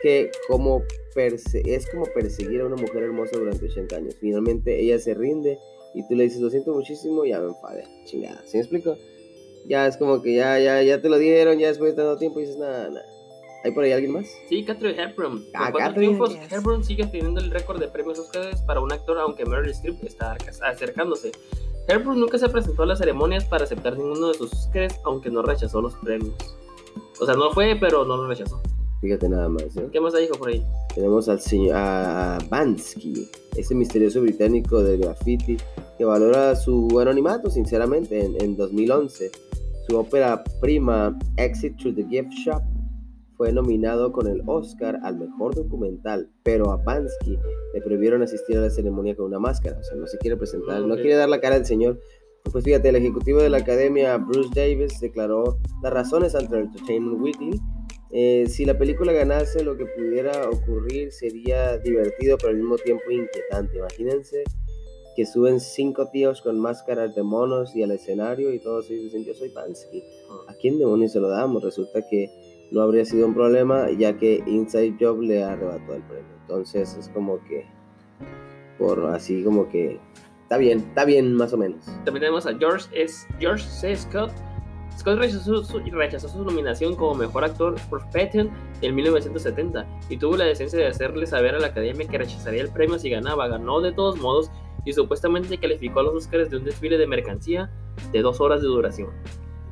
que 0.01 0.31
como 0.47 0.81
perse- 1.14 1.61
es 1.66 1.87
como 1.90 2.05
perseguir 2.14 2.61
a 2.61 2.66
una 2.66 2.77
mujer 2.77 3.03
hermosa 3.03 3.37
durante 3.37 3.66
80 3.66 3.97
años. 3.97 4.14
Finalmente 4.21 4.81
ella 4.81 4.97
se 4.99 5.12
rinde 5.12 5.59
y 5.94 6.07
tú 6.07 6.14
le 6.14 6.24
dices, 6.24 6.40
lo 6.40 6.51
siento 6.51 6.72
muchísimo, 6.72 7.24
ya 7.24 7.40
me 7.40 7.48
enfadé, 7.48 7.85
chingada, 8.05 8.40
¿sí 8.46 8.57
me 8.57 8.61
explico? 8.61 8.96
Ya 9.66 9.87
es 9.87 9.96
como 9.96 10.22
que 10.22 10.35
ya, 10.37 10.59
ya, 10.59 10.83
ya 10.83 11.01
te 11.01 11.09
lo 11.09 11.18
dieron, 11.18 11.59
ya 11.59 11.68
después 11.68 11.94
de 11.94 12.03
tanto 12.03 12.18
tiempo 12.18 12.38
dices, 12.40 12.57
nada, 12.57 12.88
nada. 12.88 13.05
¿Hay 13.64 13.72
por 13.72 13.83
ahí 13.83 13.90
alguien 13.92 14.12
más? 14.12 14.27
Sí, 14.48 14.64
Catherine 14.64 15.03
Hepburn. 15.03 15.38
Con 15.38 15.46
Ah, 15.55 15.70
cuatro 15.72 15.79
Catherine. 15.79 16.14
triunfos, 16.14 16.35
Yes. 16.40 16.53
Hepburn 16.53 16.85
sigue 16.85 17.07
teniendo 17.07 17.40
el 17.40 17.51
récord 17.51 17.81
de 17.81 17.88
premios 17.88 18.18
Oscars 18.20 18.62
para 18.62 18.81
un 18.81 18.92
actor, 18.92 19.18
aunque 19.18 19.44
Meryl 19.44 19.70
Streep 19.70 20.03
está 20.05 20.37
acercándose. 20.62 21.33
Hepburn 21.88 22.20
nunca 22.20 22.38
se 22.38 22.48
presentó 22.48 22.85
a 22.85 22.87
las 22.87 22.98
ceremonias 23.01 23.44
para 23.46 23.64
aceptar 23.64 23.96
ninguno 23.98 24.29
de 24.29 24.35
sus 24.35 24.53
Oscars, 24.53 25.01
aunque 25.05 25.29
no 25.31 25.42
rechazó 25.42 25.81
los 25.83 25.94
premios. 25.96 26.35
O 27.20 27.27
sea, 27.27 27.35
no 27.35 27.51
fue, 27.51 27.77
pero 27.81 28.05
no 28.05 28.16
lo 28.16 28.29
rechazó. 28.29 28.62
Fíjate 29.01 29.29
nada 29.29 29.49
más, 29.49 29.77
¿eh? 29.77 29.89
¿Qué 29.93 30.01
más 30.01 30.13
hijo, 30.21 30.35
por 30.37 30.49
ahí? 30.49 30.65
Tenemos 30.95 31.29
al 31.29 31.41
señor 31.41 31.77
a, 31.77 32.39
Bansky, 32.51 33.29
ese 33.57 33.75
misterioso 33.75 34.21
británico 34.21 34.83
del 34.83 35.01
graffiti 35.01 35.57
que 35.97 36.05
valora 36.05 36.57
su 36.57 36.99
anonimato, 37.01 37.49
sinceramente, 37.49 38.25
en, 38.25 38.41
en 38.43 38.57
2011. 38.57 39.31
Su 39.89 39.97
ópera 39.97 40.43
prima, 40.61 41.17
Exit 41.37 41.77
to 41.77 41.95
the 41.95 42.05
Gift 42.09 42.33
Shop, 42.45 42.63
fue 43.37 43.53
nominado 43.53 44.11
con 44.11 44.27
el 44.27 44.43
Oscar 44.47 44.99
al 45.05 45.17
mejor 45.17 45.55
documental, 45.55 46.29
pero 46.43 46.73
a 46.73 46.77
Bansky 46.77 47.39
le 47.73 47.81
prohibieron 47.81 48.21
asistir 48.23 48.59
a 48.59 48.63
la 48.63 48.71
ceremonia 48.71 49.15
con 49.15 49.27
una 49.27 49.39
máscara, 49.39 49.79
o 49.79 49.83
sea, 49.85 49.97
no 49.97 50.09
se 50.09 50.19
quiere 50.19 50.37
presentar, 50.37 50.81
no 50.83 50.95
Ok. 50.95 51.01
quiere 51.01 51.15
dar 51.15 51.29
la 51.29 51.41
cara 51.41 51.55
del 51.55 51.65
señor. 51.65 52.01
Pues 52.51 52.65
fíjate, 52.65 52.89
el 52.89 52.97
ejecutivo 52.97 53.41
de 53.41 53.49
la 53.49 53.59
academia, 53.59 54.17
Bruce 54.17 54.51
Davis, 54.55 54.99
declaró 55.01 55.59
las 55.85 55.93
razones 55.93 56.35
ante 56.35 56.57
el 56.57 56.63
Entertainment 56.63 57.21
Weekly 57.21 57.61
eh, 58.11 58.47
si 58.49 58.64
la 58.64 58.79
película 58.79 59.12
ganase, 59.12 59.62
lo 59.62 59.77
que 59.77 59.87
pudiera 59.87 60.49
ocurrir 60.49 61.12
sería 61.12 61.77
divertido, 61.79 62.38
pero 62.38 62.51
al 62.51 62.57
mismo 62.57 62.77
tiempo 62.77 63.11
inquietante. 63.11 63.79
Imagínense 63.79 64.44
que 65.14 65.27
suben 65.27 65.61
cinco 65.61 66.09
tíos 66.11 66.40
con 66.40 66.61
máscaras 66.61 67.14
de 67.14 67.23
monos 67.23 67.75
y 67.75 67.83
al 67.83 67.90
escenario 67.90 68.53
y 68.53 68.61
todos 68.61 68.88
ellos 68.90 69.05
dicen, 69.05 69.25
yo 69.25 69.35
soy 69.35 69.51
Pansky. 69.51 70.03
¿A 70.47 70.55
quién 70.55 70.79
demonios 70.79 71.12
se 71.12 71.21
lo 71.21 71.29
damos? 71.29 71.62
Resulta 71.62 72.01
que 72.09 72.31
no 72.71 72.83
habría 72.83 73.05
sido 73.05 73.27
un 73.27 73.35
problema, 73.35 73.90
ya 73.90 74.16
que 74.16 74.42
Inside 74.47 74.97
Job 75.01 75.21
le 75.21 75.42
arrebató 75.42 75.94
el 75.94 76.03
premio. 76.03 76.33
Entonces 76.42 76.97
es 76.97 77.09
como 77.09 77.42
que, 77.44 77.66
por 78.79 79.07
así 79.07 79.42
como 79.42 79.68
que, 79.68 79.99
está 80.42 80.57
bien, 80.57 80.79
está 80.79 81.05
bien 81.05 81.35
más 81.35 81.53
o 81.53 81.57
menos. 81.57 81.85
También 82.05 82.21
tenemos 82.21 82.47
a 82.47 82.57
George, 82.57 82.88
S. 82.92 83.27
George 83.38 83.64
C. 83.64 83.97
Scott. 83.97 84.31
Scott 84.99 85.19
rechazó 85.19 85.63
su, 85.65 85.79
rechazó 85.79 86.29
su 86.29 86.43
nominación 86.45 86.97
como 86.97 87.15
mejor 87.15 87.45
actor 87.45 87.77
por 87.89 88.03
Patton 88.11 88.51
en 88.83 88.95
1970 88.95 89.87
y 90.09 90.17
tuvo 90.17 90.37
la 90.37 90.45
decencia 90.45 90.79
de 90.79 90.89
hacerle 90.89 91.27
saber 91.27 91.55
a 91.55 91.61
la 91.61 91.69
academia 91.69 92.09
que 92.09 92.19
rechazaría 92.19 92.63
el 92.63 92.71
premio 92.71 92.99
si 92.99 93.09
ganaba. 93.09 93.47
Ganó 93.49 93.81
de 93.81 93.93
todos 93.93 94.17
modos 94.19 94.51
y 94.85 94.93
supuestamente 94.93 95.57
calificó 95.59 96.01
a 96.01 96.03
los 96.05 96.15
Oscars 96.15 96.51
de 96.51 96.57
un 96.57 96.65
desfile 96.65 96.99
de 96.99 97.07
mercancía 97.07 97.71
de 98.13 98.23
dos 98.23 98.41
horas 98.41 98.61
de 98.61 98.67
duración. 98.67 99.11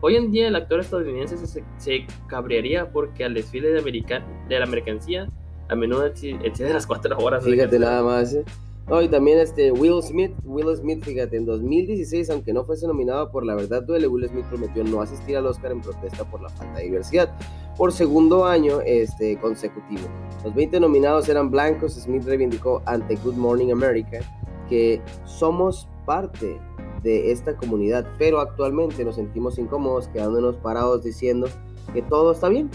Hoy 0.01 0.15
en 0.17 0.31
día 0.31 0.47
el 0.47 0.55
actor 0.57 0.79
estadounidense 0.81 1.37
se, 1.47 1.65
se 1.79 2.07
cabrearía 2.29 2.91
porque 2.93 3.25
al 3.25 3.35
desfile 3.35 3.71
de, 3.71 3.81
america- 3.81 4.25
de 4.49 4.61
la 4.61 4.67
mercancía 4.67 5.27
a 5.69 5.75
menudo 5.75 6.07
excede 6.07 6.73
las 6.73 6.87
cuatro 6.87 7.17
horas. 7.19 7.45
Fíjate 7.45 7.79
nada 7.81 8.03
más. 8.03 8.33
¿eh? 8.35 8.45
No, 8.89 9.03
y 9.03 9.09
también 9.09 9.39
este 9.41 9.73
Will 9.73 10.01
Smith, 10.01 10.33
Will 10.45 10.77
Smith, 10.77 11.03
fíjate, 11.05 11.37
en 11.37 11.45
2016, 11.45 12.31
aunque 12.31 12.53
no 12.53 12.65
fuese 12.65 12.87
nominado 12.87 13.33
por 13.33 13.45
La 13.45 13.57
Verdad 13.57 13.83
Duele, 13.83 14.07
Will 14.07 14.29
Smith 14.29 14.45
prometió 14.45 14.85
no 14.85 15.03
asistir 15.03 15.37
al 15.37 15.47
Oscar 15.47 15.73
en 15.73 15.81
protesta 15.81 16.25
por 16.25 16.41
la 16.41 16.49
falta 16.51 16.79
de 16.79 16.85
diversidad 16.85 17.37
por 17.77 17.93
segundo 17.93 18.45
año 18.45 18.81
este, 18.83 19.39
consecutivo. 19.39 20.03
Los 20.45 20.55
20 20.55 20.79
nominados 20.79 21.29
eran 21.29 21.51
blancos, 21.51 21.95
Smith 21.95 22.25
reivindicó 22.25 22.81
ante 22.87 23.17
Good 23.17 23.35
Morning 23.35 23.73
America 23.73 24.21
que 24.69 25.03
somos 25.25 25.89
parte 26.05 26.61
de 27.03 27.33
esta 27.33 27.57
comunidad, 27.57 28.07
pero 28.19 28.41
actualmente 28.41 29.05
nos 29.05 29.17
sentimos 29.17 29.59
incómodos 29.59 30.09
quedándonos 30.09 30.57
parados 30.57 31.03
diciendo 31.03 31.49
que 31.93 32.03
todo 32.03 32.33
está 32.33 32.49
bien. 32.49 32.71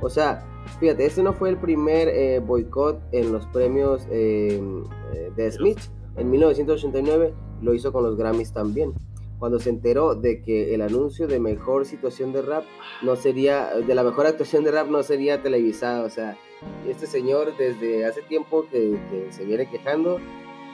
O 0.00 0.10
sea, 0.10 0.46
fíjate, 0.80 1.06
este 1.06 1.22
no 1.22 1.32
fue 1.32 1.50
el 1.50 1.56
primer 1.56 2.08
eh, 2.08 2.40
boicot 2.40 3.00
en 3.12 3.32
los 3.32 3.46
premios 3.46 4.06
eh, 4.10 4.60
eh, 5.14 5.32
de 5.34 5.52
Smith. 5.52 5.78
En 6.16 6.30
1989 6.30 7.34
lo 7.62 7.74
hizo 7.74 7.92
con 7.92 8.04
los 8.04 8.16
Grammys 8.16 8.52
también. 8.52 8.92
cuando 9.38 9.58
se 9.58 9.70
enteró 9.70 10.14
de 10.14 10.40
que 10.40 10.72
el 10.72 10.82
anuncio 10.82 11.26
de 11.26 11.40
mejor 11.40 11.84
situación 11.84 12.32
de 12.32 12.42
rap 12.42 12.64
no 13.02 13.16
sería, 13.16 13.74
de 13.74 13.92
la 13.92 14.04
mejor 14.04 14.26
actuación 14.26 14.62
de 14.62 14.70
rap 14.70 14.88
no 14.88 15.02
sería 15.02 15.42
televisada. 15.42 16.04
O 16.04 16.10
sea, 16.10 16.36
este 16.86 17.06
señor 17.06 17.56
desde 17.56 18.06
hace 18.06 18.22
tiempo 18.22 18.66
que, 18.70 18.96
que 19.10 19.32
se 19.32 19.44
viene 19.44 19.68
quejando 19.68 20.20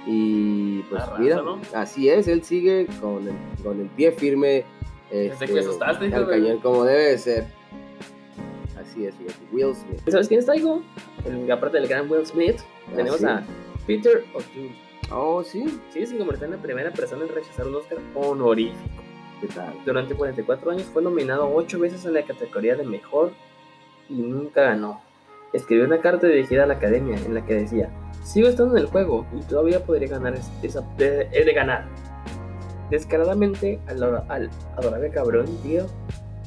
y 0.07 0.83
pues 0.83 1.03
Arrasa, 1.03 1.20
mira, 1.20 1.42
¿no? 1.42 1.61
así 1.74 2.09
es, 2.09 2.29
él 2.29 2.42
sigue 2.42 2.87
con 3.01 3.29
el, 3.29 3.35
con 3.62 3.81
el 3.81 3.88
pie 3.88 4.12
firme 4.12 4.64
Desde 5.11 5.27
este, 5.33 5.46
que 5.46 5.61
asustaste, 5.61 6.14
al 6.14 6.29
cañón 6.29 6.59
como 6.61 6.85
debe 6.85 7.11
de 7.11 7.18
ser. 7.18 7.58
Así 8.90 9.05
es, 9.07 9.14
fíjate, 9.16 9.38
Will 9.53 9.74
Smith. 9.74 10.01
¿Sabes 10.09 10.29
quién 10.29 10.40
está? 10.40 10.55
El- 10.55 11.51
aparte 11.53 11.79
del 11.79 11.88
gran 11.88 12.11
Will 12.11 12.24
Smith, 12.27 12.57
tenemos 12.94 13.18
sí? 13.20 13.27
a 13.27 13.42
Peter 13.87 14.24
O'Toole. 14.35 14.88
Oh, 15.11 15.42
sí, 15.42 15.64
Sí, 15.90 16.05
se 16.07 16.16
convirtió 16.18 16.44
en 16.46 16.53
la 16.53 16.59
primera 16.59 16.90
persona 16.92 17.24
en 17.24 17.29
rechazar 17.35 17.66
un 17.66 17.77
Oscar 17.77 17.98
honorífico. 18.14 18.79
¿qué 19.40 19.46
tal? 19.48 19.72
Durante 19.87 20.14
44 20.14 20.70
años 20.72 20.83
fue 20.92 21.01
nominado 21.03 21.48
8 21.55 21.79
veces 21.79 22.05
en 22.05 22.14
la 22.14 22.22
categoría 22.24 22.74
de 22.77 22.85
mejor 22.85 23.33
y 24.09 24.14
nunca 24.14 24.62
ganó. 24.62 25.01
Escribió 25.53 25.85
una 25.87 26.01
carta 26.01 26.27
dirigida 26.27 26.64
a 26.64 26.66
la 26.66 26.74
academia 26.74 27.16
en 27.24 27.35
la 27.35 27.44
que 27.46 27.55
decía: 27.55 27.88
Sigo 28.24 28.48
estando 28.48 28.77
en 28.77 28.83
el 28.83 28.87
juego 28.88 29.27
y 29.35 29.40
todavía 29.42 29.83
podría 29.85 30.09
ganar 30.09 30.35
es- 30.35 30.51
esa, 30.62 30.81
de, 30.98 31.24
de 31.27 31.53
ganar. 31.55 31.87
Descaradamente, 32.90 33.79
al, 33.87 34.03
al 34.29 34.51
adorable 34.77 35.11
cabrón, 35.11 35.46
tío, 35.62 35.87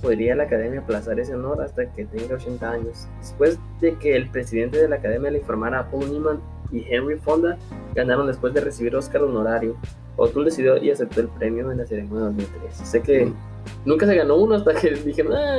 podría 0.01 0.35
la 0.35 0.43
academia 0.43 0.79
aplazar 0.81 1.19
ese 1.19 1.33
honor 1.35 1.61
hasta 1.61 1.91
que 1.93 2.05
tenga 2.05 2.35
80 2.35 2.71
años. 2.71 3.07
Después 3.19 3.57
de 3.79 3.95
que 3.97 4.15
el 4.15 4.29
presidente 4.29 4.77
de 4.79 4.87
la 4.89 4.95
academia 4.97 5.31
le 5.31 5.39
informara 5.39 5.79
a 5.79 5.91
Paul 5.91 6.11
Newman 6.11 6.39
y 6.71 6.85
Henry 6.89 7.17
Fonda, 7.17 7.57
ganaron 7.95 8.27
después 8.27 8.53
de 8.53 8.61
recibir 8.61 8.95
Oscar 8.95 9.23
honorario. 9.23 9.75
O'Toole 10.17 10.49
decidió 10.49 10.77
y 10.77 10.91
aceptó 10.91 11.21
el 11.21 11.27
premio 11.29 11.71
en 11.71 11.77
la 11.77 11.85
ceremonia 11.85 12.29
de 12.29 12.43
2003. 12.43 12.75
Sé 12.87 13.01
que 13.01 13.25
Mm. 13.25 13.33
nunca 13.85 14.05
se 14.05 14.15
ganó 14.15 14.35
uno 14.37 14.55
hasta 14.55 14.73
que 14.73 14.91
dijeron, 15.05 15.33
ah, 15.33 15.57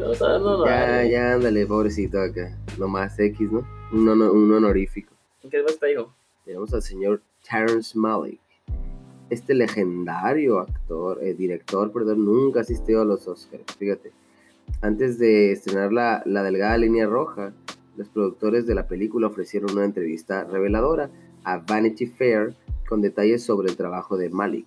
vamos 0.00 0.22
a 0.22 0.26
Ya, 0.28 0.36
honorario". 0.36 1.10
ya, 1.10 1.32
ándale, 1.34 1.66
pobrecito 1.66 2.20
acá. 2.20 2.56
Nomás 2.78 3.18
X, 3.18 3.50
¿no? 3.52 3.66
Un, 3.92 4.08
un 4.08 4.52
honorífico. 4.54 5.12
¿Qué 5.50 5.62
más 5.62 5.78
te 5.78 5.86
digo? 5.88 6.12
Tenemos 6.44 6.72
al 6.74 6.82
señor 6.82 7.20
Terrence 7.48 7.96
Malick. 7.98 8.40
Este 9.32 9.54
legendario 9.54 10.58
actor, 10.58 11.18
eh, 11.22 11.32
director, 11.32 11.90
perdón, 11.90 12.26
nunca 12.26 12.60
asistió 12.60 13.00
a 13.00 13.06
los 13.06 13.26
Oscars. 13.26 13.64
Fíjate, 13.78 14.12
antes 14.82 15.18
de 15.18 15.52
estrenar 15.52 15.90
la, 15.90 16.22
la 16.26 16.42
delgada 16.42 16.76
línea 16.76 17.06
roja, 17.06 17.54
los 17.96 18.10
productores 18.10 18.66
de 18.66 18.74
la 18.74 18.86
película 18.86 19.28
ofrecieron 19.28 19.72
una 19.72 19.86
entrevista 19.86 20.44
reveladora 20.44 21.08
a 21.44 21.56
Vanity 21.56 22.08
Fair 22.08 22.54
con 22.86 23.00
detalles 23.00 23.42
sobre 23.42 23.70
el 23.70 23.76
trabajo 23.78 24.18
de 24.18 24.28
Malik. 24.28 24.66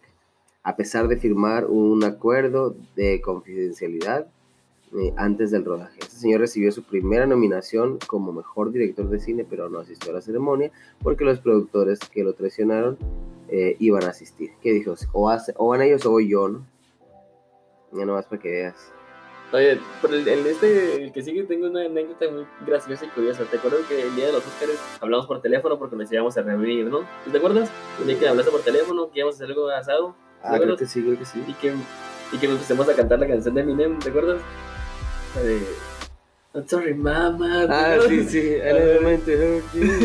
A 0.63 0.75
pesar 0.75 1.07
de 1.09 1.17
firmar 1.17 1.67
un 1.67 2.03
acuerdo 2.03 2.75
de 2.95 3.21
confidencialidad 3.21 4.25
eh, 4.97 5.13
antes 5.15 5.51
del 5.51 5.63
rodaje, 5.63 5.99
este 5.99 6.15
señor 6.15 6.39
recibió 6.39 6.71
su 6.71 6.81
primera 6.81 7.27
nominación 7.27 7.99
como 8.07 8.33
mejor 8.33 8.71
director 8.71 9.09
de 9.09 9.19
cine, 9.19 9.45
pero 9.47 9.69
no 9.69 9.77
asistió 9.77 10.09
a 10.09 10.15
la 10.15 10.21
ceremonia 10.21 10.71
porque 11.03 11.23
los 11.23 11.39
productores 11.39 11.99
que 11.99 12.23
lo 12.23 12.33
traicionaron 12.33 12.97
eh, 13.49 13.75
iban 13.79 14.03
a 14.03 14.09
asistir. 14.09 14.51
¿Qué 14.61 14.71
dijo? 14.71 14.95
O, 15.13 15.29
hace- 15.29 15.53
o 15.57 15.67
van 15.69 15.81
ellos 15.81 16.05
o 16.05 16.11
voy 16.11 16.29
yo, 16.29 16.47
¿no? 16.47 16.65
Ya 17.93 18.05
nomás 18.05 18.25
para 18.25 18.41
que 18.41 18.49
veas. 18.51 18.75
Oye, 19.53 19.79
por 20.01 20.13
el, 20.13 20.27
el 20.27 20.45
este, 20.47 21.03
el 21.03 21.11
que 21.13 21.21
sigue, 21.21 21.43
tengo 21.43 21.67
una 21.67 21.81
anécdota 21.85 22.25
muy 22.29 22.45
graciosa 22.65 23.05
y 23.05 23.09
curiosa. 23.09 23.43
¿Te 23.45 23.57
acuerdas 23.57 23.81
que 23.87 24.01
el 24.01 24.15
día 24.15 24.25
de 24.27 24.31
los 24.33 24.45
Oscars 24.45 24.71
hablamos 24.99 25.27
por 25.27 25.41
teléfono 25.41 25.77
porque 25.79 25.95
nos 25.95 26.11
íbamos 26.11 26.35
a 26.37 26.41
reunir, 26.41 26.85
¿no? 26.87 27.01
¿Te 27.31 27.37
acuerdas? 27.37 27.69
El 28.01 28.07
día 28.07 28.19
que 28.19 28.27
hablaste 28.27 28.51
por 28.51 28.61
teléfono, 28.61 29.09
que 29.11 29.19
íbamos 29.19 29.35
a 29.35 29.37
hacer 29.37 29.49
algo 29.49 29.69
asado 29.69 30.15
Ah, 30.43 30.57
creo 30.59 30.75
que 30.75 30.85
sí, 30.85 31.01
creo 31.01 31.17
que 31.17 31.25
sí. 31.25 31.43
y 31.47 31.53
que, 31.53 31.73
y 32.33 32.37
que 32.37 32.45
empezamos 32.47 32.89
a 32.89 32.95
cantar 32.95 33.19
la 33.19 33.27
canción 33.27 33.55
de 33.55 33.61
Eminem, 33.61 33.97
¿te 33.99 34.09
acuerdas? 34.09 34.41
La 35.35 35.41
sorry, 36.67 36.93
mama. 36.93 37.65
¿te 37.67 37.73
Ah, 37.73 37.97
sí, 38.07 38.23
sí. 38.23 38.53
en 38.55 38.75
el 38.75 39.01
momento 39.01 39.31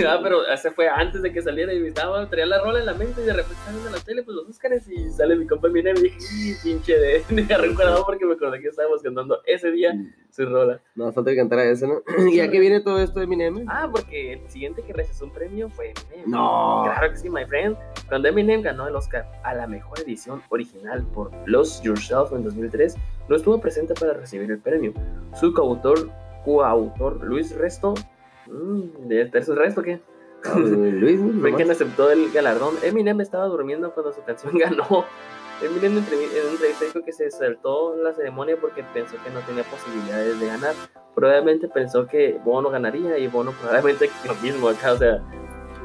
ah, 0.09 0.19
pero 0.23 0.47
ese 0.47 0.71
fue 0.71 0.89
antes 0.89 1.23
de 1.23 1.33
que 1.33 1.41
saliera 1.43 1.73
y 1.73 1.87
estaba, 1.87 2.29
traía 2.29 2.47
la 2.47 2.61
rola 2.63 2.81
en 2.81 2.87
la 2.87 2.95
mente 2.95 3.21
y 3.23 3.25
de 3.25 3.33
repente 3.33 3.55
estaba 3.59 3.73
viendo 3.77 3.91
la 3.97 4.03
tele, 4.05 4.23
pues 4.23 4.37
los 4.37 4.49
Oscars 4.49 4.89
y 4.89 5.11
sale 5.11 5.37
mi 5.37 5.47
compa 5.47 5.69
Eminem 5.69 5.97
y 5.99 6.03
dije, 6.03 6.19
"Ih, 6.35 6.55
pinche 6.63 6.99
de, 6.99 7.25
me 7.31 7.43
agarré 7.43 7.69
un 7.71 7.75
corazón 7.77 8.03
porque 8.05 8.27
me 8.27 8.35
acordé 8.35 8.61
que 8.61 8.69
estábamos 8.69 9.03
cantando 9.03 9.41
ese 9.47 9.71
día 9.71 9.95
su 10.31 10.47
rola. 10.47 10.81
No, 10.95 11.13
falta 11.13 11.31
que 11.31 11.37
cantara 11.37 11.65
eso, 11.65 11.87
¿no? 11.87 12.03
¿Y 12.31 12.41
a 12.41 12.51
qué 12.51 12.61
viene 12.61 12.81
todo 12.81 13.01
esto 13.01 13.19
de 13.19 13.25
Eminem? 13.25 13.65
Ah, 13.69 13.89
porque 13.91 14.35
el 14.35 14.49
siguiente 14.49 14.83
que 14.83 14.93
rechazó 14.93 15.25
un 15.25 15.33
premio 15.33 15.69
fue 15.71 15.93
Eminem. 16.13 16.31
No. 16.31 16.83
Claro 16.85 17.11
que 17.11 17.17
sí, 17.17 17.29
my 17.31 17.45
friend. 17.47 17.77
Cuando 18.09 18.29
Eminem 18.29 18.63
ganó 18.63 18.87
el 18.89 18.95
Oscar 18.95 19.27
a 19.43 19.55
la 19.55 19.67
mejor 19.67 19.99
edición 20.01 20.43
original 20.49 21.05
por 21.15 21.31
Lost 21.47 21.85
Yourself 21.85 22.33
en 22.33 22.45
2003, 22.45 22.97
no 23.31 23.37
estuvo 23.37 23.61
presente 23.61 23.95
para 23.95 24.13
recibir 24.13 24.51
el 24.51 24.59
premio. 24.59 24.93
Su 25.39 25.55
coautor, 25.55 26.11
coautor 26.45 27.23
Luis 27.25 27.55
Resto, 27.57 27.95
mm, 28.47 29.09
¿de 29.09 29.25
tercer 29.27 29.55
Resto 29.57 29.83
qué? 29.83 30.01
Ah, 30.45 30.59
Luis, 30.59 31.21
¿no? 31.21 31.41
Fue 31.41 31.55
quien 31.55 31.71
aceptó 31.71 32.11
el 32.11 32.31
galardón. 32.33 32.75
Eminem 32.83 33.21
estaba 33.21 33.45
durmiendo 33.47 33.93
cuando 33.95 34.13
su 34.13 34.23
canción 34.25 34.53
ganó. 34.59 35.05
Eminem 35.63 35.93
en 35.93 35.99
una 35.99 36.51
entrevista 36.53 36.85
dijo 36.87 37.05
que 37.05 37.13
se 37.13 37.31
saltó 37.31 37.95
la 37.97 38.13
ceremonia 38.15 38.57
porque 38.61 38.83
pensó 38.93 39.17
que 39.23 39.31
no 39.31 39.41
tenía 39.41 39.63
posibilidades 39.65 40.41
de 40.41 40.47
ganar. 40.47 40.75
Probablemente 41.15 41.69
pensó 41.69 42.07
que 42.07 42.41
Bono 42.45 42.71
ganaría 42.71 43.17
y 43.19 43.29
Bono 43.29 43.53
probablemente 43.53 44.11
lo 44.27 44.35
mismo 44.37 44.69
acá. 44.69 44.93
O 44.93 44.99
sea, 44.99 45.23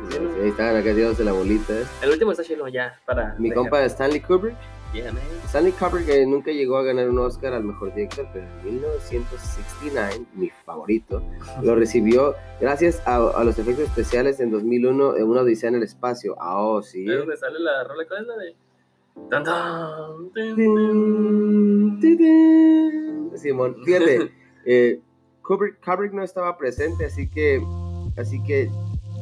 Sí, 0.09 0.17
Ahí 0.41 0.49
estaban 0.49 0.75
acá 0.75 0.93
tirándose 0.93 1.23
la 1.23 1.31
bolita, 1.31 1.73
¿eh? 1.73 1.83
el 2.03 2.11
último 2.11 2.31
está 2.31 2.43
chilo 2.43 2.67
ya 2.67 2.99
para. 3.05 3.33
Mi 3.39 3.49
dejar. 3.49 3.63
compa 3.63 3.83
Stanley 3.85 4.19
Kubrick. 4.19 4.55
Yeah, 4.93 5.11
man. 5.11 5.21
Stanley 5.47 5.73
Kubrick 5.73 6.05
que 6.05 6.25
nunca 6.25 6.51
llegó 6.51 6.77
a 6.77 6.83
ganar 6.83 7.09
un 7.09 7.19
Oscar 7.19 7.53
al 7.53 7.63
mejor 7.65 7.93
director, 7.93 8.27
pero 8.31 8.45
en 8.47 8.65
1969, 8.75 10.25
mi 10.35 10.49
favorito, 10.65 11.21
lo 11.61 11.75
recibió 11.75 12.35
gracias 12.61 13.01
a, 13.05 13.15
a 13.17 13.43
los 13.43 13.59
efectos 13.59 13.85
especiales 13.89 14.39
en 14.39 14.51
2001 14.51 15.17
en 15.17 15.23
una 15.27 15.41
odisea 15.41 15.69
en 15.69 15.75
el 15.75 15.83
espacio. 15.83 16.35
Ah, 16.39 16.61
oh, 16.61 16.81
sí. 16.81 17.05
¿Ves 17.05 17.17
dónde 17.19 17.35
sale 17.37 17.59
la 17.59 17.83
rola? 17.83 18.05
¿Cuál 18.07 18.21
es 18.21 18.27
la 18.27 18.37
de.? 18.37 18.55
Tan, 19.29 19.43
tan, 19.43 20.31
tin, 20.33 20.55
Tin, 20.55 21.99
tin, 22.01 22.17
tin. 22.17 23.37
Simón, 23.37 23.75
fíjate, 23.83 24.31
eh, 24.65 24.99
Kubrick, 25.41 25.83
Kubrick 25.83 26.13
no 26.13 26.23
estaba 26.23 26.57
presente, 26.57 27.05
así 27.05 27.27
que, 27.29 27.61
así 28.17 28.41
que 28.43 28.69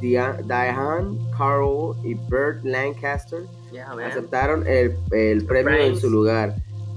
Dia- 0.02 0.38
Diane 0.46 1.18
Carroll 1.38 1.96
y 2.04 2.14
Burt 2.14 2.64
Lancaster 2.64 3.42
Yeah, 3.74 3.92
aceptaron 4.06 4.68
el, 4.68 4.96
el 5.12 5.46
premio 5.46 5.74
en 5.74 5.98
su 5.98 6.10
lugar, 6.10 6.54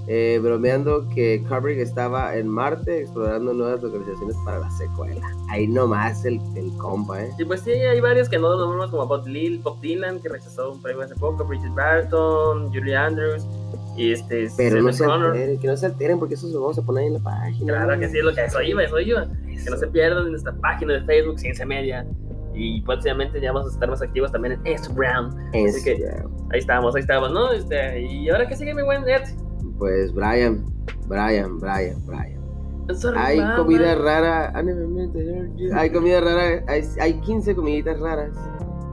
eh, 0.07 0.39
bromeando 0.41 1.09
que 1.09 1.43
Kubrick 1.49 1.79
estaba 1.79 2.35
en 2.37 2.47
Marte 2.47 3.01
explorando 3.01 3.51
nuevas 3.51 3.81
localizaciones 3.81 4.37
para 4.45 4.59
la 4.59 4.69
secuela. 4.71 5.27
Ahí 5.49 5.67
nomás 5.67 6.23
el, 6.23 6.39
el 6.55 6.71
compa, 6.77 7.23
¿eh? 7.23 7.31
Y 7.37 7.45
pues 7.45 7.61
sí, 7.61 7.71
hay 7.71 7.99
varios 7.99 8.29
que 8.29 8.37
no 8.37 8.49
los 8.49 8.59
nombramos 8.59 8.91
como 8.91 9.07
Bob, 9.07 9.25
Lil- 9.25 9.61
Bob 9.63 9.81
Dylan, 9.81 10.19
que 10.21 10.29
rechazó 10.29 10.71
un 10.71 10.81
premio 10.81 11.01
hace 11.01 11.15
poco, 11.15 11.43
Bridget 11.43 11.73
Barton, 11.73 12.67
Julie 12.71 12.95
Andrews, 12.95 13.45
y 13.97 14.11
este. 14.13 14.47
Pero 14.55 14.79
no 14.81 14.93
se 14.93 15.03
alteren, 15.03 15.59
que 15.59 15.67
no 15.67 15.75
se 15.75 15.87
alteren 15.87 16.19
porque 16.19 16.35
eso 16.35 16.47
se 16.47 16.53
lo 16.53 16.61
vamos 16.61 16.77
a 16.77 16.83
poner 16.83 17.01
ahí 17.01 17.07
en 17.07 17.13
la 17.15 17.19
página. 17.19 17.73
Claro 17.73 17.99
que 17.99 18.07
sí, 18.07 18.19
es 18.19 18.23
lo 18.23 18.33
que 18.33 18.45
eso 18.45 18.61
iba, 18.61 18.83
eso 18.83 18.99
iba. 18.99 19.25
Que 19.45 19.69
no 19.71 19.77
se 19.77 19.87
pierdan 19.87 20.25
en 20.25 20.31
nuestra 20.31 20.53
página 20.53 20.93
de 20.93 21.01
Facebook, 21.01 21.39
Ciencia 21.39 21.65
Media. 21.65 22.05
Y 22.59 22.81
próximamente 22.81 23.39
ya 23.39 23.51
vamos 23.51 23.69
a 23.71 23.73
estar 23.73 23.89
más 23.89 24.01
activos 24.01 24.31
también 24.31 24.59
en 24.63 24.71
Instagram. 24.73 25.35
Así 25.67 25.83
que 25.83 25.93
ahí 26.51 26.59
estamos, 26.59 26.95
ahí 26.95 27.01
estamos, 27.01 27.31
¿no? 27.31 27.51
Este, 27.51 28.01
y 28.01 28.29
ahora 28.29 28.47
que 28.47 28.55
sigue 28.55 28.73
mi 28.73 28.81
buen 28.83 29.07
Ed. 29.07 29.21
Pues 29.77 30.11
Brian, 30.13 30.65
Brian, 31.07 31.59
Brian, 31.59 32.03
Brian. 32.05 32.37
Sorry, 32.95 33.17
Hay 33.19 33.39
mama. 33.39 33.57
comida 33.57 33.95
rara. 33.95 34.53
You. 35.55 35.69
Hay 35.75 35.89
comida 35.91 36.21
rara. 36.21 36.63
Hay, 36.67 36.83
hay 37.01 37.19
15 37.21 37.53
comiditas 37.55 37.99
raras. 37.99 38.31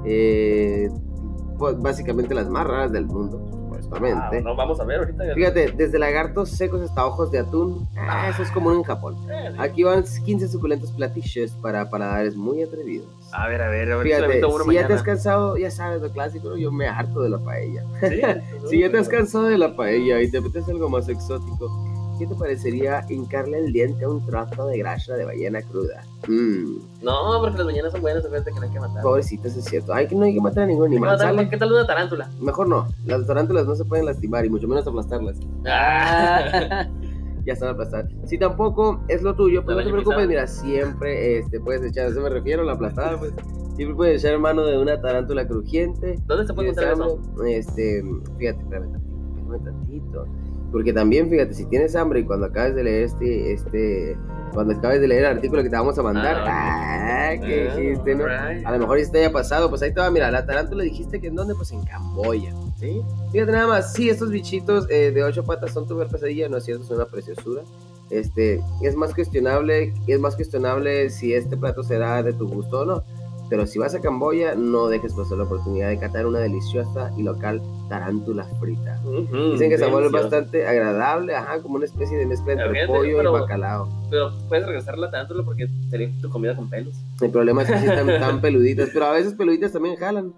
Eh, 0.05 0.90
pues 1.58 1.79
básicamente 1.81 2.35
las 2.35 2.48
más 2.50 2.67
raras 2.67 2.90
del 2.92 3.06
mundo, 3.06 3.40
Ah, 3.73 3.81
supuestamente. 3.81 4.42
no, 4.42 4.56
vamos 4.56 4.81
a 4.81 4.85
ver 4.85 4.98
ahorita. 4.98 5.25
Fíjate, 5.35 5.73
desde 5.77 5.98
lagartos 5.98 6.50
secos 6.50 6.81
hasta 6.83 7.06
ojos 7.06 7.31
de 7.31 7.38
atún. 7.38 7.88
ah, 7.96 8.29
eso 8.29 8.42
es 8.42 8.50
común 8.50 8.75
en 8.75 8.83
Japón. 8.83 9.15
Eh, 9.31 9.54
Aquí 9.58 9.85
van 9.85 10.02
15 10.02 10.48
suculentos 10.48 10.90
platillos 10.92 11.52
para 11.62 11.88
paladares 11.88 12.35
muy 12.37 12.62
atrevidos. 12.62 13.06
A 13.37 13.49
ver, 13.49 13.61
a 13.63 13.69
ver, 13.69 13.91
a 13.93 13.97
ver. 13.97 14.07
Fíjate, 14.07 14.41
si 14.65 14.75
ya 14.75 14.87
te 14.87 14.93
has 14.95 15.03
cansado, 15.03 15.57
ya 15.57 15.71
sabes 15.71 16.01
lo 16.01 16.11
clásico, 16.11 16.57
yo 16.57 16.71
me 16.71 16.87
harto 16.87 17.21
de 17.21 17.31
la 17.31 17.39
paella. 17.39 17.83
Sí, 18.01 18.21
Si 18.71 18.79
ya 18.81 18.91
te 18.91 18.99
has 18.99 19.09
cansado 19.09 19.45
de 19.47 19.59
la 19.59 19.75
paella 19.75 20.21
y 20.23 20.31
te 20.31 20.39
apetece 20.39 20.71
algo 20.71 20.89
más 20.89 21.09
exótico, 21.09 21.69
¿qué 22.19 22.27
te 22.29 22.35
parecería 22.37 23.05
hincarle 23.09 23.59
el 23.59 23.73
diente 23.73 24.05
a 24.05 24.09
un 24.09 24.25
trozo 24.25 24.69
de 24.69 24.79
grasa 24.79 25.15
de 25.15 25.25
ballena 25.25 25.61
cruda? 25.63 26.03
Mmm, 26.29 26.77
No, 27.03 27.41
porque 27.41 27.59
las 27.59 27.67
mañanas 27.67 27.91
son 27.93 28.03
buenas, 28.03 28.25
acuérdate 28.25 28.53
que 28.53 28.61
no 28.61 28.67
hay 28.67 28.73
que 28.73 28.81
matar. 28.81 29.03
pobrecitas, 29.03 29.57
es 29.57 29.65
cierto. 29.65 29.93
Ay, 29.93 30.07
que 30.07 30.15
no 30.15 30.25
hay 30.25 30.35
que 30.35 30.41
matar 30.41 30.63
a 30.63 30.67
ningún 30.67 30.87
animal. 30.87 31.11
matar-. 31.19 31.51
¿Qué 31.51 31.57
tal 31.57 31.73
una 31.73 31.87
tarántula? 31.87 32.31
Mejor 32.41 32.69
no, 32.69 32.87
las 33.05 33.27
tarántulas 33.27 33.67
no 33.67 33.75
se 33.75 33.85
pueden 33.85 34.07
lastimar 34.07 34.45
y 34.47 34.49
mucho 34.51 34.69
menos 34.69 34.87
aplastarlas. 34.87 35.37
Ah. 35.67 36.87
ya 37.45 37.53
están 37.55 37.71
aplastadas. 37.71 38.11
Si 38.25 38.38
tampoco 38.38 39.01
es 39.09 39.23
lo 39.23 39.35
tuyo, 39.35 39.65
pues 39.65 39.77
no 39.77 39.85
te 39.85 39.90
preocupes, 39.90 40.27
mira, 40.29 40.47
siempre 40.47 41.38
este, 41.38 41.61
puedes 41.61 41.83
echar, 41.83 42.07
a 42.07 42.09
eso 42.09 42.21
me 42.21 42.31
refiero, 42.31 42.63
la 42.65 42.73
aplastada, 42.73 43.19
pues. 43.19 43.33
Siempre 43.77 43.97
puedes 43.97 44.25
echar 44.25 44.38
mano 44.38 44.65
de 44.65 44.79
una 44.79 45.01
tarántula 45.01 45.49
crujiente. 45.49 46.17
¿Dónde 46.27 46.47
se 46.47 46.55
puede 46.55 46.69
encontrar 46.69 46.92
eso? 46.92 47.21
Este, 47.45 48.05
fíjate, 48.38 48.61
espérame 48.63 48.92
tantito, 48.92 49.59
tantito. 49.65 50.27
Porque 50.71 50.92
también, 50.92 51.29
fíjate, 51.29 51.55
si 51.55 51.67
tienes 51.67 51.95
hambre 51.97 52.21
y 52.21 52.25
cuando 52.25 52.47
acabes 52.47 52.75
de 52.75 52.85
leer 52.85 53.05
este, 53.05 53.53
este, 53.53 54.17
cuando 54.53 54.75
acabes 54.75 55.01
de 55.01 55.09
leer 55.09 55.25
el 55.25 55.37
artículo 55.37 55.63
que 55.63 55.71
te 55.71 55.77
vamos 55.77 55.99
a 55.99 56.03
mandar, 56.03 56.37
Ah, 56.47 57.31
ah, 57.31 57.40
¿qué 57.40 57.69
Ah, 57.71 57.77
dijiste, 57.77 58.15
no? 58.15 58.25
A 58.27 58.73
lo 58.73 58.79
mejor 58.79 58.99
ya 58.99 59.11
te 59.11 59.19
haya 59.19 59.33
pasado, 59.33 59.69
pues 59.69 59.83
ahí 59.83 59.92
te 59.92 60.01
va, 60.01 60.11
mira, 60.11 60.31
la 60.31 60.47
tarántula 60.47 60.83
dijiste 60.85 61.21
que 61.21 61.29
en 61.29 61.35
dónde, 61.37 61.55
pues 61.55 61.71
en 61.73 61.85
Camboya, 61.85 62.53
¿sí? 62.85 63.03
Fíjate 63.33 63.53
nada 63.53 63.67
más, 63.67 63.93
sí, 63.93 64.09
estos 64.09 64.31
bichitos 64.31 64.87
eh, 64.91 65.11
de 65.11 65.25
ocho 65.25 65.45
patas 65.45 65.73
son 65.73 65.87
tu 65.89 65.99
pesadilla, 65.99 66.49
no 66.49 66.57
es 66.59 66.65
cierto, 66.65 66.85
son 66.85 66.97
una 66.97 67.07
preciosura. 67.07 67.63
Este, 68.11 68.61
es 68.83 68.95
más 68.97 69.15
cuestionable, 69.15 69.93
es 70.07 70.21
más 70.21 70.37
cuestionable 70.37 71.11
si 71.11 71.35
este 71.35 71.57
plato 71.57 71.83
será 71.83 72.23
de 72.23 72.33
tu 72.33 72.49
gusto 72.49 72.81
o 72.81 72.85
no. 72.85 73.03
Pero 73.51 73.67
si 73.67 73.79
vas 73.79 73.95
a 73.95 74.01
Camboya, 74.01 74.55
no 74.55 74.89
dejes 74.89 75.13
pasar 75.13 75.37
la 75.39 75.45
oportunidad 75.45 75.89
de 75.91 75.99
catar 75.99 76.27
una 76.27 76.39
deliciosa 76.39 77.13
y 77.17 77.23
local 77.23 77.61
tarántula 77.91 78.45
frita. 78.59 78.99
Ujú, 79.05 79.53
Dicen 79.53 79.69
que 79.69 79.77
sabor 79.79 80.03
es 80.05 80.11
bastante 80.13 80.67
agradable, 80.67 81.35
ajá, 81.35 81.61
como 81.61 81.77
una 81.77 81.85
especie 81.85 82.17
de 82.17 82.25
mezcla 82.27 82.55
entre 82.55 82.71
Fíjate, 82.71 82.87
pollo 82.87 83.17
pero- 83.19 83.37
y 83.37 83.41
bacalao. 83.41 83.89
Pero 84.11 84.31
puedes 84.49 84.67
regresar 84.67 84.97
la 84.99 85.11
tarántula 85.11 85.43
porque 85.45 85.69
sería 85.91 86.11
tu 86.23 86.31
comida 86.31 86.57
con 86.57 86.71
pelos. 86.71 86.95
El 87.21 87.31
problema 87.31 87.63
es 87.63 87.71
que 87.71 87.79
sí 87.79 87.87
están 87.87 88.07
tan 88.19 88.41
peluditas, 88.41 88.89
pero 88.95 89.07
a 89.07 89.13
veces 89.13 89.35
peluditas 89.35 89.73
también 89.73 89.97
jalan. 89.97 90.33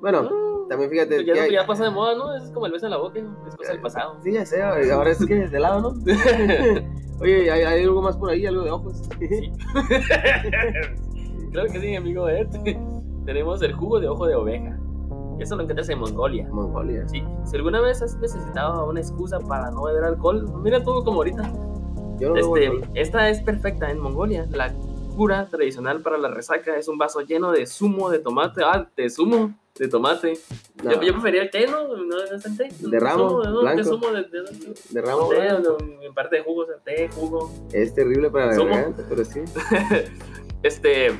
Bueno, 0.00 0.28
Ah, 0.30 0.49
también 0.70 0.88
fíjate 0.88 1.16
pues 1.16 1.26
ya, 1.26 1.32
que 1.34 1.40
hay- 1.40 1.52
ya 1.52 1.66
pasa 1.66 1.82
de 1.84 1.90
moda, 1.90 2.14
¿no? 2.14 2.32
Es 2.36 2.48
como 2.52 2.64
el 2.66 2.70
beso 2.72 2.86
en 2.86 2.92
la 2.92 2.98
boca, 2.98 3.18
es 3.18 3.56
cosa 3.56 3.72
del 3.72 3.80
pasado. 3.80 4.16
Sí, 4.22 4.32
ya 4.32 4.46
sé, 4.46 4.62
ahora 4.62 5.10
es 5.10 5.26
que 5.26 5.34
de 5.48 5.58
lado, 5.60 5.80
¿no? 5.80 5.88
Oye, 7.20 7.50
¿hay, 7.50 7.62
hay 7.62 7.82
algo 7.82 8.00
más 8.00 8.16
por 8.16 8.30
ahí, 8.30 8.46
algo 8.46 8.62
de 8.62 8.70
ojos. 8.70 9.02
Sí. 9.18 9.52
claro 11.52 11.68
que 11.72 11.80
sí, 11.80 11.96
amigo. 11.96 12.28
¿eh? 12.28 12.48
Tenemos 13.26 13.60
el 13.62 13.72
jugo 13.72 13.98
de 13.98 14.08
ojo 14.08 14.26
de 14.26 14.36
oveja. 14.36 14.78
Eso 15.40 15.56
lo 15.56 15.62
encuentras 15.62 15.88
en 15.88 15.98
Mongolia. 15.98 16.48
Mongolia. 16.52 17.06
Sí, 17.08 17.22
si 17.44 17.56
alguna 17.56 17.80
vez 17.80 18.00
has 18.00 18.16
necesitado 18.18 18.88
una 18.88 19.00
excusa 19.00 19.40
para 19.40 19.70
no 19.72 19.82
beber 19.82 20.04
alcohol, 20.04 20.46
mira 20.62 20.82
todo 20.84 21.02
como 21.02 21.16
ahorita. 21.18 21.42
Yo 22.20 22.30
no 22.30 22.36
Este, 22.56 22.70
esta 22.94 23.28
es 23.28 23.42
perfecta 23.42 23.90
en 23.90 23.98
Mongolia. 23.98 24.46
La 24.50 24.72
cura 25.20 25.46
tradicional 25.50 26.00
para 26.00 26.16
la 26.16 26.28
resaca 26.28 26.78
es 26.78 26.88
un 26.88 26.96
vaso 26.96 27.20
lleno 27.20 27.52
de 27.52 27.66
zumo 27.66 28.08
de 28.08 28.20
tomate. 28.20 28.62
Ah, 28.64 28.88
de 28.96 29.10
zumo 29.10 29.52
de 29.78 29.86
tomate. 29.86 30.32
no, 30.82 30.92
Yo, 30.92 31.02
yo 31.02 31.12
prefería 31.12 31.42
el 31.42 31.50
té, 31.50 31.66
¿no? 31.66 31.88
¿No 31.88 32.04
no 32.06 32.22
es 32.22 32.46
el 32.46 32.56
té? 32.56 32.68
De 32.80 32.98
ramo, 32.98 33.28
Zumo, 33.28 33.42
¿no? 33.44 33.60
blanco. 33.60 33.76
¿Qué 33.76 33.84
zumo 33.84 34.06
de, 34.12 34.22
de, 34.22 34.42
de- 34.42 34.74
de 34.88 35.02
ramo, 35.02 35.28
té, 35.28 35.48
en 36.06 36.14
parte 36.14 36.36
de 36.36 36.42
jugos, 36.42 36.68
té, 36.86 37.10
jugo. 37.14 37.52
es 37.70 37.94
terrible 37.94 38.30
para 38.30 38.46
la 38.46 38.64
garganta, 38.64 39.04
pero 39.10 39.22
sí. 39.26 39.40
Este, 40.62 41.10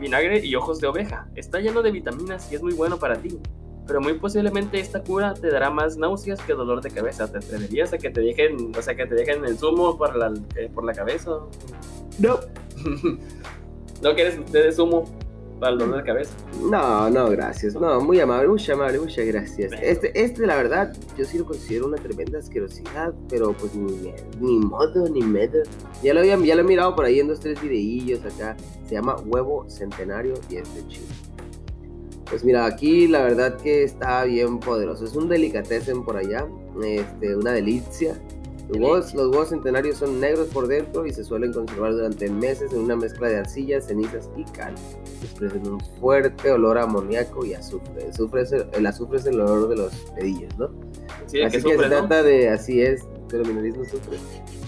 vinagre 0.00 0.44
y 0.44 0.54
ojos 0.54 0.80
de 0.80 0.86
oveja. 0.86 1.28
Está 1.34 1.60
lleno 1.60 1.82
de 1.82 1.90
vitaminas 1.90 2.50
y 2.50 2.54
es 2.54 2.62
muy 2.62 2.72
bueno 2.72 2.98
para 2.98 3.16
ti. 3.20 3.38
Pero 3.86 4.00
muy 4.00 4.14
posiblemente 4.14 4.80
esta 4.80 5.02
cura 5.02 5.34
te 5.34 5.50
dará 5.50 5.70
más 5.70 5.96
náuseas 5.96 6.40
que 6.40 6.54
dolor 6.54 6.80
de 6.80 6.90
cabeza. 6.90 7.30
¿Te 7.30 7.38
atreverías 7.38 7.92
a 7.92 7.98
que 7.98 8.10
te 8.10 8.20
dejen, 8.20 8.72
o 8.76 8.82
sea, 8.82 8.94
que 8.94 9.06
te 9.06 9.14
dejen 9.14 9.44
el 9.44 9.58
zumo 9.58 9.96
por 9.98 10.16
la, 10.16 10.32
eh, 10.56 10.70
por 10.72 10.84
la 10.84 10.92
cabeza? 10.92 11.30
No. 12.18 12.40
¿No 14.02 14.14
quieres 14.14 14.52
de 14.52 14.72
zumo 14.72 15.04
para 15.60 15.72
el 15.72 15.78
dolor 15.78 15.98
de 15.98 16.04
cabeza? 16.04 16.34
No, 16.60 17.10
no, 17.10 17.28
gracias. 17.30 17.74
No, 17.74 18.00
muy 18.00 18.20
amable, 18.20 18.48
muy 18.48 18.62
amable, 18.70 18.98
muchas 19.00 19.26
gracias. 19.26 19.72
Este, 19.82 20.18
este, 20.18 20.46
la 20.46 20.56
verdad, 20.56 20.96
yo 21.16 21.24
sí 21.24 21.38
lo 21.38 21.44
considero 21.44 21.86
una 21.86 21.96
tremenda 21.96 22.38
asquerosidad, 22.38 23.12
pero 23.28 23.52
pues 23.52 23.74
ni, 23.74 24.12
ni 24.40 24.58
modo, 24.58 25.08
ni 25.08 25.22
medo. 25.22 25.62
Ya 26.02 26.14
lo, 26.14 26.20
había, 26.20 26.38
ya 26.38 26.54
lo 26.54 26.62
he 26.62 26.64
mirado 26.64 26.94
por 26.94 27.04
ahí 27.04 27.20
en 27.20 27.28
dos, 27.28 27.40
tres 27.40 27.60
videillos 27.60 28.24
acá. 28.24 28.56
Se 28.88 28.94
llama 28.94 29.16
huevo 29.26 29.68
centenario 29.68 30.34
y 30.48 30.56
es 30.56 30.74
de 30.74 30.86
chile. 30.88 31.06
Pues 32.28 32.44
mira, 32.44 32.64
aquí 32.66 33.06
la 33.06 33.22
verdad 33.22 33.56
que 33.56 33.84
está 33.84 34.24
bien 34.24 34.58
poderoso. 34.58 35.04
Es 35.04 35.14
un 35.14 35.28
delicatessen 35.28 36.04
por 36.04 36.16
allá, 36.16 36.46
este, 36.82 37.36
una 37.36 37.52
delicia. 37.52 38.18
Los 38.68 38.78
huevos, 38.78 39.14
los 39.14 39.28
huevos 39.28 39.50
centenarios 39.50 39.98
son 39.98 40.20
negros 40.20 40.48
por 40.48 40.66
dentro 40.66 41.04
y 41.06 41.12
se 41.12 41.22
suelen 41.22 41.52
conservar 41.52 41.92
durante 41.92 42.30
meses 42.30 42.72
en 42.72 42.80
una 42.80 42.96
mezcla 42.96 43.28
de 43.28 43.36
arcillas, 43.36 43.86
cenizas 43.86 44.30
y 44.38 44.44
cal. 44.44 44.74
Expresan 45.22 45.68
un 45.68 45.80
fuerte 46.00 46.50
olor 46.50 46.78
a 46.78 46.84
amoníaco 46.84 47.44
y 47.44 47.52
azufre. 47.52 48.04
El 48.04 48.08
azufre 48.10 48.40
es 48.40 48.52
el, 48.52 48.66
el 48.72 48.86
azufre 48.86 49.18
es 49.18 49.26
el 49.26 49.38
olor 49.38 49.68
de 49.68 49.76
los 49.76 49.92
pedillos, 50.16 50.56
¿no? 50.58 50.70
Sí, 51.26 51.42
así 51.42 51.58
que 51.58 51.62
que 51.62 51.74
sufre, 51.74 51.88
se 51.88 51.94
¿no? 51.94 52.00
trata 52.08 52.22
de, 52.22 52.48
así 52.48 52.80
es, 52.80 53.02
minerismo 53.32 53.82
azufre. 53.82 54.18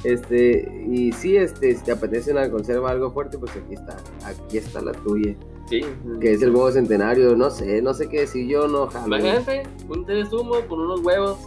Este, 0.05 0.85
y 0.89 1.13
sí, 1.13 1.37
este, 1.37 1.75
si 1.75 1.85
te 1.85 1.93
apetece 1.93 2.33
una 2.33 2.51
conserva 2.51 2.91
algo 2.91 3.11
fuerte, 3.13 3.39
pues 3.39 3.53
aquí 3.53 3.75
está, 3.75 3.97
aquí 4.25 4.59
está 4.59 4.81
la 4.83 4.93
tuya, 4.93 5.35
Sí. 5.69 5.81
que 6.21 6.33
es 6.33 6.43
el 6.43 6.51
huevo 6.51 6.71
centenario, 6.71 7.35
no 7.37 7.51
sé, 7.51 7.83
no 7.83 7.93
sé 7.95 8.09
qué 8.09 8.21
decir, 8.21 8.47
yo 8.47 8.69
no 8.69 8.87
jalo. 8.87 9.07
Imagínate, 9.07 9.63
un 9.89 10.05
té 10.07 10.15
de 10.15 10.27
zumo 10.27 10.55
con 10.69 10.81
unos 10.81 11.01
huevos 11.01 11.39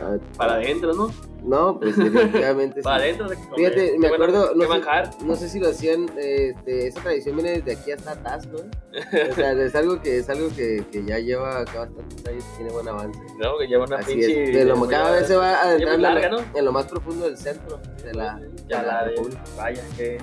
Ah, 0.00 0.16
para 0.36 0.54
adentro, 0.54 0.92
¿no? 0.94 1.10
No, 1.48 1.78
pues 1.80 1.96
definitivamente 1.96 2.76
sí. 2.80 2.84
Para 2.84 3.02
adentro. 3.04 3.28
de 3.28 3.36
que 3.36 3.42
comer. 3.48 3.56
Fíjate, 3.72 3.98
me 3.98 4.06
acuerdo, 4.08 4.54
no 4.54 4.62
sé, 4.66 5.24
no 5.24 5.36
sé 5.36 5.48
si 5.48 5.58
lo 5.60 5.68
hacían, 5.68 6.06
este, 6.18 6.88
esa 6.88 7.00
tradición 7.00 7.36
viene 7.36 7.60
desde 7.60 7.80
aquí 7.80 7.90
hasta 7.92 8.14
Tasco, 8.22 8.56
o 8.58 9.34
sea, 9.34 9.52
es 9.52 9.74
algo 9.74 10.00
que 10.02 10.18
es 10.18 10.28
algo 10.28 10.48
que, 10.54 10.84
que 10.92 11.04
ya 11.04 11.18
lleva 11.18 11.60
acá 11.60 11.80
bastantes 11.80 12.26
años 12.26 12.44
y 12.52 12.56
tiene 12.56 12.72
buen 12.72 12.88
avance. 12.88 13.18
No, 13.38 13.56
que 13.58 13.66
lleva 13.66 13.84
una 13.84 13.96
Así 13.98 14.12
pinche. 14.14 14.44
es, 14.44 14.54
de 14.54 14.64
lo- 14.64 14.86
cada 14.88 15.12
vez 15.12 15.26
se 15.26 15.36
va 15.36 15.62
adentrando 15.62 16.02
larga, 16.02 16.26
en, 16.26 16.32
lo, 16.32 16.38
¿no? 16.40 16.44
en 16.58 16.64
lo 16.64 16.72
más 16.72 16.84
profundo 16.86 17.24
del 17.24 17.38
centro 17.38 17.80
de 18.04 18.14
la, 18.14 18.40
Ya 18.68 18.80
de 18.82 18.86
la 18.86 19.04
de. 19.04 19.10
República. 19.10 19.42
Vaya, 19.56 19.82
qué, 19.96 20.18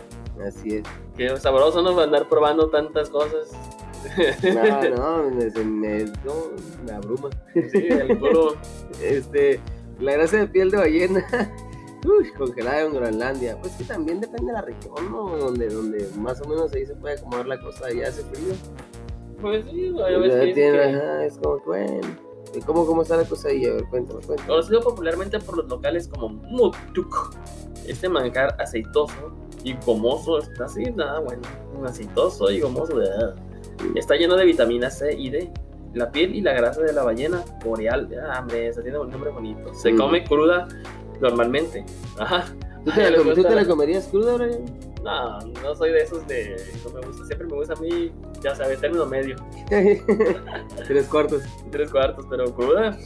Así 0.45 0.75
es. 0.75 0.83
qué 1.17 1.35
sabroso, 1.39 1.81
¿no? 1.81 1.99
Andar 1.99 2.29
probando 2.29 2.69
tantas 2.69 3.09
cosas. 3.09 3.51
No, 4.43 4.89
no, 4.95 5.29
me, 5.31 5.63
me, 5.63 6.03
no, 6.23 6.33
me 6.85 6.91
abruma. 6.91 7.29
Sí, 7.53 7.87
el 7.89 8.17
puro. 8.19 8.55
Este, 9.01 9.59
la 9.99 10.13
grasa 10.13 10.37
de 10.37 10.47
piel 10.47 10.71
de 10.71 10.77
ballena, 10.77 11.25
uy, 12.05 12.31
congelada 12.31 12.81
en 12.81 12.93
Groenlandia. 12.93 13.57
Pues 13.59 13.73
que 13.73 13.83
también 13.83 14.21
depende 14.21 14.47
de 14.47 14.53
la 14.53 14.61
región, 14.61 14.93
¿no? 15.11 15.37
Donde, 15.37 15.69
donde 15.69 16.07
más 16.17 16.41
o 16.41 16.47
menos 16.47 16.73
ahí 16.73 16.85
se 16.85 16.95
puede 16.95 17.15
acomodar 17.15 17.47
la 17.47 17.59
cosa, 17.59 17.91
ya 17.91 18.07
hace 18.09 18.23
frío. 18.23 18.53
Pues 19.41 19.65
sí, 19.65 19.91
tiene- 20.53 20.53
que- 20.53 20.95
ajá, 20.95 21.25
es 21.25 21.37
como 21.37 21.59
bueno. 21.65 22.07
¿Y 22.53 22.61
cómo, 22.61 22.85
cómo 22.85 23.01
está 23.01 23.17
la 23.17 23.25
cosa 23.25 23.49
ahí? 23.49 23.65
A 23.65 23.73
ver, 23.73 23.83
cuéntame, 23.89 24.21
cuéntame. 24.25 24.47
Conocido 24.47 24.81
popularmente 24.81 25.39
por 25.39 25.57
los 25.57 25.67
locales 25.67 26.07
como 26.07 26.29
mutuk. 26.29 27.35
Este 27.85 28.07
manjar 28.07 28.55
aceitoso 28.61 29.35
y 29.63 29.75
gomoso 29.85 30.39
está 30.39 30.65
así, 30.65 30.83
nada 30.95 31.19
bueno. 31.19 31.41
Aceitoso 31.85 32.49
y 32.49 32.61
gomoso. 32.61 32.97
de- 32.97 33.33
Está 33.95 34.15
lleno 34.15 34.37
de 34.37 34.45
vitamina 34.45 34.89
C 34.89 35.13
y 35.13 35.29
D. 35.29 35.51
La 35.95 36.11
piel 36.11 36.35
y 36.35 36.41
la 36.41 36.53
grasa 36.53 36.81
de 36.81 36.93
la 36.93 37.03
ballena 37.03 37.43
boreal. 37.63 38.07
Ah, 38.29 38.39
hombre, 38.41 38.67
esa 38.67 38.81
tiene 38.83 38.99
un 38.99 39.09
nombre 39.09 39.31
bonito. 39.31 39.73
Se 39.73 39.91
Mm. 39.91 39.97
come 39.97 40.23
cruda 40.23 40.67
normalmente. 41.21 41.83
Ajá. 42.19 42.45
¿Tú 42.83 42.91
te, 42.95 43.09
la, 43.09 43.17
¿tú 43.33 43.43
te 43.43 43.55
la 43.55 43.65
comerías 43.65 44.07
cruda, 44.09 44.35
Brian? 44.35 44.63
No, 45.03 45.39
no 45.39 45.75
soy 45.75 45.91
de 45.91 45.99
esos 46.03 46.27
de. 46.27 46.55
No 46.83 46.91
me 46.99 47.05
gusta. 47.07 47.25
Siempre 47.25 47.47
me 47.47 47.53
gusta 47.55 47.73
a 47.73 47.77
mí, 47.77 48.11
ya 48.41 48.53
sabes, 48.55 48.79
término 48.81 49.05
medio. 49.05 49.35
Tres 50.87 51.07
cuartos. 51.07 51.43
Tres 51.71 51.89
cuartos, 51.91 52.25
pero 52.29 52.45
cruda. 52.53 52.97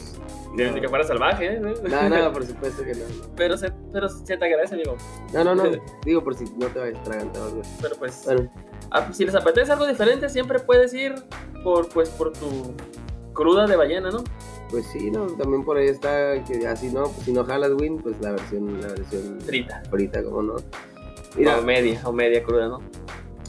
Desde 0.56 0.76
No. 0.76 0.82
que 0.82 0.90
fuera 0.90 1.04
salvaje, 1.04 1.46
¿eh? 1.46 1.60
No, 1.60 2.10
no, 2.10 2.34
por 2.34 2.46
supuesto 2.46 2.84
que 2.84 2.94
no. 2.94 3.06
Pero 3.36 3.58
se, 3.58 3.72
pero 3.94 4.10
se 4.10 4.36
te 4.38 4.46
agradece, 4.46 4.76
amigo. 4.76 4.96
No, 5.34 5.44
no, 5.44 5.56
no. 5.56 5.64
Digo 6.06 6.24
por 6.24 6.36
si 6.36 6.46
no 6.58 6.68
te 6.68 6.80
vayas 6.80 6.98
a 7.08 7.40
o 7.40 7.44
algo. 7.44 7.62
Pero 7.82 7.96
pues, 7.98 8.24
Bueno, 8.26 8.52
ah, 8.92 9.06
pues, 9.06 9.18
si 9.18 9.26
les 9.26 9.36
apetece 9.36 9.72
algo 9.72 9.86
diferente, 9.86 10.28
siempre 10.30 10.60
puedes 10.60 10.94
ir 10.94 11.14
por, 11.64 11.88
pues, 11.90 12.10
por 12.10 12.34
tu 12.34 12.74
cruda 13.34 13.68
de 13.68 13.76
ballena, 13.76 14.10
¿no? 14.10 14.24
pues 14.70 14.86
sí, 14.88 15.10
no. 15.10 15.26
También 15.28 15.64
por 15.64 15.78
ahí 15.78 15.88
está 15.88 16.44
que 16.44 16.68
así 16.68 16.90
no, 16.92 17.04
pues 17.04 17.26
si 17.26 17.34
no 17.34 17.44
jalas 17.44 17.72
win, 17.74 17.98
pues 17.98 18.20
la 18.22 18.32
versión, 18.32 18.80
la 18.82 18.88
versión 18.90 19.40
Frita. 19.42 19.82
frita, 19.90 20.24
como 20.24 20.44
no. 20.44 20.54
o 20.56 20.62
Mira, 21.36 21.60
media, 21.62 22.00
o 22.06 22.12
media 22.14 22.44
cruda, 22.44 22.68
¿no? 22.68 22.80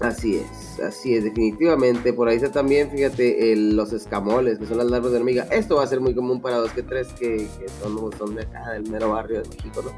Así 0.00 0.36
es, 0.36 0.80
así 0.80 1.14
es, 1.14 1.24
definitivamente. 1.24 2.12
Por 2.12 2.28
ahí 2.28 2.36
está 2.36 2.50
también, 2.50 2.90
fíjate, 2.90 3.52
el- 3.52 3.76
los 3.76 3.92
escamoles, 3.92 4.58
que 4.58 4.66
son 4.66 4.78
las 4.78 4.86
larvas 4.90 5.12
de 5.12 5.18
hormiga. 5.18 5.44
Esto 5.50 5.76
va 5.76 5.84
a 5.84 5.86
ser 5.86 6.00
muy 6.00 6.14
común 6.14 6.40
para 6.40 6.56
dos 6.56 6.72
que 6.72 6.82
tres 6.82 7.08
que, 7.18 7.36
que 7.58 7.66
son, 7.82 8.10
son 8.18 8.34
de 8.34 8.42
acá, 8.42 8.70
del 8.72 8.88
mero 8.90 9.10
barrio 9.10 9.42
de 9.42 9.48
México, 9.48 9.82
¿no? 9.84 9.90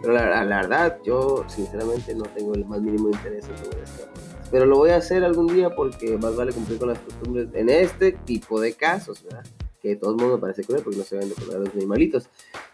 Pero 0.00 0.14
la, 0.14 0.44
la- 0.44 0.56
verdad, 0.62 0.98
yo 1.04 1.44
sinceramente 1.48 2.14
no 2.14 2.24
tengo 2.24 2.54
el 2.54 2.64
más 2.64 2.80
mínimo 2.80 3.08
interés 3.08 3.44
en 3.48 3.54
comer 3.54 3.84
escamoles. 3.84 4.22
Pero 4.50 4.66
lo 4.66 4.76
voy 4.76 4.90
a 4.90 4.96
hacer 4.96 5.22
algún 5.24 5.46
día 5.46 5.70
porque 5.74 6.18
más 6.18 6.34
vale 6.36 6.52
cumplir 6.52 6.78
con 6.78 6.88
las 6.88 6.98
costumbres 6.98 7.48
en 7.54 7.68
este 7.68 8.12
tipo 8.12 8.60
de 8.60 8.74
casos, 8.74 9.22
¿verdad? 9.24 9.44
Que 9.80 9.90
de 9.90 9.96
todos 9.96 10.16
modos 10.16 10.34
me 10.34 10.38
parece 10.40 10.62
cruel 10.64 10.82
porque 10.82 10.98
no 10.98 11.04
se 11.04 11.14
deben 11.16 11.30
de 11.30 11.34
comer 11.36 11.56
a 11.56 11.58
los 11.60 11.74
animalitos. 11.74 12.28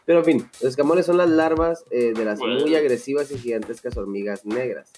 Pero 0.05 0.19
en 0.21 0.25
fin, 0.25 0.39
los 0.63 0.71
escamoles 0.71 1.07
son 1.07 1.19
las 1.19 1.29
larvas 1.31 1.85
eh, 1.91 2.13
de 2.15 2.25
las 2.25 2.39
Bueno. 2.39 2.61
muy 2.61 2.75
agresivas 2.75 3.31
y 3.31 3.39
gigantescas 3.39 3.97
hormigas 3.97 4.45
negras. 4.47 4.91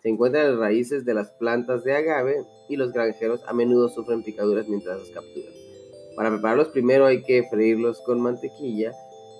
Se 0.00 0.08
encuentran 0.08 0.44
en 0.44 0.50
las 0.52 0.60
raíces 0.60 1.04
de 1.04 1.14
las 1.14 1.30
plantas 1.32 1.84
de 1.84 1.94
agave 1.94 2.44
y 2.68 2.76
los 2.76 2.92
granjeros 2.92 3.40
a 3.46 3.52
menudo 3.52 3.88
sufren 3.88 4.22
picaduras 4.22 4.68
mientras 4.68 4.98
los 4.98 5.10
capturan. 5.10 5.52
Para 6.16 6.30
prepararlos 6.30 6.68
primero 6.68 7.06
hay 7.06 7.22
que 7.22 7.44
freírlos 7.50 8.00
con 8.02 8.20
mantequilla 8.20 8.92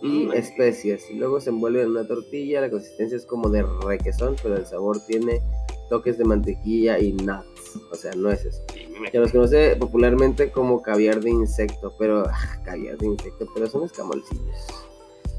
y 0.02 0.26
Mm. 0.26 0.32
especias 0.32 1.02
luego 1.12 1.40
se 1.40 1.50
envuelven 1.50 1.82
en 1.82 1.90
una 1.90 2.06
tortilla. 2.06 2.60
La 2.60 2.70
consistencia 2.70 3.16
es 3.16 3.26
como 3.26 3.48
de 3.50 3.64
requesón, 3.84 4.36
pero 4.42 4.56
el 4.56 4.66
sabor 4.66 4.98
tiene 5.06 5.40
toques 5.88 6.18
de 6.18 6.24
mantequilla 6.24 6.98
y 6.98 7.12
nuts, 7.12 7.80
o 7.90 7.94
sea, 7.94 8.12
nueces. 8.14 8.62
Que 9.10 9.18
los 9.18 9.32
conoce 9.32 9.76
popularmente 9.76 10.50
como 10.50 10.82
caviar 10.82 11.20
de 11.20 11.30
insecto, 11.30 11.94
pero 11.98 12.24
ah, 12.28 12.62
caviar 12.64 12.98
de 12.98 13.06
insecto, 13.06 13.46
pero 13.54 13.66
son 13.66 13.84
escamolcillos. 13.84 14.56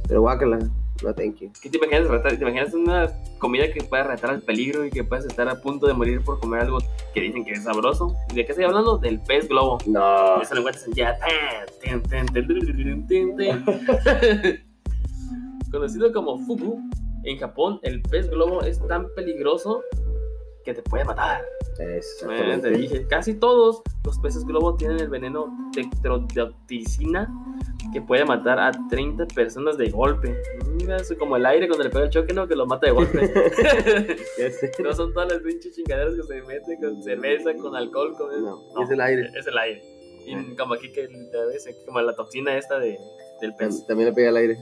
Pero 0.07 0.21
guácala, 0.21 0.59
no 1.03 1.13
thank 1.13 1.39
you. 1.39 1.51
¿Qué 1.61 1.69
te 1.69 1.77
imaginas 1.77 2.07
retar? 2.07 2.35
¿Te 2.35 2.43
imaginas 2.43 2.73
una 2.73 3.11
comida 3.37 3.71
que 3.71 3.83
pueda 3.83 4.03
retar 4.03 4.31
al 4.31 4.41
peligro 4.41 4.85
y 4.85 4.89
que 4.89 5.03
puedas 5.03 5.25
estar 5.25 5.47
a 5.47 5.61
punto 5.61 5.85
de 5.87 5.93
morir 5.93 6.23
por 6.23 6.39
comer 6.39 6.61
algo 6.61 6.79
que 7.13 7.21
dicen 7.21 7.45
que 7.45 7.51
es 7.51 7.63
sabroso? 7.63 8.15
¿De 8.33 8.43
qué 8.45 8.51
estoy 8.51 8.65
hablando? 8.65 8.97
Del 8.97 9.21
pez 9.21 9.47
globo. 9.47 9.77
No. 9.85 10.41
Eso 10.41 10.55
lo 10.55 10.61
encuentras 10.61 10.87
en 10.87 10.93
tin. 13.07 13.35
Conocido 15.71 16.11
como 16.11 16.39
fugu, 16.45 16.81
en 17.23 17.37
Japón 17.37 17.79
el 17.83 18.01
pez 18.01 18.29
globo 18.29 18.61
es 18.61 18.85
tan 18.87 19.07
peligroso 19.15 19.83
que 20.69 20.81
te 20.81 20.89
puede 20.89 21.03
matar. 21.05 21.41
Eh, 21.79 21.97
Exactamente. 21.97 22.71
te 22.71 22.77
dije, 22.77 23.07
casi 23.07 23.33
todos 23.33 23.81
los 24.05 24.19
peces 24.19 24.45
globo 24.45 24.75
tienen 24.75 24.99
el 24.99 25.09
veneno 25.09 25.47
tetrodotoxina 25.73 27.27
que 27.91 28.01
puede 28.01 28.25
matar 28.25 28.59
a 28.59 28.71
30 28.89 29.25
personas 29.27 29.77
de 29.77 29.89
golpe. 29.89 30.35
Mira, 30.75 30.97
es 30.97 31.13
como 31.17 31.37
el 31.37 31.45
aire 31.45 31.67
cuando 31.67 31.83
le 31.83 31.89
pega 31.89 32.05
el 32.05 32.09
choque, 32.11 32.33
¿no? 32.33 32.47
Que 32.47 32.55
lo 32.55 32.65
mata 32.65 32.87
de 32.87 32.93
golpe. 32.93 33.19
No 34.83 34.93
son 34.93 35.13
todas 35.13 35.31
las 35.33 35.41
pinches 35.41 35.75
chingaderas 35.75 36.13
que 36.15 36.23
se 36.23 36.41
meten 36.43 36.79
con 36.79 37.03
cerveza, 37.03 37.53
con 37.55 37.75
alcohol, 37.75 38.13
con... 38.17 38.29
No, 38.43 38.83
es 38.83 38.89
el 38.89 39.01
aire. 39.01 39.29
Es 39.35 39.47
el 39.47 39.57
aire. 39.57 39.81
Y 40.25 40.55
como 40.55 40.75
aquí 40.75 40.91
que 40.91 41.03
a 41.03 41.45
veces, 41.45 41.75
como 41.85 42.01
la 42.01 42.15
toxina 42.15 42.55
esta 42.57 42.79
de, 42.79 42.97
del 43.41 43.55
pez. 43.55 43.81
Tam- 43.81 43.87
También 43.87 44.09
le 44.09 44.15
pega 44.15 44.29
el 44.29 44.37
aire. 44.37 44.57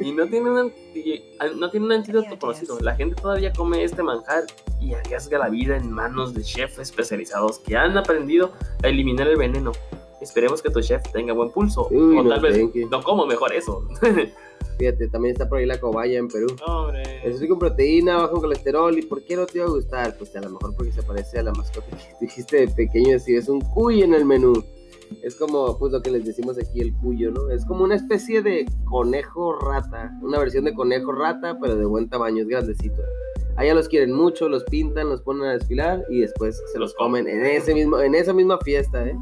Y 0.00 0.12
no 0.12 0.26
tiene, 0.26 0.50
un, 0.50 0.58
anti- 0.58 1.22
no 1.56 1.70
tiene 1.70 1.86
un 1.86 1.92
antídoto 1.92 2.38
conocido. 2.38 2.78
La 2.80 2.94
gente 2.96 3.14
todavía 3.20 3.52
come 3.52 3.82
este 3.84 4.02
manjar 4.02 4.44
y 4.80 4.94
arriesga 4.94 5.38
la 5.38 5.48
vida 5.48 5.76
en 5.76 5.90
manos 5.90 6.34
de 6.34 6.42
chefs 6.42 6.78
especializados 6.78 7.58
que 7.58 7.76
han 7.76 7.96
aprendido 7.96 8.52
a 8.82 8.88
eliminar 8.88 9.28
el 9.28 9.36
veneno. 9.36 9.72
Esperemos 10.20 10.62
que 10.62 10.70
tu 10.70 10.80
chef 10.80 11.02
tenga 11.12 11.32
buen 11.34 11.50
pulso. 11.50 11.88
Uy, 11.90 12.16
o 12.18 12.22
no, 12.22 12.30
tal 12.30 12.40
vez 12.40 12.56
thank 12.58 12.72
you. 12.74 12.88
no 12.88 13.02
como 13.02 13.26
mejor 13.26 13.52
eso. 13.52 13.86
Fíjate, 14.78 15.06
también 15.08 15.32
está 15.34 15.48
por 15.48 15.58
ahí 15.58 15.66
la 15.66 15.78
cobaya 15.78 16.18
en 16.18 16.26
Perú. 16.28 16.48
Hombre. 16.66 17.02
Es 17.22 17.38
rico 17.40 17.52
en 17.54 17.58
proteína, 17.60 18.16
bajo 18.16 18.34
en 18.36 18.40
colesterol. 18.40 18.98
¿Y 18.98 19.02
por 19.02 19.22
qué 19.24 19.36
no 19.36 19.46
te 19.46 19.58
iba 19.58 19.66
a 19.66 19.70
gustar? 19.70 20.16
Pues 20.18 20.34
a 20.34 20.40
lo 20.40 20.50
mejor 20.50 20.74
porque 20.74 20.90
se 20.90 21.02
parece 21.02 21.38
a 21.38 21.42
la 21.44 21.52
mascota 21.52 21.86
que 21.96 21.96
dijiste 22.20 22.56
de 22.66 22.68
pequeño. 22.68 23.18
Si 23.20 23.36
es 23.36 23.48
un 23.48 23.60
cuy 23.60 24.02
en 24.02 24.14
el 24.14 24.24
menú. 24.24 24.64
Es 25.22 25.36
como, 25.36 25.78
pues 25.78 25.92
lo 25.92 26.02
que 26.02 26.10
les 26.10 26.24
decimos 26.24 26.58
aquí, 26.58 26.80
el 26.80 26.94
cuyo, 26.96 27.30
¿no? 27.30 27.50
Es 27.50 27.64
como 27.64 27.84
una 27.84 27.94
especie 27.94 28.42
de 28.42 28.66
conejo 28.84 29.58
rata. 29.58 30.12
Una 30.22 30.38
versión 30.38 30.64
de 30.64 30.74
conejo 30.74 31.12
rata, 31.12 31.58
pero 31.60 31.76
de 31.76 31.84
buen 31.84 32.08
tamaño, 32.08 32.42
es 32.42 32.48
grandecito. 32.48 33.02
Allá 33.56 33.74
los 33.74 33.88
quieren 33.88 34.12
mucho, 34.12 34.48
los 34.48 34.64
pintan, 34.64 35.08
los 35.08 35.22
ponen 35.22 35.44
a 35.44 35.52
desfilar 35.52 36.04
y 36.10 36.20
después 36.22 36.60
se 36.72 36.78
los 36.78 36.92
comen 36.94 37.28
en 37.28 37.44
ese 37.46 37.72
mismo, 37.74 38.00
en 38.00 38.14
esa 38.14 38.32
misma 38.32 38.58
fiesta, 38.58 39.06
¿eh? 39.06 39.16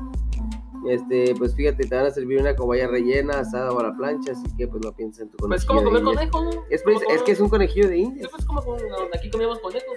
Este, 0.89 1.33
pues 1.37 1.55
fíjate, 1.55 1.87
te 1.87 1.95
van 1.95 2.07
a 2.07 2.11
servir 2.11 2.41
una 2.41 2.57
cobaya 2.57 2.89
rellena, 2.89 3.39
asada 3.41 3.71
o 3.71 3.79
a 3.79 3.85
la 3.85 3.97
plancha, 3.97 4.33
así 4.33 4.43
que 4.57 4.67
pues 4.67 4.83
no 4.85 4.93
pienses 4.93 5.23
en 5.23 5.31
tu 5.31 5.37
Pues 5.37 5.65
conejillo 5.65 5.85
como 5.91 5.99
de 5.99 6.05
comer 6.17 6.31
conejo, 6.31 6.45
¿no? 6.57 6.65
Es, 6.71 6.83
Como 6.83 6.99
pues, 6.99 7.09
es 7.15 7.23
que 7.23 7.33
es 7.33 7.41
un 7.41 7.49
conejillo 7.51 7.89
de 7.89 7.99
India, 7.99 8.29
Pues 8.31 8.45
como 8.45 8.63
con- 8.65 8.81
aquí 9.15 9.31
comíamos 9.31 9.61
conejos. 9.61 9.95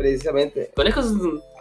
Precisamente. 0.00 0.70
Conejos, 0.74 1.12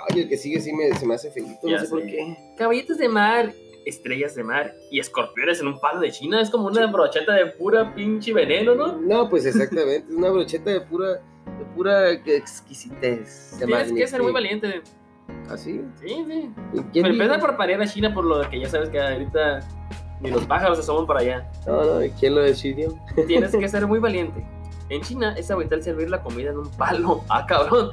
Ay, 0.09 0.21
el 0.21 0.29
que 0.29 0.37
sigue 0.37 0.59
sí 0.61 0.71
me, 0.73 0.95
se 0.97 1.05
me 1.05 1.15
hace 1.15 1.29
feito, 1.29 1.49
no 1.63 1.77
sé 1.79 1.87
por 1.87 2.01
qué. 2.03 2.37
caballitos 2.57 2.97
de 2.97 3.09
mar, 3.09 3.51
estrellas 3.85 4.33
de 4.35 4.43
mar 4.43 4.73
y 4.91 4.99
escorpiones 4.99 5.59
en 5.59 5.67
un 5.67 5.79
palo 5.79 5.99
de 5.99 6.09
China. 6.11 6.41
Es 6.41 6.49
como 6.49 6.67
una 6.67 6.87
brocheta 6.87 7.33
de 7.33 7.47
pura 7.47 7.93
pinche 7.93 8.33
veneno, 8.33 8.75
¿no? 8.75 8.97
No, 8.97 9.29
pues 9.29 9.45
exactamente, 9.45 10.05
es 10.09 10.15
una 10.15 10.29
brocheta 10.29 10.71
de 10.71 10.81
pura, 10.81 11.07
de 11.15 11.65
pura 11.75 12.11
exquisitez. 12.11 13.57
Tienes 13.57 13.91
que 13.91 14.07
ser 14.07 14.23
muy 14.23 14.31
valiente. 14.31 14.81
¿Así? 15.49 15.81
Sí, 16.01 16.07
sí. 16.27 16.49
¿Y 16.73 16.79
quién 16.91 16.91
Pero 16.93 17.09
dijo? 17.09 17.23
empieza 17.23 17.39
por 17.39 17.57
parear 17.57 17.81
a 17.81 17.87
China 17.87 18.13
por 18.13 18.23
lo 18.25 18.49
que 18.49 18.59
ya 18.59 18.69
sabes 18.69 18.89
que 18.89 18.99
ahorita 18.99 19.59
ni 20.21 20.31
los 20.31 20.45
pájaros 20.45 20.77
se 20.77 20.83
asoman 20.83 21.05
para 21.05 21.19
allá. 21.19 21.51
No, 21.67 21.83
no, 21.83 22.03
¿y 22.03 22.09
¿quién 22.11 22.35
lo 22.35 22.41
decidió? 22.41 22.95
Tienes 23.27 23.55
que 23.55 23.67
ser 23.69 23.85
muy 23.85 23.99
valiente. 23.99 24.43
En 24.89 25.01
China 25.01 25.35
es 25.37 25.49
habitual 25.51 25.83
servir 25.83 26.09
la 26.09 26.21
comida 26.23 26.49
en 26.51 26.57
un 26.57 26.69
palo. 26.71 27.23
Ah, 27.29 27.45
cabrón. 27.45 27.91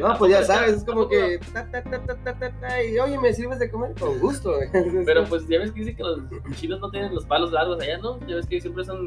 No, 0.00 0.16
pues 0.18 0.32
ya 0.32 0.42
sabes, 0.42 0.78
es 0.78 0.84
como 0.84 1.08
que. 1.08 1.38
Ta, 1.52 1.64
ta, 1.70 1.82
ta, 1.82 2.00
ta, 2.02 2.14
ta, 2.16 2.34
ta, 2.38 2.50
ta, 2.58 2.82
y 2.82 2.98
oye, 2.98 3.18
¿me 3.18 3.32
sirves 3.34 3.58
de 3.58 3.70
comer? 3.70 3.94
Con 4.00 4.18
gusto. 4.18 4.54
Pero 5.06 5.24
pues 5.24 5.46
ya 5.46 5.58
ves 5.58 5.72
que 5.72 5.80
dice 5.80 5.94
que 5.94 6.02
los 6.02 6.20
chinos 6.56 6.80
no 6.80 6.90
tienen 6.90 7.14
los 7.14 7.26
palos 7.26 7.52
largos 7.52 7.80
allá, 7.82 7.98
¿no? 7.98 8.18
Ya 8.26 8.36
ves 8.36 8.46
que 8.46 8.60
siempre 8.60 8.84
son 8.84 9.06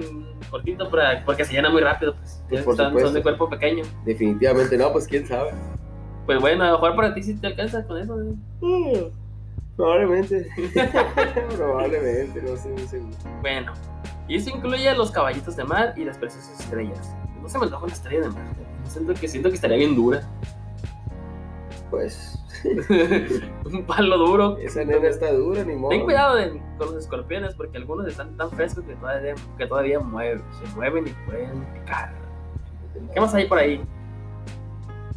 cortitos 0.51 0.87
para, 0.89 1.25
porque 1.25 1.43
se 1.45 1.53
llena 1.53 1.69
muy 1.71 1.81
rápido, 1.81 2.15
pues. 2.15 2.43
Pues, 2.47 2.63
por 2.63 2.73
están- 2.73 2.97
son 2.99 3.13
de 3.13 3.23
cuerpo 3.23 3.49
pequeño. 3.49 3.83
Definitivamente 4.05 4.77
no, 4.77 4.91
pues 4.91 5.07
quién 5.07 5.25
sabe. 5.27 5.51
Pues 6.27 6.39
bueno, 6.39 6.63
a 6.63 6.67
lo 6.67 6.73
mejor 6.73 6.95
para 6.95 7.13
ti 7.15 7.23
sí 7.23 7.33
te 7.35 7.47
alcanza 7.47 7.83
con 7.85 7.97
eso. 7.97 8.15
¿no? 8.15 8.35
Mm, 8.61 9.11
Probablemente. 9.75 10.47
Probablemente, 11.57 12.41
no 12.43 12.55
sé, 12.55 12.69
muy 12.69 12.87
seguro. 12.87 13.15
Bueno, 13.41 13.73
y 14.31 14.35
eso 14.37 14.49
incluye 14.49 14.87
a 14.87 14.95
los 14.95 15.11
caballitos 15.11 15.55
de 15.55 15.63
mar 15.63 15.93
y 15.97 16.05
las 16.05 16.17
preciosas 16.17 16.59
estrellas. 16.59 17.13
No 17.41 17.49
se 17.49 17.57
me 17.57 17.65
antoja 17.65 17.83
una 17.83 17.93
estrella 17.93 18.21
de 18.21 18.29
mar. 18.29 18.43
Siento 18.85 19.13
que, 19.13 19.27
siento 19.27 19.49
que 19.49 19.55
estaría 19.55 19.77
bien 19.77 19.95
dura. 19.95 20.21
Pues, 21.89 22.37
Un 23.65 23.83
palo 23.85 24.17
duro. 24.17 24.57
esa 24.59 24.83
nena 24.85 25.07
está 25.07 25.31
dura, 25.33 25.63
ni 25.63 25.75
modo. 25.75 25.89
Ten 25.89 26.03
cuidado 26.03 26.35
de- 26.35 26.61
con 26.77 26.87
los 26.93 26.95
escorpiones 27.03 27.55
porque 27.55 27.77
algunos 27.77 28.07
están 28.07 28.37
tan 28.37 28.49
frescos 28.51 28.83
que 28.85 28.95
todavía, 28.95 29.35
que 29.57 29.67
todavía 29.67 29.99
mueven, 29.99 30.41
se 30.63 30.75
mueven 30.75 31.07
y 31.07 31.11
pueden 31.29 31.65
picar. 31.73 32.13
¿Qué 33.13 33.19
más 33.19 33.33
hay 33.33 33.47
por 33.47 33.57
ahí? 33.57 33.81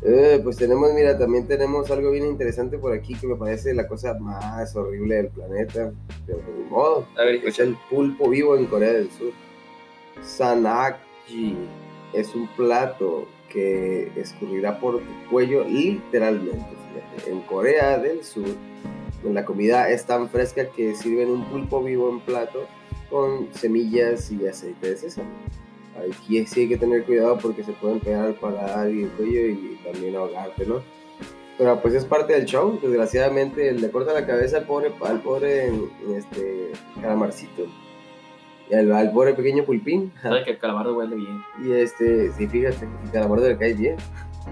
Eh, 0.07 0.39
pues 0.45 0.59
tenemos, 0.59 0.93
mira, 0.93 1.17
también 1.19 1.47
tenemos 1.47 1.91
algo 1.91 2.11
bien 2.11 2.27
interesante 2.27 2.77
por 2.77 2.93
aquí 2.93 3.15
que 3.15 3.27
me 3.27 3.37
parece 3.37 3.73
la 3.73 3.89
cosa 3.89 4.13
más 4.19 4.77
horrible 4.77 5.17
del 5.17 5.29
planeta. 5.29 5.93
Pero 6.27 6.39
de 6.39 6.53
ni 6.59 6.71
modo. 6.71 7.07
A 7.17 7.25
ver, 7.25 7.37
Es 7.47 7.59
el 7.59 7.75
pulpo 7.89 8.29
vivo 8.29 8.57
en 8.57 8.67
Corea 8.67 8.93
del 8.93 9.11
Sur. 9.11 9.33
Sanakji 10.23 11.57
es 12.13 12.35
un 12.35 12.47
plato 12.49 13.27
que 13.49 14.11
escurrirá 14.17 14.79
por 14.79 14.99
tu 14.99 15.31
cuello 15.31 15.65
literalmente. 15.65 16.67
fíjate. 17.15 17.31
En 17.31 17.41
Corea 17.43 17.99
del 17.99 18.23
Sur, 18.23 18.49
la 19.25 19.45
comida 19.47 19.89
es 19.89 20.05
tan 20.05 20.29
fresca 20.29 20.69
que 20.69 20.95
sirven 20.95 21.31
un 21.31 21.45
pulpo 21.47 21.83
vivo 21.83 22.11
en 22.11 22.21
plato 22.21 22.67
con 23.09 23.49
semillas 23.55 24.31
y 24.31 24.47
aceite 24.47 24.91
de 24.91 24.97
sésamo. 24.99 25.31
Aquí 25.97 26.45
sí 26.47 26.61
hay 26.63 26.69
que 26.69 26.77
tener 26.77 27.05
cuidado 27.05 27.39
porque 27.39 27.63
se 27.63 27.73
pueden 27.73 28.01
pegar 28.01 28.27
al 28.27 28.35
paladar 28.35 28.91
y 28.91 29.05
el 29.05 29.09
cuello 29.11 29.47
y 29.47 29.79
también 29.85 30.17
ahogarte, 30.17 30.67
¿no? 30.67 30.83
Pero 31.57 31.81
pues 31.81 31.95
es 31.95 32.05
parte 32.05 32.33
del 32.33 32.47
show. 32.47 32.79
Desgraciadamente 32.83 33.73
le 33.73 33.91
corta 33.91 34.13
la 34.13 34.27
cabeza 34.27 34.59
al 34.59 34.65
pobre, 34.65 34.93
al 35.05 35.21
pobre 35.21 35.71
este, 36.17 36.73
calamarcito. 37.01 37.67
Y 38.69 38.75
al, 38.75 38.91
al 38.93 39.13
pobre 39.13 39.35
pequeño 39.35 39.65
pulpín. 39.65 40.13
Sabe 40.21 40.43
que 40.43 40.53
el 40.53 40.59
calamardo 40.59 40.97
huele 40.97 41.17
bien. 41.17 41.43
Y 41.65 41.73
este, 41.73 42.33
sí, 42.33 42.49
fíjate, 42.49 42.89
el 43.05 43.11
calamardo 43.13 43.49
le 43.49 43.57
cae 43.57 43.75
bien. 43.75 43.97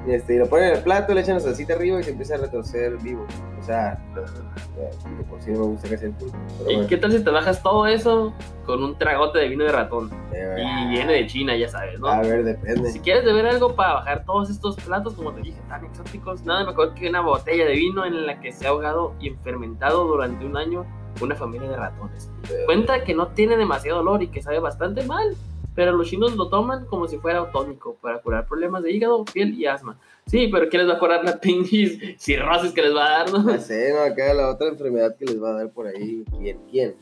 Y 0.07 0.13
este, 0.13 0.35
y 0.35 0.39
lo 0.39 0.49
ponen 0.49 0.71
en 0.71 0.77
el 0.77 0.83
plato, 0.83 1.15
le 1.15 1.21
echan 1.21 1.35
la 1.35 1.41
salsita 1.41 1.75
arriba 1.75 2.01
y 2.01 2.03
se 2.03 2.11
empieza 2.11 2.35
a 2.35 2.39
retorcer 2.39 2.97
vivo. 2.99 3.25
O 3.61 3.65
sea, 3.65 4.01
de 4.15 5.25
por 5.25 5.41
sí 5.41 5.53
no 5.53 5.61
me 5.61 5.67
gusta 5.67 5.89
casi 5.89 6.07
el 6.07 6.13
pulpo. 6.13 6.37
¿Y 6.69 6.75
bueno, 6.75 6.89
qué 6.89 6.97
tal 6.97 7.13
si 7.13 7.23
te 7.23 7.31
bajas 7.31 7.63
todo 7.63 7.87
eso 7.87 8.33
con 8.67 8.83
un 8.83 8.99
tragote 8.99 9.39
de 9.39 9.49
vino 9.49 9.65
de 9.65 9.71
ratón? 9.71 10.11
Y 10.33 10.89
viene 10.89 11.13
de 11.13 11.27
China, 11.29 11.57
ya 11.57 11.69
sabes, 11.69 12.01
¿no? 12.01 12.09
A 12.09 12.21
ver, 12.21 12.43
depende. 12.43 12.91
Si 12.91 12.99
quieres 12.99 13.25
beber 13.25 13.47
algo 13.47 13.77
para 13.77 13.95
bajar 13.95 14.25
todos 14.25 14.51
estos 14.51 14.75
platos, 14.77 15.15
como 15.15 15.33
te 15.33 15.43
dije, 15.43 15.61
tan 15.69 15.85
exóticos, 15.85 16.43
nada 16.43 16.65
mejor 16.65 16.95
que 16.95 17.09
una 17.09 17.21
botella 17.21 17.67
de 17.67 17.75
vino 17.75 18.05
en 18.05 18.27
la 18.27 18.41
que 18.41 18.51
se 18.51 18.67
ha 18.67 18.71
ahogado 18.71 19.15
y 19.21 19.31
fermentado 19.31 20.05
durante 20.05 20.45
un 20.45 20.57
año 20.57 20.85
una 21.21 21.37
familia 21.37 21.69
de 21.69 21.77
ratones. 21.77 22.31
Cuenta 22.67 23.05
que 23.05 23.15
no 23.15 23.29
tiene 23.29 23.57
demasiado 23.57 24.01
olor 24.01 24.23
y 24.23 24.29
que 24.29 24.43
sabe 24.43 24.59
bastante 24.59 25.05
mal, 25.05 25.37
pero 25.75 25.93
los 25.93 26.09
chinos 26.09 26.37
lo 26.37 26.49
toman 26.49 26.87
como 26.87 27.09
si 27.09 27.19
fuera 27.19 27.51
tónico 27.51 27.97
para 28.01 28.21
curar 28.21 28.47
problemas 28.47 28.83
de 28.83 28.93
hígado, 28.93 29.25
piel 29.25 29.55
y 29.55 29.67
asma. 29.67 29.99
Sí, 30.27 30.49
pero 30.49 30.69
¿qué 30.69 30.79
les 30.79 30.89
va 30.89 30.95
a 30.95 30.99
curar 30.99 31.25
la 31.25 31.39
pinches 31.39 31.99
cirrosis 32.19 32.73
que 32.73 32.83
les 32.83 32.95
va 32.95 33.07
a 33.07 33.11
dar, 33.19 33.33
no? 33.33 33.51
Ya 33.51 33.59
sé, 33.59 33.93
no, 33.93 34.01
acá 34.01 34.33
la 34.35 34.51
otra 34.51 34.69
enfermedad 34.69 35.17
que 35.17 35.25
les 35.25 35.43
va 35.43 35.51
a 35.51 35.55
dar 35.55 35.71
por 35.71 35.87
ahí. 35.87 36.25
¿Quién? 36.39 36.59
¿Quién? 36.71 36.95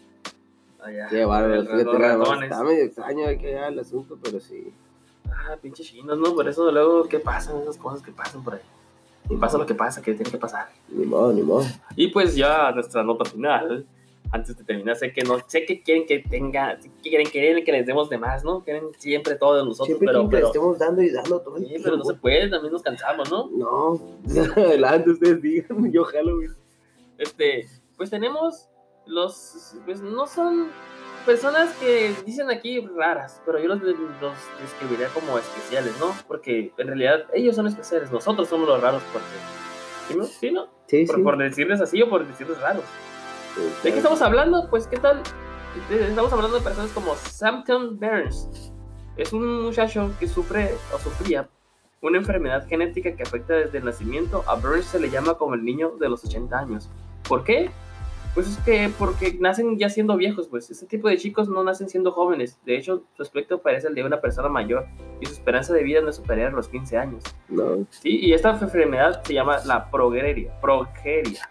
Allá, 0.80 1.08
Qué 1.10 1.24
bárbaro. 1.24 1.62
Está 1.62 2.64
medio 2.64 2.84
extraño 2.84 3.26
hay 3.26 3.38
que 3.38 3.54
el 3.54 3.78
asunto, 3.78 4.18
pero 4.22 4.40
sí. 4.40 4.72
Ah, 5.26 5.56
pinches 5.60 5.86
chinos, 5.86 6.18
¿no? 6.18 6.34
Por 6.34 6.48
eso 6.48 6.70
luego, 6.70 7.04
¿qué 7.04 7.18
pasan? 7.18 7.60
Esas 7.60 7.76
cosas 7.76 8.02
que 8.02 8.12
pasan 8.12 8.42
por 8.42 8.54
ahí. 8.54 8.60
Y 9.28 9.36
pasa 9.36 9.58
lo 9.58 9.66
que 9.66 9.74
pasa, 9.74 10.02
que 10.02 10.14
tiene 10.14 10.30
que 10.30 10.38
pasar. 10.38 10.68
Ni 10.88 11.06
modo, 11.06 11.32
ni 11.32 11.42
modo. 11.42 11.64
Y 11.94 12.08
pues 12.08 12.34
ya 12.34 12.72
nuestra 12.72 13.04
nota 13.04 13.24
final. 13.24 13.86
Antes 14.32 14.56
de 14.56 14.62
terminar, 14.64 14.94
sé 14.96 15.12
que 15.12 15.22
no, 15.22 15.38
sé 15.48 15.64
que 15.64 15.82
quieren 15.82 16.06
que 16.06 16.20
tenga, 16.20 16.78
que 16.78 16.88
quieren, 17.02 17.26
quieren 17.26 17.64
que 17.64 17.72
les 17.72 17.84
demos 17.84 18.08
de 18.08 18.16
más, 18.16 18.44
¿no? 18.44 18.62
Quieren 18.62 18.84
siempre 18.96 19.34
todo 19.34 19.56
de 19.56 19.64
nosotros, 19.64 19.86
Siempre 19.88 20.06
pero, 20.06 20.20
que 20.20 20.24
le 20.26 20.30
pero, 20.30 20.46
estemos 20.46 20.78
dando 20.78 21.02
y 21.02 21.10
dando 21.10 21.40
todo 21.40 21.56
el 21.56 21.66
sí, 21.66 21.74
pero 21.82 21.96
no 21.96 22.04
se 22.04 22.10
tiempo. 22.10 22.22
puede, 22.22 22.48
también 22.48 22.72
nos 22.72 22.82
cansamos, 22.82 23.28
¿no? 23.30 23.50
No, 23.50 24.00
adelante 24.56 25.10
ustedes 25.10 25.42
digan, 25.42 25.90
yo 25.92 26.04
Halloween. 26.04 26.54
Este, 27.18 27.66
pues 27.96 28.08
tenemos 28.10 28.68
los, 29.06 29.74
pues 29.84 30.00
no 30.00 30.26
son 30.28 30.68
personas 31.26 31.74
que 31.74 32.14
dicen 32.24 32.50
aquí 32.50 32.80
raras, 32.96 33.42
pero 33.44 33.58
yo 33.58 33.66
los, 33.68 33.82
los 33.82 34.34
describiría 34.62 35.08
como 35.08 35.38
especiales, 35.38 35.92
¿no? 35.98 36.14
Porque 36.28 36.72
en 36.78 36.86
realidad 36.86 37.26
ellos 37.34 37.56
son 37.56 37.66
especiales, 37.66 38.10
nosotros 38.12 38.48
somos 38.48 38.68
los 38.68 38.80
raros 38.80 39.02
porque 39.12 39.26
¿Sí, 40.08 40.16
no? 40.16 40.24
¿Sí, 40.24 40.50
no? 40.50 40.68
Sí, 40.86 41.04
Por, 41.04 41.16
sí. 41.16 41.22
por 41.22 41.36
decirles 41.38 41.80
así 41.80 42.00
o 42.00 42.08
por 42.08 42.26
decirles 42.26 42.58
raros. 42.60 42.84
¿De 43.82 43.90
qué 43.90 43.96
estamos 43.96 44.22
hablando? 44.22 44.68
Pues, 44.70 44.86
¿qué 44.86 44.98
tal? 44.98 45.22
Estamos 45.90 46.32
hablando 46.32 46.58
de 46.58 46.62
personas 46.64 46.90
como 46.92 47.14
Samson 47.14 47.98
Burns. 47.98 48.72
Es 49.16 49.32
un 49.32 49.62
muchacho 49.64 50.10
que 50.18 50.28
sufre 50.28 50.74
o 50.94 50.98
sufría 50.98 51.48
una 52.00 52.18
enfermedad 52.18 52.66
genética 52.66 53.14
que 53.14 53.22
afecta 53.22 53.54
desde 53.54 53.78
el 53.78 53.84
nacimiento. 53.84 54.44
A 54.46 54.54
Burns 54.54 54.86
se 54.86 55.00
le 55.00 55.10
llama 55.10 55.34
como 55.34 55.54
el 55.54 55.64
niño 55.64 55.96
de 55.98 56.08
los 56.08 56.24
80 56.24 56.58
años. 56.58 56.90
¿Por 57.28 57.44
qué? 57.44 57.70
Pues 58.34 58.46
es 58.46 58.58
que 58.58 58.90
porque 58.96 59.36
nacen 59.40 59.76
ya 59.76 59.88
siendo 59.88 60.16
viejos, 60.16 60.46
pues 60.46 60.70
este 60.70 60.86
tipo 60.86 61.08
de 61.08 61.18
chicos 61.18 61.48
no 61.48 61.64
nacen 61.64 61.88
siendo 61.88 62.12
jóvenes. 62.12 62.58
De 62.64 62.76
hecho, 62.76 63.02
su 63.16 63.22
aspecto 63.22 63.60
parece 63.60 63.88
el 63.88 63.94
de 63.96 64.04
una 64.04 64.20
persona 64.20 64.48
mayor 64.48 64.86
y 65.20 65.26
su 65.26 65.32
esperanza 65.32 65.74
de 65.74 65.82
vida 65.82 66.00
no 66.00 66.10
es 66.10 66.16
superior 66.16 66.52
a 66.52 66.56
los 66.56 66.68
15 66.68 66.96
años. 66.96 67.24
No, 67.48 67.84
Sí, 67.90 68.20
y 68.20 68.32
esta 68.32 68.50
enfermedad 68.50 69.22
se 69.24 69.34
llama 69.34 69.58
la 69.66 69.90
progeria. 69.90 70.58
progeria. 70.60 71.50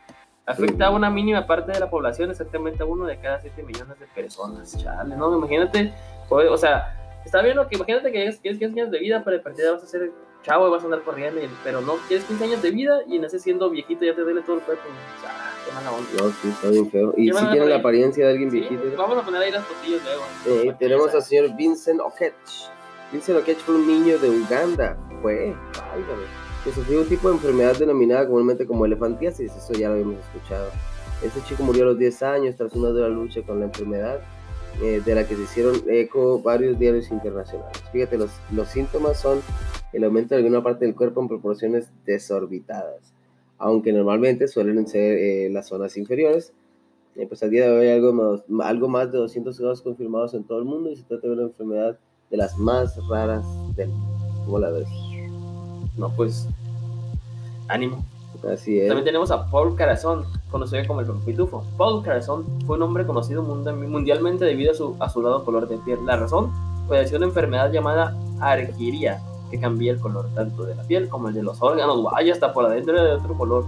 Afecta 0.49 0.87
a 0.87 0.89
una 0.89 1.11
mínima 1.11 1.45
parte 1.45 1.71
de 1.71 1.79
la 1.79 1.89
población, 1.89 2.31
exactamente 2.31 2.81
a 2.81 2.85
uno 2.85 3.05
de 3.05 3.19
cada 3.19 3.39
7 3.39 3.61
millones 3.63 3.99
de 3.99 4.07
personas. 4.07 4.75
Chale, 4.77 5.15
no, 5.15 5.37
imagínate, 5.37 5.93
o 6.29 6.57
sea, 6.57 6.95
está 7.23 7.41
bien 7.43 7.55
lo 7.55 7.67
que 7.67 7.75
imagínate 7.75 8.11
que 8.11 8.31
tienes 8.41 8.59
15 8.59 8.65
años 8.65 8.91
de 8.91 8.99
vida, 8.99 9.21
pero 9.23 9.37
de 9.37 9.43
partida 9.43 9.71
vas 9.73 9.83
a 9.83 9.87
ser 9.87 10.11
chavo 10.41 10.67
y 10.67 10.71
vas 10.71 10.81
a 10.81 10.85
andar 10.85 11.01
corriendo, 11.03 11.39
pero 11.63 11.81
no, 11.81 11.97
tienes 12.07 12.25
15 12.25 12.43
años 12.45 12.61
de 12.63 12.71
vida 12.71 12.99
y 13.07 13.19
naces 13.19 13.43
siendo 13.43 13.69
viejito 13.69 14.05
ya 14.05 14.15
te 14.15 14.21
duele 14.21 14.41
todo 14.41 14.55
el 14.55 14.61
cuerpo. 14.63 14.83
O 14.87 15.21
sea, 15.21 15.53
qué 15.67 15.71
mala 15.71 15.91
onda. 15.91 16.09
no, 16.17 16.29
sí, 16.41 16.49
está 16.49 16.69
bien 16.69 16.89
feo. 16.89 17.13
Y 17.15 17.27
¿Qué 17.27 17.33
van 17.33 17.43
sí 17.43 17.47
a 17.49 17.51
tiene 17.51 17.67
la 17.67 17.75
apariencia 17.75 18.25
de 18.25 18.31
alguien 18.31 18.49
Sí, 18.49 18.59
viejito. 18.61 18.85
¿no? 18.85 18.97
vamos 18.97 19.17
a 19.19 19.21
poner 19.21 19.41
ahí 19.43 19.51
las 19.51 19.63
fotillos 19.65 20.01
luego. 20.03 20.23
Eh, 20.47 20.75
tenemos 20.79 21.13
al 21.13 21.21
señor 21.21 21.55
Vincent 21.55 21.99
Okech. 22.01 22.33
Vincent 23.11 23.37
Okech 23.39 23.57
fue 23.59 23.75
un 23.75 23.85
niño 23.85 24.17
de 24.17 24.29
Uganda. 24.29 24.97
Fue, 25.21 25.53
válgame, 25.91 26.23
que 26.63 26.71
sufrió 26.71 27.01
un 27.01 27.07
tipo 27.07 27.29
de 27.29 27.35
enfermedad 27.35 27.77
denominada 27.77 28.27
comúnmente 28.27 28.65
como 28.65 28.85
elefantiasis. 28.85 29.55
Eso 29.55 29.73
ya 29.73 29.87
lo 29.87 29.93
habíamos 29.93 30.17
escuchado. 30.17 30.69
Este 31.23 31.41
chico 31.41 31.63
murió 31.63 31.83
a 31.83 31.87
los 31.87 31.99
10 31.99 32.23
años 32.23 32.55
tras 32.55 32.73
una 32.73 32.89
dura 32.89 33.09
lucha 33.09 33.41
con 33.41 33.59
la 33.59 33.65
enfermedad, 33.65 34.19
eh, 34.81 35.01
de 35.05 35.15
la 35.15 35.27
que 35.27 35.35
se 35.35 35.43
hicieron 35.43 35.75
eco 35.89 36.39
varios 36.41 36.79
diarios 36.79 37.11
internacionales. 37.11 37.77
Fíjate, 37.91 38.17
los, 38.17 38.31
los 38.53 38.69
síntomas 38.69 39.19
son 39.19 39.41
el 39.91 40.03
aumento 40.03 40.35
de 40.35 40.41
alguna 40.41 40.63
parte 40.63 40.85
del 40.85 40.95
cuerpo 40.95 41.21
en 41.21 41.27
proporciones 41.27 41.89
desorbitadas, 42.05 43.13
aunque 43.57 43.91
normalmente 43.91 44.47
suelen 44.47 44.87
ser 44.87 45.17
eh, 45.17 45.49
las 45.49 45.67
zonas 45.67 45.97
inferiores. 45.97 46.53
Eh, 47.15 47.25
pues 47.27 47.43
a 47.43 47.47
día 47.47 47.65
de 47.65 47.77
hoy 47.77 47.87
hay 47.87 47.97
algo 47.97 48.13
más, 48.13 48.43
algo 48.65 48.87
más 48.87 49.11
de 49.11 49.17
200 49.17 49.57
casos 49.57 49.81
confirmados 49.81 50.33
en 50.33 50.45
todo 50.45 50.59
el 50.59 50.65
mundo 50.65 50.89
y 50.89 50.95
se 50.95 51.03
trata 51.03 51.27
de 51.27 51.33
una 51.33 51.43
enfermedad 51.43 51.97
de 52.29 52.37
las 52.37 52.57
más 52.57 52.95
raras 53.09 53.45
del 53.75 53.89
mundo. 53.89 54.43
¿Cómo 54.45 54.59
la 54.59 54.69
ves? 54.69 54.87
No, 55.99 56.09
pues, 56.09 56.47
ánimo. 57.67 58.03
Así 58.51 58.79
es. 58.79 58.87
También 58.87 59.05
tenemos 59.05 59.31
a 59.31 59.47
Paul 59.47 59.75
Carazón, 59.75 60.23
conocido 60.49 60.81
como 60.87 61.01
el 61.01 61.07
Pitufo. 61.25 61.65
Paul 61.77 62.01
Carazón 62.03 62.45
fue 62.65 62.77
un 62.77 62.83
hombre 62.83 63.05
conocido 63.05 63.43
mundialmente 63.43 64.45
debido 64.45 64.71
a 64.71 64.75
su 64.75 64.95
azulado 64.99 65.43
color 65.43 65.67
de 65.67 65.77
piel. 65.79 65.99
La 66.05 66.15
razón 66.15 66.51
padeció 66.87 67.17
una 67.17 67.25
enfermedad 67.27 67.69
llamada 67.71 68.15
arquiria, 68.39 69.21
que 69.51 69.59
cambia 69.59 69.91
el 69.91 69.99
color 69.99 70.29
tanto 70.33 70.63
de 70.63 70.75
la 70.75 70.83
piel 70.83 71.09
como 71.09 71.27
el 71.27 71.33
de 71.33 71.43
los 71.43 71.61
órganos. 71.61 72.01
Vaya, 72.01 72.31
hasta 72.31 72.53
por 72.53 72.65
adentro 72.65 73.03
de 73.03 73.11
otro 73.11 73.37
color. 73.37 73.65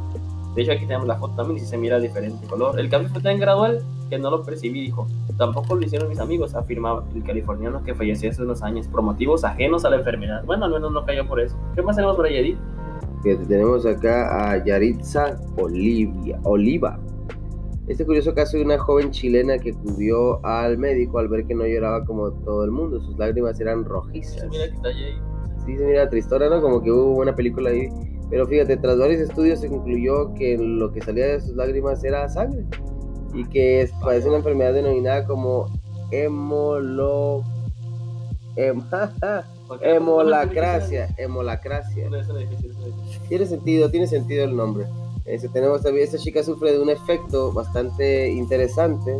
De 0.55 0.61
hecho, 0.61 0.71
aquí 0.71 0.85
tenemos 0.85 1.07
la 1.07 1.17
foto 1.17 1.35
también 1.35 1.57
y 1.57 1.59
sí 1.59 1.65
se 1.65 1.77
mira 1.77 1.99
diferente 1.99 2.47
color. 2.47 2.79
El 2.79 2.89
cambio 2.89 3.09
fue 3.11 3.21
tan 3.21 3.39
gradual 3.39 3.83
que 4.11 4.19
no 4.19 4.29
lo 4.29 4.43
percibí, 4.43 4.81
dijo. 4.81 5.07
Tampoco 5.37 5.73
lo 5.73 5.85
hicieron 5.85 6.09
mis 6.09 6.19
amigos, 6.19 6.53
afirmaba 6.53 7.05
el 7.15 7.23
californiano 7.23 7.81
que 7.81 7.95
falleció 7.95 8.29
hace 8.29 8.43
unos 8.43 8.61
años 8.61 8.85
por 8.87 9.01
motivos 9.01 9.45
ajenos 9.45 9.85
a 9.85 9.89
la 9.89 9.95
enfermedad. 9.95 10.43
Bueno, 10.45 10.65
al 10.65 10.71
menos 10.71 10.91
no 10.91 11.05
cayó 11.05 11.25
por 11.25 11.39
eso. 11.39 11.55
¿Qué 11.73 11.81
más 11.81 11.95
tenemos 11.95 12.17
por 12.17 12.25
ahí, 12.25 12.35
Edith? 12.35 12.57
Fíjate, 13.23 13.45
tenemos 13.45 13.85
acá 13.85 14.51
a 14.51 14.63
Yaritza 14.65 15.39
Olivia, 15.55 16.37
Oliva. 16.43 16.99
Este 17.87 18.05
curioso 18.05 18.33
caso 18.35 18.57
de 18.57 18.65
una 18.65 18.77
joven 18.77 19.11
chilena 19.11 19.57
que 19.57 19.71
acudió 19.71 20.45
al 20.45 20.77
médico 20.77 21.17
al 21.17 21.29
ver 21.29 21.45
que 21.45 21.55
no 21.55 21.65
lloraba 21.65 22.03
como 22.03 22.31
todo 22.31 22.65
el 22.65 22.71
mundo. 22.71 22.99
Sus 22.99 23.17
lágrimas 23.17 23.61
eran 23.61 23.85
rojizas. 23.85 24.45
Mira 24.49 24.65
que 24.67 24.75
está 24.75 24.89
ahí. 24.89 25.17
Sí, 25.65 25.77
se 25.77 25.85
mira 25.85 26.09
tristona, 26.09 26.49
¿no? 26.49 26.61
Como 26.61 26.81
que 26.83 26.91
hubo 26.91 27.21
una 27.21 27.33
película 27.33 27.69
ahí. 27.69 27.87
Pero 28.29 28.45
fíjate, 28.45 28.75
tras 28.75 28.97
varios 28.99 29.21
estudios 29.21 29.61
se 29.61 29.69
concluyó 29.69 30.33
que 30.33 30.57
lo 30.57 30.91
que 30.91 31.01
salía 31.01 31.27
de 31.27 31.39
sus 31.39 31.55
lágrimas 31.55 32.03
era 32.03 32.27
sangre. 32.27 32.65
Y 33.33 33.45
que 33.45 33.81
es- 33.81 33.91
padece 34.01 34.27
una 34.27 34.37
enfermedad 34.37 34.73
denominada 34.73 35.25
como 35.25 35.67
hemolo... 36.11 37.43
em- 38.55 38.81
hemolacracia. 39.81 41.07
Hemolacracia. 41.17 42.09
Tiene 43.29 43.45
sentido, 43.45 43.89
tiene 43.89 44.07
sentido 44.07 44.43
el 44.43 44.55
nombre. 44.55 44.85
Este, 45.25 45.47
tenemos 45.49 45.81
también, 45.83 46.05
esta 46.05 46.17
chica 46.17 46.43
sufre 46.43 46.73
de 46.73 46.79
un 46.79 46.89
efecto 46.89 47.51
bastante 47.53 48.29
interesante. 48.31 49.15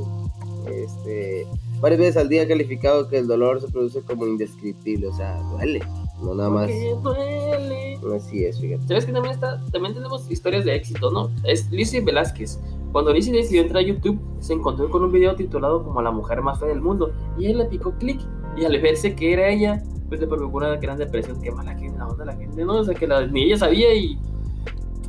Este, 0.68 1.47
varias 1.80 1.99
veces 1.99 2.18
al 2.18 2.28
día 2.30 2.47
calificado 2.47 3.07
que 3.07 3.18
el 3.18 3.28
dolor 3.28 3.62
se 3.62 3.68
produce 3.70 4.01
como 4.01 4.28
indescriptible, 4.28 5.07
o 5.07 5.14
sea, 5.16 5.39
duele, 5.51 5.82
no 6.22 6.34
nada 6.36 6.49
más. 6.49 6.70
Porque 7.01 7.22
duele. 7.57 7.99
Así 8.16 8.43
es, 8.45 8.59
fíjate. 8.59 8.88
¿Sabes 8.88 9.05
que 9.05 9.12
también 9.14 9.36
está? 9.36 9.62
También 9.72 9.93
tenemos 9.93 10.30
historias 10.30 10.66
de 10.66 10.76
éxito, 10.76 11.12
¿no? 11.12 11.30
Es 11.43 11.70
Lizzie 11.72 12.01
Velázquez. 12.01 12.59
Cuando 12.92 13.14
Lizzie 13.14 13.34
decidió 13.34 13.62
entrar 13.62 13.84
a 13.84 13.88
YouTube, 13.88 14.20
se 14.39 14.54
encontró 14.54 14.89
con 14.89 15.04
un 15.04 15.12
video 15.12 15.36
titulado 15.36 15.84
como 15.84 16.02
La 16.02 16.12
mujer 16.12 16.42
más 16.42 16.60
fea 16.60 16.70
del 16.70 16.82
mundo. 16.82 17.12
Y 17.38 17.48
él 17.48 17.58
le 17.58 17.66
picó 17.66 17.92
clic. 17.94 18.20
Y 18.58 18.66
al 18.66 18.80
verse 18.82 19.16
que 19.16 19.32
era 19.32 19.48
ella, 19.48 19.82
pues 20.10 20.20
le 20.20 20.28
provocó 20.28 20.58
una 20.58 20.76
gran 20.76 20.98
depresión. 20.98 21.42
Qué 21.42 21.52
mala 21.52 21.76
que 21.76 21.89
la 21.89 22.08
onda 22.08 22.26
la 22.26 22.36
gente, 22.36 22.66
¿no? 22.66 22.80
O 22.80 22.84
sea, 22.84 22.94
que 22.94 23.08
ni 23.32 23.44
ella 23.44 23.58
sabía. 23.58 23.94
Y, 23.94 24.20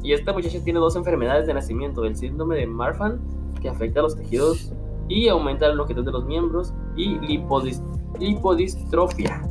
y 0.03 0.12
esta 0.12 0.33
muchacha 0.33 0.62
tiene 0.62 0.78
dos 0.78 0.95
enfermedades 0.95 1.47
de 1.49 1.55
nacimiento: 1.55 2.05
el 2.05 2.14
síndrome 2.14 2.57
de 2.57 2.66
Marfan, 2.68 3.20
que 3.61 3.68
afecta 3.68 3.99
a 3.99 4.05
los 4.05 4.16
tejidos 4.16 4.72
y 5.09 5.26
aumenta 5.26 5.66
la 5.66 5.74
longitud 5.74 6.05
de 6.05 6.12
los 6.12 6.24
miembros, 6.24 6.72
y 6.97 7.16
lipodis- 7.16 7.83
lipodistrofia, 8.20 9.43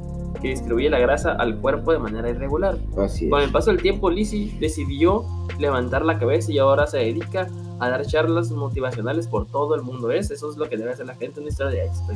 que 0.41 0.49
distribuye 0.49 0.89
la 0.89 0.99
grasa 0.99 1.33
al 1.33 1.57
cuerpo 1.59 1.91
de 1.91 1.99
manera 1.99 2.29
irregular. 2.29 2.77
Así 2.97 3.29
Con 3.29 3.41
el 3.41 3.51
paso 3.51 3.71
del 3.71 3.81
tiempo, 3.81 4.09
Lizzie 4.09 4.57
decidió 4.59 5.23
levantar 5.59 6.03
la 6.05 6.17
cabeza 6.19 6.51
y 6.51 6.57
ahora 6.57 6.87
se 6.87 6.97
dedica 6.97 7.47
a 7.79 7.89
dar 7.89 8.05
charlas 8.05 8.51
motivacionales 8.51 9.27
por 9.27 9.47
todo 9.47 9.75
el 9.75 9.81
mundo. 9.81 10.07
¿Ves? 10.07 10.31
Eso 10.31 10.49
es 10.51 10.57
lo 10.57 10.67
que 10.69 10.77
debe 10.77 10.91
hacer 10.91 11.05
la 11.05 11.15
gente 11.15 11.39
en 11.39 11.43
una 11.43 11.49
historia 11.51 11.81
de 11.81 11.87
éxito. 11.87 12.13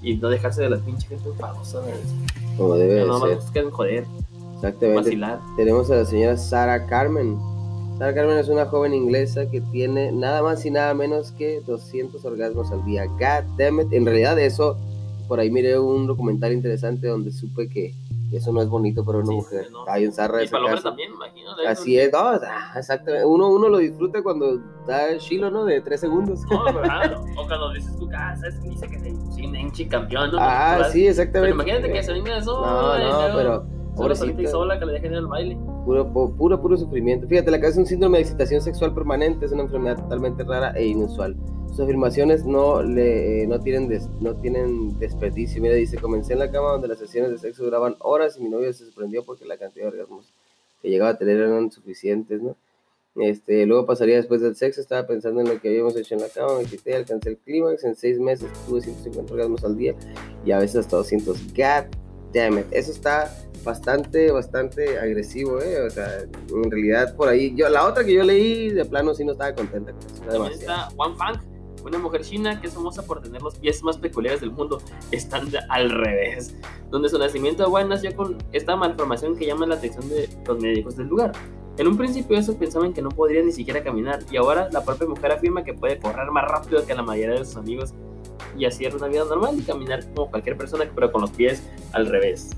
Y 0.00 0.16
no 0.16 0.28
dejarse 0.28 0.62
de 0.62 0.70
las 0.70 0.80
pinches 0.80 1.08
gente 1.08 1.28
enfadosa. 1.28 1.80
Como 2.56 2.74
debe 2.76 3.04
no 3.06 3.20
ser. 3.20 3.36
buscan 3.36 3.70
joder, 3.70 4.04
Exactamente. 4.56 4.96
vacilar. 5.02 5.40
Tenemos 5.56 5.90
a 5.90 5.96
la 5.96 6.04
señora 6.04 6.36
Sarah 6.36 6.86
Carmen. 6.86 7.38
Sarah 7.98 8.14
Carmen 8.14 8.38
es 8.38 8.48
una 8.48 8.66
joven 8.66 8.92
inglesa 8.92 9.48
que 9.50 9.60
tiene 9.60 10.10
nada 10.10 10.42
más 10.42 10.64
y 10.66 10.70
nada 10.70 10.94
menos 10.94 11.30
que 11.32 11.60
200 11.64 12.24
orgasmos 12.24 12.70
al 12.72 12.84
día. 12.84 13.06
God 13.06 13.56
damn 13.56 13.80
it. 13.80 13.92
En 13.92 14.04
realidad 14.04 14.38
eso, 14.38 14.76
por 15.24 15.40
ahí 15.40 15.50
miré 15.50 15.78
un 15.78 16.06
documental 16.06 16.52
interesante 16.52 17.08
donde 17.08 17.30
supe 17.32 17.68
que 17.68 17.92
eso 18.32 18.52
no 18.52 18.60
es 18.62 18.68
bonito 18.68 19.04
para 19.04 19.18
una 19.18 19.28
Sí, 19.28 19.34
mujer. 19.34 19.68
no. 19.70 19.80
Está 19.80 19.96
bien 19.96 20.12
zarra 20.12 20.42
Y 20.42 20.48
para 20.48 20.64
caso. 20.70 20.82
también, 20.88 21.12
imagino. 21.12 21.50
Así 21.68 21.98
es, 21.98 22.12
no, 22.12 22.34
exactamente. 22.76 23.24
Uno, 23.24 23.48
uno 23.50 23.68
lo 23.68 23.78
disfruta 23.78 24.22
cuando 24.22 24.58
da 24.86 25.08
el 25.10 25.20
chilo, 25.20 25.50
¿no? 25.50 25.64
De 25.64 25.80
tres 25.80 26.00
segundos. 26.00 26.40
No, 26.50 26.64
¿verdad? 26.74 27.22
O 27.36 27.46
cuando 27.46 27.72
dices 27.72 27.92
¿sabes 28.40 28.54
qué 28.60 28.68
dice 28.70 28.88
que 28.88 28.96
es 28.96 29.02
un 29.04 29.88
campeón? 29.88 30.32
¿no? 30.32 30.38
ah, 30.40 30.84
sí, 30.90 31.00
Pero 31.00 31.10
exactamente. 31.10 31.54
imagínate 31.54 31.92
que 31.92 32.02
se 32.02 32.12
venga 32.12 32.38
eso. 32.38 32.60
No, 32.60 32.98
no, 32.98 33.36
pero 33.36 33.66
Pobrecita. 33.96 34.50
sola 34.50 34.78
que 34.78 34.86
le 34.86 34.92
dejen 34.94 35.12
ir 35.12 35.18
al 35.18 35.26
baile. 35.26 35.56
Puro, 35.84 36.06
pu- 36.12 36.36
puro, 36.36 36.60
puro 36.60 36.76
sufrimiento. 36.76 37.26
Fíjate, 37.28 37.50
la 37.50 37.58
cabeza 37.60 37.80
es 37.80 37.84
un 37.84 37.86
síndrome 37.86 38.18
de 38.18 38.22
excitación 38.22 38.60
sexual 38.60 38.94
permanente, 38.94 39.46
es 39.46 39.52
una 39.52 39.62
enfermedad 39.62 39.96
totalmente 40.02 40.42
rara 40.44 40.72
e 40.72 40.86
inusual. 40.86 41.36
Sus 41.68 41.80
afirmaciones 41.80 42.44
no, 42.44 42.82
le, 42.82 43.42
eh, 43.42 43.46
no, 43.46 43.60
tienen 43.60 43.88
des- 43.88 44.08
no 44.20 44.34
tienen 44.36 44.98
desperdicio. 44.98 45.60
Mira, 45.62 45.74
dice, 45.74 45.98
comencé 45.98 46.32
en 46.34 46.38
la 46.40 46.50
cama 46.50 46.70
donde 46.72 46.88
las 46.88 46.98
sesiones 46.98 47.30
de 47.32 47.38
sexo 47.38 47.64
duraban 47.64 47.96
horas 48.00 48.36
y 48.38 48.42
mi 48.42 48.48
novio 48.48 48.72
se 48.72 48.84
sorprendió 48.86 49.24
porque 49.24 49.44
la 49.44 49.56
cantidad 49.56 49.84
de 49.86 49.92
orgasmos 49.98 50.26
que 50.82 50.88
llegaba 50.90 51.10
a 51.10 51.18
tener 51.18 51.38
eran 51.38 51.70
suficientes, 51.72 52.42
¿no? 52.42 52.56
Este, 53.16 53.64
luego 53.64 53.86
pasaría 53.86 54.16
después 54.16 54.40
del 54.40 54.56
sexo, 54.56 54.80
estaba 54.80 55.06
pensando 55.06 55.40
en 55.40 55.48
lo 55.48 55.60
que 55.60 55.68
habíamos 55.68 55.96
hecho 55.96 56.14
en 56.16 56.20
la 56.22 56.28
cama, 56.28 56.58
me 56.58 56.64
quité, 56.64 56.96
alcancé 56.96 57.28
el 57.30 57.36
clímax, 57.38 57.84
en 57.84 57.94
seis 57.94 58.18
meses 58.18 58.50
tuve 58.66 58.80
150 58.80 59.32
orgasmos 59.32 59.62
al 59.64 59.76
día 59.76 59.94
y 60.44 60.50
a 60.50 60.58
veces 60.58 60.76
hasta 60.78 60.96
200. 60.96 61.38
God 61.54 61.84
damn 62.34 62.64
eso 62.70 62.90
está 62.90 63.34
bastante, 63.64 64.30
bastante 64.30 64.98
agresivo, 64.98 65.60
¿eh? 65.60 65.80
O 65.86 65.90
sea, 65.90 66.20
en 66.22 66.70
realidad 66.70 67.16
por 67.16 67.28
ahí, 67.28 67.54
yo, 67.56 67.68
la 67.70 67.86
otra 67.86 68.04
que 68.04 68.12
yo 68.12 68.22
leí, 68.22 68.70
de 68.70 68.84
plano 68.84 69.14
sí 69.14 69.24
no 69.24 69.32
estaba 69.32 69.54
contenta 69.54 69.92
con 69.92 70.00
eso, 70.04 70.22
demasiado. 70.30 70.50
está 70.52 70.88
Wang 70.96 71.16
Fang, 71.16 71.40
una 71.82 71.98
mujer 71.98 72.22
china 72.22 72.60
que 72.60 72.66
es 72.66 72.74
famosa 72.74 73.02
por 73.02 73.22
tener 73.22 73.40
los 73.40 73.56
pies 73.58 73.82
más 73.82 73.96
peculiares 73.96 74.40
del 74.40 74.50
mundo. 74.50 74.80
Están 75.10 75.50
de- 75.50 75.60
al 75.70 75.90
revés. 75.90 76.54
Donde 76.90 77.08
su 77.08 77.18
nacimiento 77.18 77.66
Wang 77.70 77.88
nació 77.88 78.14
con 78.14 78.36
esta 78.52 78.76
malformación 78.76 79.34
que 79.36 79.46
llama 79.46 79.66
la 79.66 79.76
atención 79.76 80.08
de 80.08 80.28
los 80.46 80.58
médicos 80.60 80.96
del 80.96 81.06
lugar. 81.08 81.32
En 81.76 81.88
un 81.88 81.96
principio 81.96 82.38
esos 82.38 82.54
pensaban 82.54 82.92
que 82.92 83.02
no 83.02 83.08
podría 83.08 83.42
ni 83.42 83.50
siquiera 83.52 83.82
caminar 83.82 84.20
y 84.30 84.36
ahora 84.36 84.68
la 84.70 84.84
propia 84.84 85.08
mujer 85.08 85.32
afirma 85.32 85.64
que 85.64 85.74
puede 85.74 85.98
correr 85.98 86.30
más 86.30 86.44
rápido 86.48 86.86
que 86.86 86.94
la 86.94 87.02
mayoría 87.02 87.38
de 87.38 87.44
sus 87.44 87.56
amigos 87.56 87.92
y 88.56 88.64
así 88.64 88.86
una 88.86 89.08
vida 89.08 89.24
normal 89.24 89.56
y 89.58 89.62
caminar 89.62 90.04
como 90.14 90.30
cualquier 90.30 90.56
persona 90.56 90.88
pero 90.94 91.10
con 91.10 91.22
los 91.22 91.30
pies 91.32 91.62
al 91.92 92.06
revés. 92.06 92.50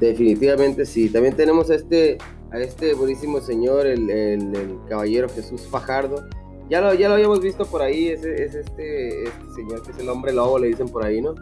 Definitivamente 0.00 0.86
sí. 0.86 1.08
También 1.10 1.36
tenemos 1.36 1.70
a 1.70 1.74
este 1.74 2.18
a 2.50 2.58
este 2.58 2.94
buenísimo 2.94 3.40
señor, 3.42 3.86
el, 3.86 4.08
el- 4.08 4.54
el 4.56 4.78
caballero 4.88 5.28
Jesús 5.28 5.66
Fajardo. 5.70 6.24
Ya 6.70 6.80
lo, 6.80 6.94
ya 6.94 7.08
lo 7.08 7.14
habíamos 7.14 7.40
visto 7.40 7.64
por 7.66 7.82
ahí, 7.82 8.08
es, 8.08 8.24
es 8.24 8.54
este, 8.54 9.24
este 9.24 9.50
señor 9.54 9.82
que 9.82 9.90
es 9.90 9.98
el 9.98 10.08
hombre 10.08 10.32
lobo, 10.32 10.58
le 10.58 10.68
dicen 10.68 10.88
por 10.88 11.04
ahí, 11.04 11.20
¿no? 11.20 11.34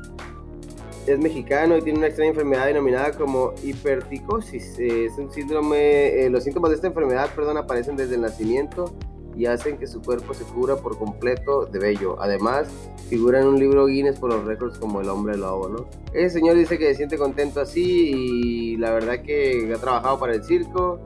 Es 1.06 1.20
mexicano 1.20 1.76
y 1.76 1.82
tiene 1.82 1.98
una 1.98 2.08
extraña 2.08 2.30
enfermedad 2.30 2.66
denominada 2.66 3.12
como 3.12 3.54
hiperticosis. 3.62 4.78
Eh, 4.78 5.04
es 5.06 5.16
un 5.18 5.30
síndrome, 5.30 6.24
eh, 6.24 6.30
los 6.30 6.42
síntomas 6.42 6.70
de 6.70 6.76
esta 6.76 6.88
enfermedad, 6.88 7.30
perdón, 7.34 7.56
aparecen 7.58 7.96
desde 7.96 8.16
el 8.16 8.22
nacimiento 8.22 8.92
y 9.36 9.46
hacen 9.46 9.78
que 9.78 9.86
su 9.86 10.00
cuerpo 10.02 10.34
se 10.34 10.44
cubra 10.44 10.76
por 10.76 10.98
completo 10.98 11.66
de 11.66 11.78
vello. 11.78 12.20
Además, 12.20 12.68
figura 13.08 13.40
en 13.40 13.46
un 13.46 13.58
libro 13.58 13.86
Guinness 13.86 14.18
por 14.18 14.32
los 14.32 14.44
récords 14.44 14.78
como 14.78 15.00
el 15.00 15.08
hombre 15.08 15.36
lobo, 15.36 15.68
¿no? 15.68 15.88
Ese 16.12 16.38
señor 16.38 16.56
dice 16.56 16.78
que 16.78 16.86
se 16.88 16.94
siente 16.94 17.18
contento 17.18 17.60
así 17.60 18.10
y 18.14 18.76
la 18.78 18.90
verdad 18.92 19.22
que 19.22 19.72
ha 19.74 19.78
trabajado 19.78 20.18
para 20.18 20.34
el 20.34 20.42
circo. 20.42 20.98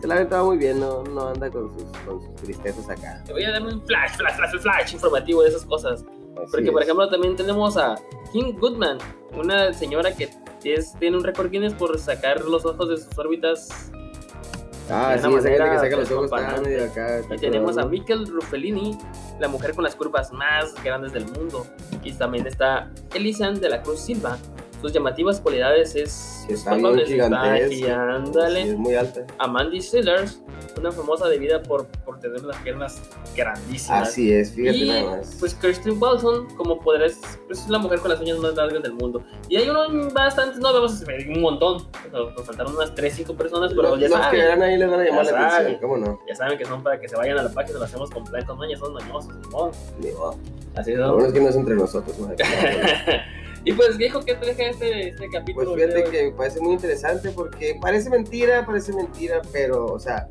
Se 0.00 0.06
la 0.06 0.14
ha 0.14 0.42
muy 0.44 0.56
bien, 0.56 0.78
no, 0.78 1.02
no 1.02 1.28
anda 1.28 1.50
con 1.50 1.70
sus, 1.76 2.34
tristezas 2.36 2.88
acá. 2.88 3.20
Te 3.26 3.32
voy 3.32 3.42
a 3.42 3.50
dar 3.50 3.62
un 3.62 3.84
flash, 3.84 4.16
flash, 4.16 4.36
flash, 4.36 4.62
flash 4.62 4.94
informativo 4.94 5.42
de 5.42 5.48
esas 5.48 5.64
cosas. 5.64 6.04
Porque, 6.50 6.70
por 6.72 6.82
ejemplo, 6.82 7.08
también 7.08 7.36
tenemos 7.36 7.76
a 7.76 7.96
Kim 8.32 8.58
Goodman, 8.58 8.98
una 9.36 9.72
señora 9.72 10.14
que 10.14 10.30
es- 10.64 10.94
tiene 10.98 11.16
un 11.16 11.24
récord 11.24 11.50
Guinness 11.50 11.74
por 11.74 11.98
sacar 11.98 12.40
los 12.44 12.64
ojos 12.64 12.88
de 12.88 12.96
sus 12.98 13.16
órbitas. 13.18 13.90
Ah, 14.90 15.14
sí, 15.20 15.28
esa 15.34 15.48
gente 15.50 15.70
que 15.70 15.78
saca 15.78 15.96
los 15.96 16.10
ojos 16.10 16.24
está 16.32 16.60
medio 16.62 16.84
acá. 16.84 17.18
está 17.18 17.34
Y 17.34 17.38
tenemos 17.38 17.72
a 17.72 17.82
curado. 17.82 17.88
Mikkel 17.90 18.26
Ruffellini, 18.26 18.96
la 19.38 19.48
mujer 19.48 19.74
con 19.74 19.84
las 19.84 19.94
curvas 19.94 20.32
más 20.32 20.74
grandes 20.82 21.12
del 21.12 21.26
mundo. 21.26 21.66
Y 22.02 22.12
también 22.12 22.46
está 22.46 22.90
Elisan 23.14 23.60
de 23.60 23.68
la 23.68 23.82
Cruz 23.82 24.00
Silva. 24.00 24.38
Sus 24.80 24.92
llamativas 24.92 25.40
cualidades 25.40 25.96
es 25.96 26.44
Que 26.46 26.54
está 26.54 26.76
está 26.76 27.04
gigantesca. 27.04 27.68
Sí, 27.68 27.86
ándale. 27.86 28.62
es 28.62 28.76
muy 28.76 28.94
alta. 28.94 29.24
A 29.38 29.48
Mandy 29.48 29.80
Sellers, 29.80 30.40
una 30.78 30.92
famosa 30.92 31.28
debida 31.28 31.60
por, 31.62 31.88
por 32.04 32.20
tener 32.20 32.42
las 32.44 32.56
piernas 32.58 33.02
grandísimas. 33.36 34.08
Así 34.08 34.32
es, 34.32 34.52
fíjate 34.52 34.76
Y 34.78 34.88
nada 34.88 35.16
más. 35.16 35.36
pues 35.40 35.54
Kirsten 35.54 36.00
Walton, 36.00 36.46
como 36.54 36.78
podrás, 36.80 37.18
pues, 37.48 37.60
es 37.62 37.68
la 37.68 37.78
mujer 37.78 37.98
con 37.98 38.10
las 38.12 38.20
uñas 38.20 38.38
más 38.38 38.54
largas 38.54 38.80
del 38.84 38.92
mundo. 38.92 39.20
Y 39.48 39.56
hay 39.56 39.68
uno 39.68 40.10
bastantes, 40.12 40.58
no 40.60 40.72
vamos 40.72 41.02
a 41.02 41.04
ver 41.06 41.28
un 41.28 41.40
montón. 41.40 41.82
Nos 42.12 42.34
nos 42.36 42.46
faltaron 42.46 42.76
unas 42.76 42.94
3, 42.94 43.12
5 43.16 43.34
personas, 43.34 43.72
pero 43.74 43.90
los, 43.90 44.00
ya 44.00 44.08
los 44.08 44.16
que 44.18 44.22
saben. 44.24 44.40
verán 44.40 44.62
ahí 44.62 44.76
les 44.78 44.88
van 44.90 45.00
a 45.00 45.04
llamar 45.04 45.24
Ya 45.26 45.32
la 45.32 45.38
atención, 45.38 45.62
saben. 45.64 45.78
¿cómo 45.80 45.96
no? 45.96 46.20
Ya 46.28 46.34
saben 46.36 46.56
que 46.56 46.64
son 46.64 46.82
para 46.84 47.00
que 47.00 47.08
se 47.08 47.16
vayan 47.16 47.38
a 47.38 47.42
la 47.42 47.50
página, 47.50 47.78
lo 47.80 47.84
hacemos 47.84 48.10
con 48.10 48.22
plan 48.24 48.44
con 48.46 48.58
mañas, 48.58 48.78
son 48.78 48.92
mañosos, 48.94 49.34
ni 49.34 49.48
modo. 49.48 49.72
Ni 49.98 50.10
modo. 50.12 50.36
Así 50.76 50.92
Lo 50.94 51.04
es. 51.06 51.10
bueno 51.12 51.26
es 51.26 51.32
que 51.32 51.40
no 51.40 51.48
es 51.48 51.56
entre 51.56 51.74
nosotros, 51.74 52.16
¿no? 52.20 52.28
y 53.64 53.72
pues, 53.72 53.96
viejo, 53.96 54.20
¿qué 54.24 54.34
te 54.34 54.46
deja 54.46 54.64
este, 54.64 55.08
este 55.10 55.28
capítulo? 55.30 55.72
Pues 55.72 55.86
fíjate 55.86 56.10
que 56.10 56.24
me 56.26 56.32
parece 56.32 56.60
muy 56.60 56.72
interesante 56.72 57.30
porque 57.30 57.76
parece 57.80 58.10
mentira, 58.10 58.64
parece 58.64 58.92
mentira, 58.92 59.42
pero, 59.52 59.86
o 59.86 59.98
sea, 59.98 60.28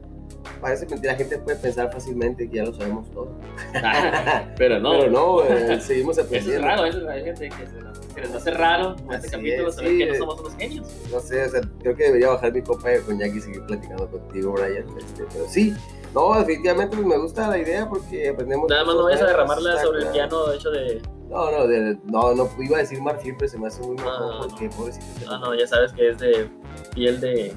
parece 0.62 0.86
mentira. 0.88 1.14
La 1.14 1.18
gente 1.18 1.38
puede 1.40 1.58
pensar 1.58 1.92
fácilmente 1.92 2.50
que 2.50 2.58
ya 2.58 2.64
lo 2.64 2.74
sabemos 2.74 3.10
todo. 3.12 3.32
pero 4.58 4.80
no, 4.80 4.92
Pero 4.92 5.12
no, 5.12 5.44
eh, 5.44 5.80
seguimos 5.82 6.18
Eso 6.18 6.22
es 6.22 6.28
aprendiendo. 6.28 6.68
raro, 6.68 6.86
eso 6.86 7.00
es 7.00 7.08
hay 7.08 7.24
gente 7.24 7.50
que 7.50 7.68
se, 7.68 8.14
se 8.14 8.22
les 8.22 8.34
hace 8.34 8.52
raro 8.52 8.96
este 9.12 9.30
capítulo 9.30 9.70
es, 9.70 9.76
saber 9.76 9.92
sí, 9.92 9.98
que 10.00 10.06
no 10.08 10.16
somos 10.16 10.40
unos 10.40 10.56
genios. 10.56 10.88
No 11.12 11.20
sé, 11.20 11.46
o 11.46 11.50
sea, 11.50 11.62
creo 11.82 11.96
que 11.96 12.04
debería 12.06 12.30
bajar 12.30 12.54
mi 12.54 12.62
copa 12.62 12.90
de 12.90 13.02
coñac 13.02 13.36
y 13.36 13.42
seguir 13.42 13.64
platicando 13.66 14.10
contigo, 14.10 14.54
Brian. 14.54 14.86
este, 14.98 15.26
pero 15.32 15.48
sí, 15.48 15.74
no, 16.14 16.38
definitivamente 16.40 16.98
me 16.98 17.18
gusta 17.18 17.48
la 17.48 17.60
idea 17.60 17.88
porque 17.88 18.30
aprendemos. 18.30 18.70
Nada 18.70 18.86
más 18.86 18.96
no 18.96 19.04
vayas 19.04 19.22
a 19.22 19.28
derramarla 19.28 19.82
sobre 19.82 20.04
el 20.04 20.08
piano 20.10 20.52
hecho 20.54 20.72
de. 20.72 21.02
No, 21.30 21.52
no, 21.52 21.68
de- 21.68 21.98
no, 22.06 22.34
no, 22.34 22.50
iba 22.60 22.78
a 22.78 22.82
decir 22.82 23.02
marfil, 23.02 23.36
pero 23.38 23.50
se 23.50 23.58
me 23.58 23.68
hace 23.68 23.82
muy 23.82 23.96
No, 23.98 24.06
mal 24.06 24.20
no, 24.20 24.34
no. 24.42 24.48
porque 24.48 24.70
pobrecito. 24.70 25.26
No, 25.26 25.40
no, 25.40 25.56
ya 25.56 25.68
sabes 25.68 25.92
que 25.94 26.10
es 26.10 26.18
de 26.20 26.50
piel 26.96 27.20
de. 27.20 27.54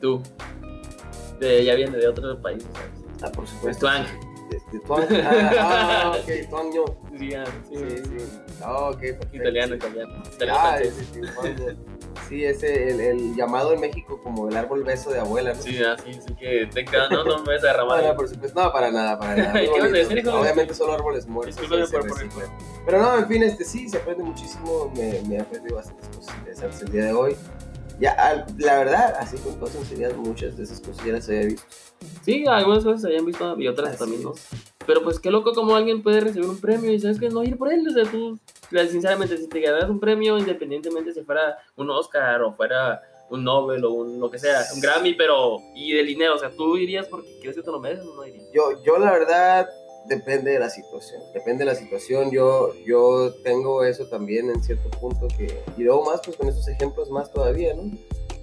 Tú. 0.00 0.20
De, 1.40 1.64
ya 1.64 1.74
viene 1.74 1.96
de 1.96 2.08
otro 2.08 2.40
país, 2.42 2.64
¿sabes? 2.72 2.90
Ah, 3.22 3.30
por 3.32 3.44
Es 3.44 3.50
supuesto. 3.50 3.86
twang. 3.86 4.04
Este, 4.50 4.80
twang. 4.80 5.06
Ah, 5.24 5.50
ah, 5.60 6.16
ok, 6.18 6.48
twang 6.50 6.72
yo. 6.74 6.84
Sí, 7.18 7.34
ah, 7.34 7.44
sí, 7.68 7.76
Sí, 7.76 7.96
sí. 8.18 8.38
Ah, 8.62 8.88
ok, 8.90 8.98
perfecto. 8.98 9.36
Italiano, 9.36 9.74
italiano. 9.76 10.22
Italiano 10.34 10.58
Ah, 10.60 10.76
francés. 10.76 11.08
sí, 11.12 11.20
yo. 11.20 11.97
Sí, 12.28 12.44
ese, 12.44 12.90
el, 12.90 13.00
el 13.00 13.34
llamado 13.36 13.72
en 13.72 13.80
México 13.80 14.20
como 14.22 14.48
el 14.48 14.56
árbol 14.56 14.84
beso 14.84 15.10
de 15.10 15.18
abuela, 15.20 15.54
¿no? 15.54 15.62
Sí, 15.62 15.78
ah, 15.82 15.96
sí, 16.02 16.18
que 16.38 16.68
tenga. 16.72 17.08
No, 17.08 17.24
no 17.24 17.38
me 17.42 17.54
vas 17.54 17.64
a 17.64 17.68
derramar. 17.68 18.02
no, 18.04 18.14
por 18.16 18.28
supuesto, 18.28 18.62
no, 18.62 18.72
para 18.72 18.90
nada, 18.90 19.18
para 19.18 19.36
nada. 19.36 19.52
¿Qué 19.60 19.68
vas 19.80 19.82
a 19.84 19.88
decir, 19.88 20.18
hijo? 20.18 20.32
Obviamente 20.32 20.74
son 20.74 20.90
árboles 20.90 21.26
muertos. 21.26 21.56
Por-. 21.66 22.06
Pero 22.86 23.02
no, 23.02 23.18
en 23.18 23.28
fin, 23.28 23.42
este 23.42 23.64
sí, 23.64 23.88
se 23.88 23.98
aprende 23.98 24.24
muchísimo. 24.24 24.90
Me, 24.96 25.20
me 25.28 25.36
he 25.36 25.40
aprendido 25.40 25.76
bastantes 25.76 26.08
cosas 26.16 26.34
interesantes 26.38 26.82
el 26.82 26.92
día 26.92 27.04
de 27.04 27.12
hoy. 27.12 27.36
Ya, 28.00 28.12
al- 28.12 28.46
la 28.58 28.78
verdad, 28.78 29.16
así 29.18 29.36
con 29.38 29.58
toda 29.58 29.72
sinceridad, 29.72 30.14
muchas 30.14 30.56
de 30.56 30.62
esas 30.64 30.80
cosas 30.80 31.04
ya 31.04 31.12
las 31.12 31.28
había 31.28 31.46
visto. 31.46 31.66
Sí, 32.24 32.44
algunas 32.46 32.84
cosas 32.84 33.00
se 33.02 33.08
habían 33.08 33.26
visto 33.26 33.58
y 33.58 33.66
otras 33.66 33.90
Así 33.90 33.98
también 33.98 34.22
no. 34.22 34.34
es. 34.34 34.46
Pero 34.86 35.02
pues 35.02 35.18
qué 35.18 35.30
loco 35.32 35.52
como 35.52 35.74
alguien 35.74 36.02
puede 36.02 36.20
recibir 36.20 36.48
un 36.48 36.60
premio 36.60 36.92
y 36.92 37.00
sabes 37.00 37.18
que 37.18 37.28
no 37.28 37.42
ir 37.42 37.58
por 37.58 37.72
él. 37.72 37.84
O 37.88 37.90
sea, 37.92 38.04
tú, 38.10 38.38
sinceramente, 38.70 39.36
si 39.36 39.48
te 39.48 39.60
ganas 39.60 39.88
un 39.88 40.00
premio, 40.00 40.38
independientemente 40.38 41.12
si 41.12 41.22
fuera 41.22 41.58
un 41.76 41.90
Oscar 41.90 42.42
o 42.42 42.52
fuera 42.52 43.02
un 43.30 43.44
Nobel 43.44 43.84
o 43.84 43.92
un 43.92 44.18
lo 44.20 44.30
que 44.30 44.38
sea, 44.38 44.64
un 44.74 44.80
Grammy, 44.80 45.14
pero 45.14 45.58
y 45.74 45.92
del 45.92 46.06
dinero, 46.06 46.34
o 46.34 46.38
sea, 46.38 46.50
tú 46.50 46.76
irías 46.76 47.06
porque 47.06 47.38
crees 47.40 47.56
que 47.56 47.62
te 47.62 47.70
lo 47.70 47.78
mereces 47.78 48.06
o 48.06 48.14
no 48.14 48.26
irías. 48.26 48.46
Yo, 48.52 48.82
yo 48.84 48.98
la 48.98 49.12
verdad, 49.12 49.68
depende 50.08 50.52
de 50.52 50.58
la 50.58 50.70
situación. 50.70 51.20
Depende 51.34 51.64
de 51.64 51.70
la 51.70 51.74
situación. 51.74 52.30
Yo, 52.30 52.72
yo 52.84 53.34
tengo 53.44 53.84
eso 53.84 54.06
también 54.06 54.50
en 54.50 54.62
cierto 54.62 54.90
punto 54.98 55.28
que... 55.36 55.62
Y 55.76 55.82
luego 55.82 56.04
más, 56.04 56.20
pues 56.24 56.36
con 56.36 56.48
esos 56.48 56.66
ejemplos 56.68 57.10
más 57.10 57.30
todavía, 57.30 57.74
¿no? 57.74 57.96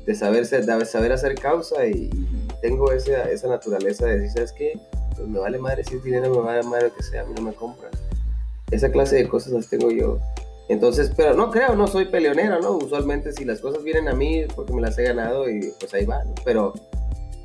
De 0.05 0.13
saber, 0.13 0.47
de 0.47 0.85
saber 0.85 1.11
hacer 1.11 1.35
causa 1.35 1.87
y, 1.87 2.09
tengo 2.61 2.91
esa, 2.91 3.29
esa 3.29 3.47
naturaleza 3.47 4.05
de 4.05 4.19
decir, 4.19 4.31
¿sabes 4.31 4.51
qué? 4.53 4.79
Pues 5.15 5.27
me 5.27 5.39
vale 5.39 5.57
madre 5.57 5.83
si 5.83 5.95
es 5.95 6.03
dinero, 6.03 6.29
me 6.29 6.41
vale 6.41 6.63
madre 6.63 6.89
lo 6.89 6.95
que 6.95 7.03
sea, 7.03 7.21
a 7.21 7.25
mí 7.25 7.33
no 7.35 7.41
me 7.41 7.53
compran. 7.53 7.91
Esa 8.71 8.91
clase 8.91 9.17
de 9.17 9.27
cosas 9.27 9.53
las 9.53 9.69
tengo 9.69 9.91
yo. 9.91 10.19
Entonces, 10.67 11.11
pero 11.15 11.35
no 11.35 11.51
creo, 11.51 11.75
no 11.75 11.87
soy 11.87 12.05
peleonero, 12.05 12.59
¿no? 12.59 12.71
Usualmente 12.71 13.31
si 13.31 13.45
las 13.45 13.61
cosas 13.61 13.83
vienen 13.83 14.07
a 14.07 14.13
mí 14.13 14.45
porque 14.55 14.73
me 14.73 14.81
las 14.81 14.97
he 14.97 15.03
ganado 15.03 15.49
y 15.49 15.71
pues 15.79 15.93
ahí 15.93 16.05
va, 16.05 16.23
¿no? 16.23 16.33
Pero, 16.43 16.73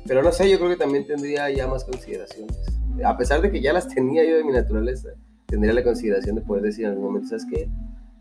pero 0.07 0.23
no 0.23 0.31
sé, 0.31 0.49
yo 0.49 0.57
creo 0.57 0.71
que 0.71 0.77
también 0.77 1.05
tendría 1.05 1.49
ya 1.51 1.67
más 1.67 1.83
consideraciones. 1.83 2.57
A 3.05 3.17
pesar 3.17 3.41
de 3.41 3.51
que 3.51 3.61
ya 3.61 3.73
las 3.73 3.87
tenía 3.87 4.23
yo 4.23 4.37
de 4.37 4.43
mi 4.43 4.51
naturaleza, 4.51 5.09
tendría 5.45 5.73
la 5.73 5.83
consideración 5.83 6.35
de 6.35 6.41
poder 6.41 6.63
decir 6.63 6.85
en 6.85 6.91
algún 6.91 7.05
momento, 7.05 7.29
¿sabes 7.29 7.45
qué? 7.51 7.69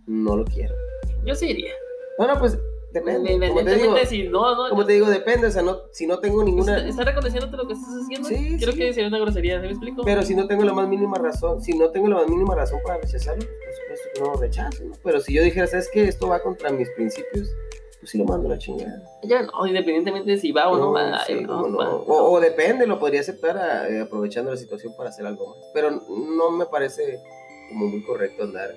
No 0.06 0.36
lo 0.36 0.44
quiero. 0.44 0.74
Yo 1.24 1.34
sí 1.34 1.46
iría. 1.48 1.72
No, 2.18 2.26
no, 2.26 2.38
pues 2.38 2.58
depende. 2.92 3.30
Como 3.32 3.38
te 3.40 3.46
digo, 3.46 3.60
Independientemente 3.60 4.06
si 4.06 4.22
no, 4.28 4.54
no. 4.56 4.68
como 4.70 4.86
te 4.86 4.92
digo, 4.94 5.08
depende. 5.08 5.46
O 5.46 5.50
sea, 5.50 5.62
no, 5.62 5.78
si 5.92 6.06
no 6.06 6.18
tengo 6.18 6.42
ninguna... 6.44 6.76
Está, 6.76 6.88
está 6.88 7.04
reconociéndote 7.04 7.56
lo 7.56 7.66
que 7.66 7.72
estás 7.74 7.90
haciendo. 8.02 8.28
Sí, 8.28 8.56
Creo 8.58 8.72
sí. 8.72 8.78
que 8.78 8.92
sería 8.92 9.08
una 9.08 9.18
grosería, 9.18 9.56
¿sí 9.60 9.66
me 9.66 9.72
explico? 9.72 10.02
Pero 10.04 10.22
si 10.22 10.34
no 10.34 10.46
tengo 10.46 10.64
la 10.64 10.72
más 10.72 10.88
mínima 10.88 11.18
razón, 11.18 11.60
si 11.62 11.76
no 11.76 11.90
tengo 11.90 12.08
la 12.08 12.16
más 12.16 12.28
mínima 12.28 12.54
razón 12.54 12.78
para 12.84 13.00
rechazarlo, 13.00 13.42
pues, 13.44 13.58
por 13.58 13.96
supuesto 13.96 14.08
que 14.14 14.20
no 14.20 14.26
lo 14.34 14.40
rechazo. 14.40 14.84
¿no? 14.84 14.92
Pero 15.02 15.20
si 15.20 15.34
yo 15.34 15.42
dijera, 15.42 15.66
¿sabes 15.66 15.88
qué? 15.92 16.04
Esto 16.04 16.28
va 16.28 16.42
contra 16.42 16.70
mis 16.70 16.88
principios, 16.90 17.48
pues 18.00 18.10
sí 18.10 18.18
lo 18.18 18.24
mando 18.24 18.48
a 18.48 18.52
la 18.52 18.58
chingada. 18.58 19.02
Ya 19.24 19.42
no, 19.42 19.66
independientemente 19.66 20.36
si 20.38 20.52
va 20.52 20.68
o 20.70 20.76
no, 20.78 20.92
va. 20.92 21.24
sí, 21.26 21.34
no, 21.42 21.70
va. 21.76 21.90
O, 21.94 22.32
o 22.32 22.40
depende, 22.40 22.86
lo 22.86 22.98
podría 22.98 23.20
aceptar 23.20 23.56
a- 23.58 23.88
eh, 23.88 24.00
aprovechando 24.00 24.50
la 24.50 24.56
situación 24.56 24.94
para 24.96 25.10
hacer 25.10 25.26
algo 25.26 25.48
más. 25.48 25.58
Pero 25.74 25.90
no 25.90 26.50
me 26.50 26.66
parece 26.66 27.18
como 27.68 27.86
muy 27.86 28.02
correcto 28.02 28.42
andar 28.44 28.70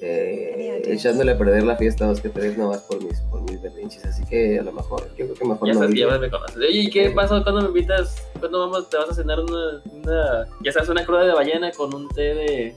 eh, 0.00 0.82
echándole 0.86 1.32
a 1.32 1.38
perder 1.38 1.62
la 1.62 1.76
fiesta 1.76 2.06
dos 2.06 2.20
que 2.20 2.28
tres 2.28 2.56
nomás 2.58 2.82
por 2.82 3.02
mis, 3.02 3.20
por 3.22 3.42
mis 3.42 3.60
berrinches. 3.62 4.04
Así 4.04 4.24
que 4.24 4.58
a 4.58 4.62
lo 4.62 4.72
mejor, 4.72 5.08
yo 5.16 5.24
creo 5.26 5.34
que 5.34 5.44
mejor 5.44 5.68
Ya 5.68 5.74
no 5.74 5.80
sabes 5.80 5.98
ya 5.98 6.18
me 6.18 6.30
conoces. 6.30 6.56
Oye, 6.56 6.68
¿y 6.70 6.90
qué 6.90 7.08
Sí. 7.08 7.14
pasó 7.14 7.42
cuando 7.42 7.62
me 7.62 7.68
invitas? 7.68 8.16
¿Cuándo 8.38 8.60
vamos, 8.60 8.90
te 8.90 8.96
vas 8.96 9.10
a 9.10 9.14
cenar 9.14 9.40
una, 9.40 9.82
una, 9.92 10.46
ya 10.62 10.72
sabes, 10.72 10.88
una 10.88 11.04
cruda 11.04 11.24
de 11.24 11.32
ballena 11.32 11.70
con 11.72 11.94
un 11.94 12.08
té 12.08 12.34
de... 12.34 12.74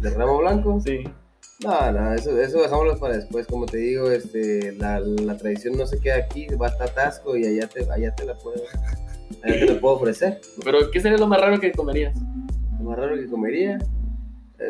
¿De 0.00 0.10
ramo 0.10 0.38
blanco? 0.38 0.78
Sí. 0.84 1.04
No, 1.64 1.90
no, 1.90 2.12
eso, 2.12 2.38
eso 2.38 2.60
dejámoslo 2.60 2.98
para 2.98 3.16
después. 3.16 3.46
Como 3.46 3.64
te 3.64 3.78
digo, 3.78 4.10
este, 4.10 4.72
la, 4.72 5.00
la 5.00 5.36
tradición 5.38 5.76
no 5.78 5.86
se 5.86 5.98
queda 6.00 6.16
aquí, 6.16 6.46
va 6.48 6.66
hasta 6.66 6.86
Tasco 6.86 7.34
y 7.36 7.46
allá 7.46 7.66
te, 7.66 7.90
allá 7.90 8.14
te 8.14 8.26
la 8.26 8.34
puedo, 8.34 8.62
allá 9.42 9.60
te 9.66 9.72
la 9.74 9.80
puedo 9.80 9.94
ofrecer. 9.96 10.38
Pero, 10.62 10.90
¿qué 10.90 11.00
sería 11.00 11.16
lo 11.16 11.26
más 11.26 11.40
raro 11.40 11.58
que 11.58 11.72
comerías? 11.72 12.14
Lo 12.78 12.90
más 12.90 12.98
raro 12.98 13.16
que 13.16 13.26
comería, 13.26 13.78
eh, 13.78 13.78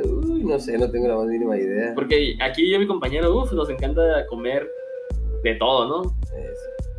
uy, 0.05 0.45
no 0.45 0.59
sé, 0.59 0.78
no 0.78 0.91
tengo 0.91 1.09
la 1.09 1.16
más 1.16 1.26
mínima 1.26 1.57
idea. 1.57 1.93
Porque 1.95 2.37
aquí 2.41 2.68
yo 2.70 2.76
y 2.76 2.80
mi 2.80 2.87
compañero, 2.87 3.37
uff, 3.37 3.53
nos 3.53 3.70
encanta 3.70 4.26
comer 4.26 4.68
de 5.43 5.55
todo, 5.57 5.87
¿no? 5.89 6.16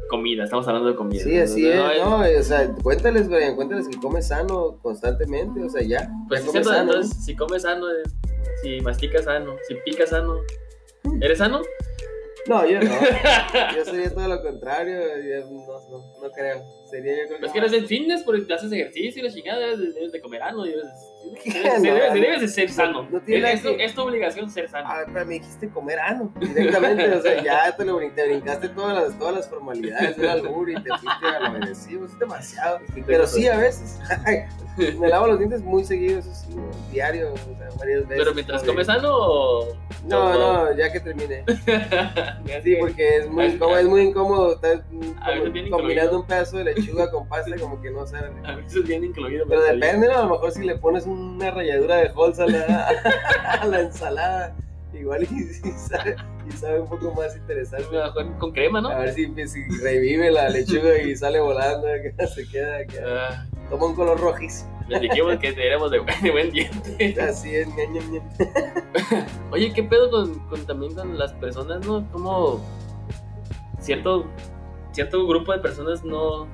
Comida, 0.09 0.45
estamos 0.45 0.65
hablando 0.67 0.89
de 0.89 0.95
comida. 0.95 1.21
Sí, 1.21 1.37
así 1.37 1.63
No, 1.63 1.91
es, 1.91 2.01
no, 2.01 2.39
o 2.39 2.43
sea, 2.43 2.73
cuéntales, 2.81 3.27
Brian, 3.27 3.55
cuéntales 3.55 3.89
que 3.89 3.97
come 3.97 4.21
sano 4.21 4.77
constantemente, 4.81 5.61
o 5.61 5.69
sea, 5.69 5.81
ya. 5.81 6.09
Pues 6.29 6.41
ya 6.41 6.45
sí, 6.45 6.51
come 6.51 6.63
cierto, 6.63 6.69
sano. 6.69 6.91
entonces, 6.91 7.25
si 7.25 7.35
comes 7.35 7.61
sano, 7.63 7.89
eh, 7.89 8.03
si 8.61 8.79
masticas 8.81 9.25
sano, 9.25 9.55
si 9.67 9.75
picas 9.85 10.09
sano, 10.11 10.39
¿eres 11.19 11.39
sano? 11.39 11.61
No, 12.47 12.65
yo 12.65 12.79
no. 12.79 12.89
Yo 13.75 13.83
sería 13.83 14.13
todo 14.13 14.27
lo 14.29 14.41
contrario. 14.41 15.01
yo 15.01 15.45
no, 15.51 15.89
no, 15.89 16.21
no 16.21 16.31
creo. 16.31 16.63
Sería 16.89 17.13
yo 17.17 17.27
creo 17.27 17.39
Es 17.39 17.45
que 17.47 17.51
que. 17.53 17.57
eres 17.59 17.73
el 17.73 17.85
fitness 17.87 18.23
porque 18.23 18.41
te 18.41 18.53
haces 18.53 18.71
ejercicio 18.71 19.21
y 19.21 19.25
la 19.27 19.33
chingada, 19.33 19.59
debes, 19.59 19.93
debes 19.93 20.11
de 20.11 20.21
comer 20.21 20.41
algo, 20.41 20.63
debes, 20.63 20.85
¿Qué? 21.43 21.51
debes, 21.51 21.81
No, 21.81 21.93
debes- 21.93 22.13
no. 22.13 22.21
debes 22.21 22.41
de 22.41 22.47
ser 22.47 22.69
sano. 22.69 23.07
No 23.11 23.19
tiene 23.21 23.51
es, 23.51 23.65
es 23.65 23.75
que- 23.75 23.83
es 23.83 23.93
tu 23.93 24.01
obligación 24.01 24.49
ser 24.49 24.69
sano. 24.69 24.87
Ah, 24.89 25.03
pero 25.11 25.25
me 25.25 25.33
dijiste 25.35 25.69
comer 25.69 25.99
ano 25.99 26.31
directamente, 26.39 27.09
o 27.13 27.21
sea, 27.21 27.43
ya 27.43 27.75
te 27.75 27.83
lo 27.85 27.97
te 27.97 28.25
brincaste 28.27 28.69
todas 28.69 28.95
las, 29.09 29.19
todas 29.19 29.35
las 29.35 29.49
formalidades 29.49 30.15
del 30.17 30.29
albur 30.29 30.69
y 30.69 30.75
te 30.75 30.89
fuiste 30.89 31.27
a 31.27 31.39
lo 31.39 31.45
agresivo, 31.47 32.05
es 32.05 32.17
demasiado. 32.17 32.79
Pero 33.05 33.27
sí, 33.27 33.47
a 33.47 33.57
veces. 33.57 33.99
me 34.99 35.09
lavo 35.09 35.27
los 35.27 35.39
dientes 35.39 35.61
muy 35.63 35.83
seguido, 35.83 36.19
eso 36.19 36.31
sí, 36.33 36.55
diario, 36.91 37.33
o 37.33 37.37
sea, 37.57 37.67
varias 37.79 38.07
veces. 38.07 38.17
Pero 38.17 38.33
mientras 38.33 38.63
comes 38.63 38.85
sano 38.87 39.09
o... 39.11 39.75
No, 40.05 40.33
no, 40.37 40.77
ya 40.77 40.91
que 40.91 40.99
termine. 41.01 41.43
Sí, 42.63 42.71
que- 42.73 42.77
porque 42.79 43.17
es 43.17 43.29
muy 43.29 43.45
Es- 43.45 43.53
incómodo, 43.55 43.77
es 43.79 43.85
muy 43.87 44.01
incómodo 44.01 44.53
estar 44.55 44.83
combinando 45.69 46.19
un 46.21 46.25
pedazo 46.27 46.57
de 46.57 46.63
lechuga 46.77 47.09
con 47.11 47.27
pasta 47.27 47.55
como 47.57 47.81
que 47.81 47.89
no 47.91 48.05
sabe. 48.05 48.31
A 48.45 48.55
veces 48.55 48.85
bien 48.87 49.03
incluido. 49.03 49.45
Pero 49.47 49.61
depende, 49.63 50.07
¿no? 50.07 50.17
A 50.19 50.23
lo 50.23 50.29
mejor 50.31 50.51
si 50.51 50.63
le 50.63 50.77
pones 50.77 51.05
una 51.05 51.51
ralladura 51.51 51.97
de 51.97 52.11
holz 52.15 52.39
a 52.39 52.45
la, 52.47 52.89
a 53.61 53.65
la 53.65 53.81
ensalada, 53.81 54.55
igual 54.93 55.23
y, 55.29 55.67
y 55.67 55.71
sabe, 55.71 56.15
y 56.47 56.51
sabe 56.53 56.81
un 56.81 56.89
poco 56.89 57.11
más 57.13 57.35
interesante. 57.35 57.87
Con 58.39 58.51
crema, 58.51 58.81
¿no? 58.81 58.89
A 58.89 58.99
ver 58.99 59.13
si, 59.13 59.25
si 59.47 59.63
revive 59.83 60.31
la 60.31 60.49
lechuga 60.49 60.97
y 61.01 61.15
sale 61.15 61.39
volando, 61.39 61.87
que 62.01 62.27
se 62.27 62.47
queda, 62.47 62.85
que 62.85 62.99
Ah, 62.99 63.45
toma 63.69 63.87
un 63.87 63.95
color 63.95 64.19
rojizo. 64.19 64.65
les 64.87 65.01
dijimos 65.01 65.35
que 65.39 65.49
éramos 65.49 65.91
de 65.91 65.99
buen, 65.99 66.21
de 66.21 66.31
buen 66.31 66.51
diente. 66.51 67.21
Así 67.21 67.53
es, 67.55 67.67
ña, 67.67 67.85
ña, 67.91 68.01
ña. 68.09 69.27
Oye, 69.51 69.73
¿qué 69.73 69.83
pedo 69.83 70.09
con, 70.09 70.39
con 70.47 70.65
también 70.65 70.95
con 70.95 71.17
las 71.17 71.33
personas, 71.33 71.85
no? 71.85 72.09
Como 72.11 72.61
cierto, 73.81 74.25
cierto 74.93 75.27
grupo 75.27 75.51
de 75.51 75.59
personas 75.59 76.03
no, 76.05 76.47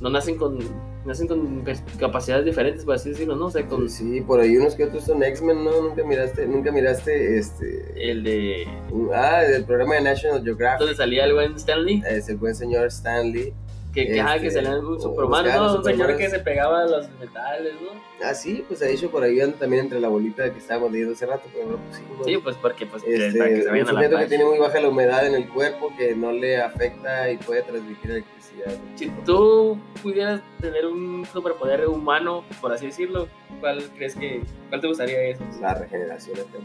no 0.00 0.10
nacen 0.10 0.36
con, 0.36 0.58
nacen 1.04 1.26
con 1.26 1.64
capacidades 1.98 2.44
diferentes, 2.44 2.84
por 2.84 2.94
así 2.94 3.10
decirlo, 3.10 3.36
¿no? 3.36 3.46
O 3.46 3.50
sea, 3.50 3.66
con 3.66 3.88
Sí, 3.88 4.20
por 4.20 4.40
ahí 4.40 4.56
unos 4.56 4.74
que 4.74 4.84
otros 4.84 5.04
son 5.04 5.22
X-Men, 5.22 5.64
¿no? 5.64 5.82
Nunca 5.82 6.04
miraste, 6.04 6.46
nunca 6.46 6.70
miraste 6.72 7.38
este. 7.38 8.10
el 8.10 8.22
de 8.22 8.66
Ah, 9.14 9.40
del 9.42 9.64
programa 9.64 9.94
de 9.94 10.02
National 10.02 10.42
Geographic. 10.42 10.80
donde 10.80 10.94
salía 10.96 11.24
el 11.24 11.32
buen 11.34 11.54
Stanley, 11.56 12.02
Es 12.08 12.28
el 12.28 12.36
buen 12.36 12.54
señor 12.54 12.86
Stanley. 12.86 13.52
Que, 13.96 14.12
que, 14.12 14.20
ah, 14.20 14.38
que 14.38 14.48
Este, 14.48 14.62
salía 14.62 14.78
un 14.78 15.00
Superman, 15.00 15.44
buscar 15.44 15.60
¿no? 15.60 15.74
Un 15.76 15.84
señor 15.84 16.16
que 16.16 16.28
se 16.28 16.38
pegaba 16.40 16.82
a 16.82 16.86
los 16.86 17.08
metales, 17.18 17.72
¿no? 17.80 17.88
Ah, 18.24 18.34
sí, 18.34 18.64
pues 18.68 18.80
de 18.80 18.92
hecho 18.92 19.10
por 19.10 19.22
ahí 19.22 19.40
anda 19.40 19.56
también 19.58 19.84
entre 19.84 19.98
la 20.00 20.08
bolita 20.08 20.52
que 20.52 20.58
estábamos 20.58 20.92
leyendo 20.92 21.14
hace 21.14 21.26
rato, 21.26 21.42
pero 21.52 21.64
no 21.66 21.72
lo 21.72 21.78
pusimos. 21.78 22.26
Sí, 22.26 22.36
pues 22.38 22.56
porque 22.56 22.86
pues 22.86 23.02
que- 23.02 23.14
Este, 23.14 23.38
para 23.38 23.50
que 23.50 23.56
se 23.62 23.62
un 23.66 23.70
vayan 23.72 23.88
a 23.88 23.92
la 23.92 23.98
sujeto 23.98 24.16
que 24.16 24.22
paz. 24.22 24.28
tiene 24.28 24.44
muy 24.44 24.58
baja 24.58 24.80
la 24.80 24.88
humedad 24.88 25.26
en 25.26 25.34
el 25.34 25.48
cuerpo 25.48 25.92
que 25.96 26.14
no 26.14 26.32
le 26.32 26.58
afecta 26.60 27.30
y 27.30 27.38
puede 27.38 27.62
transmitir 27.62 28.10
electricidad. 28.10 28.72
Si 28.96 29.08
tú 29.24 29.78
pudieras 30.02 30.40
tener 30.60 30.86
un 30.86 31.26
superpoder 31.32 31.86
humano, 31.88 32.44
por 32.60 32.72
así 32.72 32.86
decirlo, 32.86 33.28
¿cuál 33.60 33.82
crees 33.96 34.14
que, 34.14 34.42
cuál 34.68 34.80
te 34.80 34.86
gustaría 34.88 35.22
eso? 35.28 35.42
La 35.60 35.74
regeneración. 35.74 36.38
acá. 36.38 36.58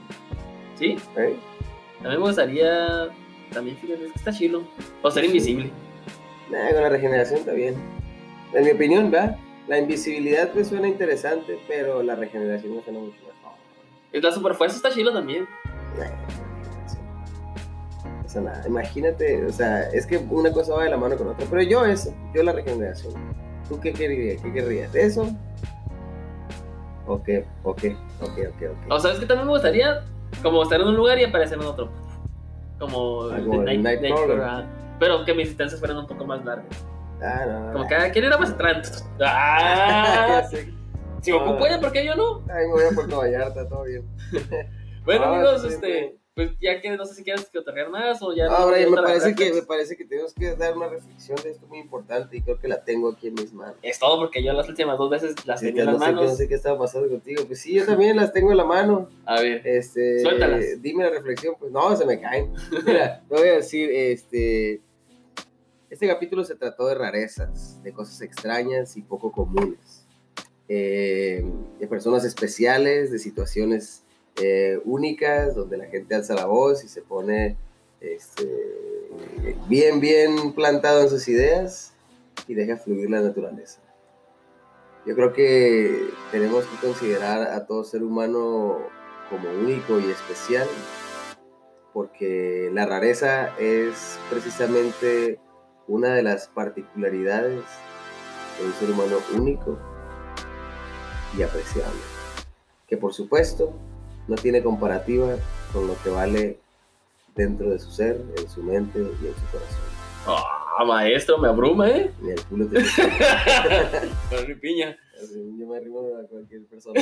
¿Sí? 0.78 0.98
¿Eh? 1.18 1.36
A 2.00 2.04
mí 2.04 2.10
me 2.10 2.18
gustaría 2.18 3.10
también, 3.54 3.78
fíjate, 3.78 4.06
es 4.06 4.12
que 4.14 4.18
está 4.20 4.32
chilo. 4.32 4.64
O 5.02 5.12
ser 5.12 5.24
Sí. 5.24 5.28
invisible. 5.28 5.70
Nah, 6.52 6.72
con 6.74 6.82
la 6.82 6.89
regeneración 6.89 7.39
está 7.39 7.54
bien. 7.54 7.76
En 8.54 8.66
mi 8.66 8.72
opinión, 8.72 9.10
¿verdad? 9.10 9.38
La 9.68 9.78
invisibilidad 9.80 10.49
pues 10.52 10.68
suena 10.68 10.88
interesante, 10.88 11.58
pero 11.68 12.04
la 12.04 12.16
regeneración 12.16 12.76
me 12.76 12.84
suena 12.84 12.99
mucho 12.99 13.18
mejor. 13.22 13.54
Y 14.12 14.20
La 14.22 14.32
superfuerza 14.32 14.76
está 14.76 14.89
chilo 14.89 15.14
también. 15.14 15.47
Nah. 15.97 16.10
O 18.26 18.30
sea, 18.30 18.41
nada, 18.41 18.64
imagínate, 18.68 19.45
o 19.45 19.52
sea, 19.52 19.89
es 19.89 20.06
que 20.06 20.18
una 20.18 20.52
cosa 20.52 20.74
va 20.76 20.84
de 20.86 20.89
la 20.89 20.97
mano 20.97 21.18
con 21.18 21.28
otra, 21.28 21.45
pero 21.49 21.62
yo 21.64 21.86
eso, 21.86 22.14
yo 22.34 22.43
la 22.43 22.54
regeneración. 22.54 23.14
¿Tú 23.68 23.80
qué 23.80 23.91
querrías? 23.91 24.41
¿Qué 24.41 24.54
querrías? 24.54 24.93
¿Eso? 24.95 25.30
¿O 27.08 27.22
qué? 27.22 27.45
¿O 27.64 27.76
qué? 27.76 27.95
¿O 28.22 28.34
qué? 28.36 28.70
¿O 28.89 28.99
sea, 28.99 29.12
es 29.12 29.20
que 29.20 29.26
también 29.26 29.47
me 29.47 29.54
gustaría 29.54 30.04
como 30.41 30.64
estar 30.64 30.80
en 30.80 30.88
un 30.88 30.95
lugar 30.95 31.20
y 31.20 31.26
aparecer 31.26 31.58
en 31.60 31.66
otro. 31.66 31.89
Como, 32.80 33.24
Ah, 33.26 33.38
como 33.45 33.64
el 33.64 33.82
Night-. 33.84 34.02
Nightcrawler, 34.02 34.66
Pero 35.02 35.26
que 35.26 35.34
mis 35.34 35.47
distancias 35.47 35.80
fueran 35.80 35.97
un 35.97 36.06
poco 36.06 36.26
más 36.26 36.45
largas. 36.45 36.68
Ah, 37.24 37.43
no. 37.47 37.72
Como 37.72 37.84
no. 37.86 37.88
que 37.88 37.95
ah, 37.95 38.12
quiero 38.12 38.28
ir 38.28 38.34
a 38.34 38.38
Mazatlán. 38.38 38.84
Ah, 39.20 40.47
si 41.22 41.32
Goku 41.32 41.58
puede, 41.58 41.80
¿por 41.80 41.91
qué 41.91 42.06
yo 42.06 42.14
no? 42.16 42.43
Ay, 42.54 42.68
me 42.68 42.74
voy 42.74 42.84
a 42.84 42.89
Puerto 42.93 43.18
Vallarta, 43.18 43.68
todo 43.68 43.84
bien. 43.86 44.06
Bueno, 45.04 45.24
Ah, 45.26 45.34
amigos, 45.34 45.64
este, 45.64 46.20
pues 46.36 46.52
ya 46.62 46.80
que 46.80 46.95
no 46.95 47.04
sé 47.08 47.16
si 47.16 47.24
quieres 47.24 47.49
que 47.49 47.58
otorgar 47.58 47.89
más 47.89 48.22
o 48.22 48.32
ya. 48.36 48.45
Ahora, 48.45 48.80
ya 48.80 48.88
me 48.91 49.02
parece, 49.02 49.34
que, 49.34 49.52
me 49.52 49.64
parece 49.64 49.97
que 49.97 50.06
tenemos 50.06 50.36
que 50.36 50.56
dar 50.56 50.78
una 50.78 50.88
reflexión 50.88 51.36
de 51.43 51.49
esto 51.49 51.66
muy 51.66 51.80
importante 51.80 52.38
y 52.38 52.43
creo 52.43 52.60
que 52.60 52.68
la 52.68 52.84
tengo 52.84 53.10
aquí 53.10 53.30
en 53.30 53.34
mis 53.34 53.52
manos. 53.54 53.78
Es 53.82 53.97
todo 53.97 54.20
porque 54.20 54.43
yo 54.43 54.54
las 54.54 54.70
últimas 54.70 54.99
dos 54.99 55.10
veces 55.10 55.34
las 55.47 55.62
Sí, 55.62 55.66
tenía 55.66 55.82
en 55.82 55.88
no, 55.88 55.93
las 55.93 56.02
sé, 56.02 56.06
que 56.06 56.14
no 56.14 56.22
manos. 56.22 56.38
sé 56.38 56.47
qué 56.47 56.54
estaba 56.54 56.78
pasando 56.78 57.10
contigo. 57.10 57.43
Pues 57.47 57.60
sí, 57.60 57.74
yo 57.74 57.88
también 57.88 58.18
las 58.18 58.32
tengo 58.34 58.52
en 58.52 58.58
la 58.58 58.66
mano. 58.66 59.10
A 59.26 59.41
ver. 59.41 59.66
Este, 59.66 60.20
Suéltalas. 60.20 60.64
Dime 60.80 61.06
la 61.06 61.10
reflexión. 61.10 61.56
Pues 61.60 61.72
no, 61.72 61.95
se 61.95 62.06
me 62.06 62.22
caen. 62.22 62.54
Mira, 62.86 63.24
te 63.28 63.36
voy 63.36 63.47
a 63.47 63.56
decir, 63.56 63.89
este, 63.91 64.82
este 65.92 66.08
capítulo 66.08 66.46
se 66.46 66.56
trató 66.56 66.88
de 66.88 66.96
rarezas, 66.96 67.84
de 67.84 67.92
cosas 67.92 68.22
extrañas 68.22 68.96
y 68.96 69.02
poco 69.02 69.34
comunes, 69.34 70.08
eh, 70.70 71.44
de 71.80 71.88
personas 71.88 72.24
especiales, 72.24 73.12
de 73.12 73.20
situaciones 73.20 74.04
eh, 74.42 74.80
únicas, 74.86 75.54
donde 75.54 75.76
la 75.76 75.88
gente 75.88 76.16
alza 76.16 76.34
la 76.34 76.46
voz 76.46 76.86
y 76.86 76.88
se 76.88 77.02
pone 77.02 77.58
este, 78.00 78.48
bien, 79.68 80.00
bien 80.00 80.54
plantado 80.54 81.02
en 81.02 81.10
sus 81.10 81.28
ideas 81.28 81.92
y 82.48 82.54
deja 82.54 82.78
fluir 82.78 83.10
la 83.10 83.20
naturaleza. 83.20 83.82
Yo 85.06 85.14
creo 85.14 85.34
que 85.34 86.08
tenemos 86.32 86.64
que 86.68 86.88
considerar 86.88 87.52
a 87.52 87.66
todo 87.66 87.84
ser 87.84 88.02
humano 88.02 88.80
como 89.30 89.50
único 89.50 90.00
y 90.00 90.10
especial, 90.10 90.70
porque 91.92 92.70
la 92.72 92.86
rareza 92.86 93.50
es 93.60 94.18
precisamente 94.30 95.38
una 95.92 96.14
de 96.14 96.24
las 96.24 96.48
particularidades 96.48 97.64
de 98.58 98.66
un 98.66 98.74
ser 98.74 98.92
humano 98.92 99.18
único 99.36 99.78
y 101.38 101.44
apreciable, 101.44 102.00
que 102.88 102.96
por 102.96 103.14
supuesto 103.14 103.74
no 104.30 104.36
tiene 104.36 104.64
comparativa 104.64 105.36
con 105.74 105.88
lo 105.88 106.02
que 106.02 106.10
vale 106.10 106.60
dentro 107.36 107.72
de 107.72 107.80
su 107.80 107.92
ser, 107.92 108.22
en 108.38 108.50
su 108.50 108.64
mente 108.64 109.00
y 109.00 109.28
en 109.28 109.36
su 109.36 109.46
corazón. 109.52 109.92
Ah, 110.28 110.86
maestro, 110.86 111.38
me 111.38 111.50
abruma, 111.50 111.89
¿eh? 111.89 112.12
Ni 112.22 112.32
el 112.32 112.46
culo 112.46 112.68
te 112.68 112.80
Con 114.30 114.48
mi 114.48 114.56
piña. 114.56 114.96
Yo 115.58 115.68
me 115.68 115.78
arrimo 115.78 116.00
a 116.24 116.28
cualquier 116.28 116.66
persona. 116.68 117.02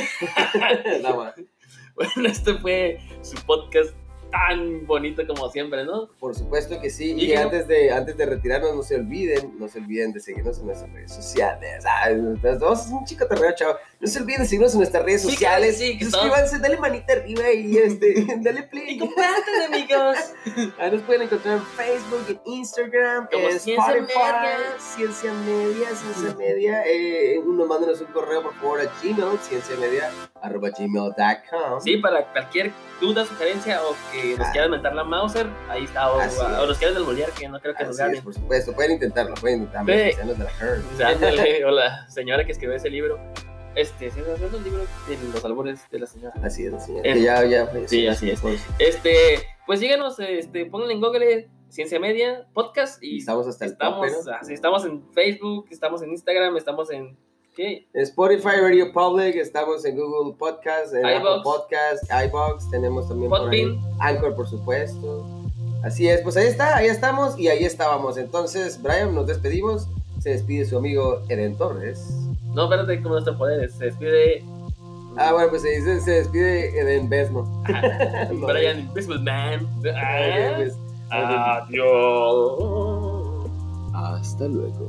Nada 1.02 1.16
más. 1.16 1.34
Bueno, 1.94 2.28
este 2.28 2.54
fue 2.58 2.98
su 3.22 3.36
podcast 3.46 3.94
tan 4.30 4.86
bonito 4.86 5.26
como 5.26 5.48
siempre, 5.50 5.84
¿no? 5.84 6.08
Por 6.18 6.34
supuesto 6.34 6.80
que 6.80 6.90
sí. 6.90 7.12
Y 7.16 7.24
Y, 7.24 7.28
que 7.28 7.34
no- 7.36 7.42
antes, 7.42 7.68
de, 7.68 7.90
antes 7.92 8.16
de 8.16 8.26
retirarnos, 8.26 8.74
no 8.74 8.82
se 8.82 8.96
olviden, 8.96 9.58
no 9.58 9.68
se 9.68 9.78
olviden 9.78 10.12
de 10.12 10.20
seguirnos 10.20 10.58
en 10.58 10.66
nuestras 10.66 10.92
redes 10.92 11.12
sociales. 11.14 11.84
Ah, 11.86 12.08
Vamos 12.60 12.90
a 12.90 12.94
un 12.96 13.04
chico 13.04 13.26
terreno, 13.26 13.54
chavo. 13.54 13.74
No 14.00 14.06
se 14.06 14.18
olviden 14.20 14.40
de 14.42 14.46
seguirnos 14.46 14.72
en 14.72 14.78
nuestras 14.78 15.04
redes 15.04 15.22
Sí, 15.22 15.30
sociales. 15.32 15.76
sí, 15.78 15.98
que 15.98 16.04
Suscríbanse, 16.06 16.58
dale 16.58 16.78
manita 16.78 17.12
arriba 17.12 17.50
y 17.52 17.76
este, 17.76 18.14
dale 18.40 18.62
play. 18.64 18.94
Y 18.94 18.98
compartan, 18.98 19.62
amigos. 19.66 20.16
Ahí 20.78 20.90
nos 20.90 21.02
pueden 21.02 21.22
encontrar 21.22 21.56
en 21.58 21.62
Facebook, 21.64 22.24
en 22.28 22.40
Instagram, 22.52 23.28
Como 23.30 23.48
en 23.48 23.60
Ciencia 23.60 23.92
Spotify, 23.92 24.18
Media. 24.18 24.58
Ciencia 24.78 25.32
Media, 25.34 25.88
Ciencia 25.94 26.34
Media. 26.36 26.82
Eh, 26.86 27.40
nos 27.44 27.66
mándenos 27.68 28.00
un 28.00 28.06
correo, 28.08 28.42
por 28.42 28.54
favor, 28.54 28.80
a 28.80 28.84
Gmail, 29.02 29.38
cienciamedia, 29.40 30.10
arroba 30.42 30.70
gmail.com. 30.70 31.80
Sí, 31.80 31.96
para 31.98 32.24
cualquier 32.32 32.72
duda, 33.00 33.24
sugerencia 33.24 33.80
o 33.82 33.94
que 34.12 34.36
nos 34.36 34.46
Ah. 34.48 34.52
quieran 34.52 34.70
mentar 34.70 34.94
la 34.94 35.04
Mauser, 35.04 35.46
ahí 35.68 35.84
está. 35.84 36.12
O, 36.12 36.18
Así 36.20 36.38
o 36.40 36.66
nos 36.66 36.78
quieran 36.78 36.96
desbolear, 36.96 37.30
que 37.32 37.48
no 37.48 37.58
creo 37.60 37.74
que 37.74 37.84
nos 37.84 37.98
Así 37.98 38.16
es, 38.16 38.22
por 38.22 38.34
supuesto, 38.34 38.72
pueden 38.74 38.92
intentarlo, 38.92 39.34
pueden 39.36 39.60
intentarlo. 39.62 39.92
Sí. 39.92 40.00
especiales 40.00 40.38
de 40.38 40.44
la 40.44 40.50
Hearn. 40.50 40.84
O 40.92 40.96
sea, 40.96 41.08
ándale, 41.08 41.64
o 41.64 41.70
la 41.70 42.08
señora 42.10 42.44
que 42.44 42.52
escribió 42.52 42.76
ese 42.76 42.90
libro. 42.90 43.18
Este, 43.76 44.10
¿sí 44.10 44.18
es 44.20 44.26
el 44.26 44.64
libro 44.64 44.80
de 45.08 45.32
los 45.32 45.44
albores 45.44 45.88
de 45.90 45.98
la 46.00 46.06
señora? 46.06 46.34
Así 46.42 46.66
es, 46.66 46.84
señor. 46.84 47.06
Eh, 47.06 47.12
Que 47.14 47.22
ya, 47.22 47.44
ya 47.44 47.66
falleció. 47.66 47.88
sí, 47.88 48.06
así 48.08 48.30
es. 48.30 48.40
Pues, 48.40 48.60
Este, 48.80 49.46
pues 49.66 49.78
síganos, 49.80 50.18
este, 50.18 50.66
pónganle 50.66 50.94
en 50.94 51.00
Google 51.00 51.48
Ciencia 51.68 52.00
Media 52.00 52.46
Podcast 52.52 53.00
y 53.02 53.18
estamos 53.18 53.46
hasta 53.46 53.64
el 53.66 53.70
estamos, 53.72 54.08
así, 54.40 54.54
estamos 54.54 54.84
en 54.84 55.04
Facebook, 55.12 55.68
estamos 55.70 56.02
en 56.02 56.10
Instagram, 56.10 56.56
estamos 56.56 56.90
en 56.90 57.16
Spotify, 57.94 58.56
Radio 58.62 58.92
Public, 58.92 59.36
estamos 59.36 59.84
en 59.84 59.96
Google 59.96 60.34
Podcast, 60.38 60.94
en 60.94 61.04
Apple. 61.04 61.40
Podcast, 61.42 62.04
iBox, 62.26 62.70
tenemos 62.70 63.08
también 63.08 63.28
por 63.30 63.50
ahí. 63.50 63.78
Anchor, 63.98 64.34
por 64.34 64.48
supuesto. 64.48 65.26
Así 65.84 66.08
es, 66.08 66.20
pues 66.22 66.36
ahí 66.36 66.46
está, 66.46 66.76
ahí 66.76 66.86
estamos 66.86 67.38
y 67.38 67.48
ahí 67.48 67.64
estábamos. 67.64 68.16
Entonces, 68.16 68.80
Brian, 68.82 69.14
nos 69.14 69.26
despedimos. 69.26 69.88
Se 70.20 70.30
despide 70.30 70.64
su 70.66 70.76
amigo 70.78 71.22
Eden 71.28 71.56
Torres. 71.56 72.06
No, 72.54 72.64
espérate, 72.64 72.96
como 73.02 73.14
nuestro 73.14 73.36
poder 73.38 73.70
se 73.70 73.86
despide 73.86 74.44
Ah, 75.16 75.32
bueno, 75.32 75.48
pues 75.50 75.62
se 75.62 75.70
dice, 75.70 76.00
se 76.00 76.10
despide 76.12 76.78
Eden 76.78 77.08
Besno. 77.08 77.42
Brian 78.46 78.88
Businessman. 78.94 79.64
Ok, 79.80 79.86
Ah, 79.96 80.54
pues, 80.56 80.74
Adiós. 81.10 82.60
Hasta 83.94 84.46
luego. 84.46 84.88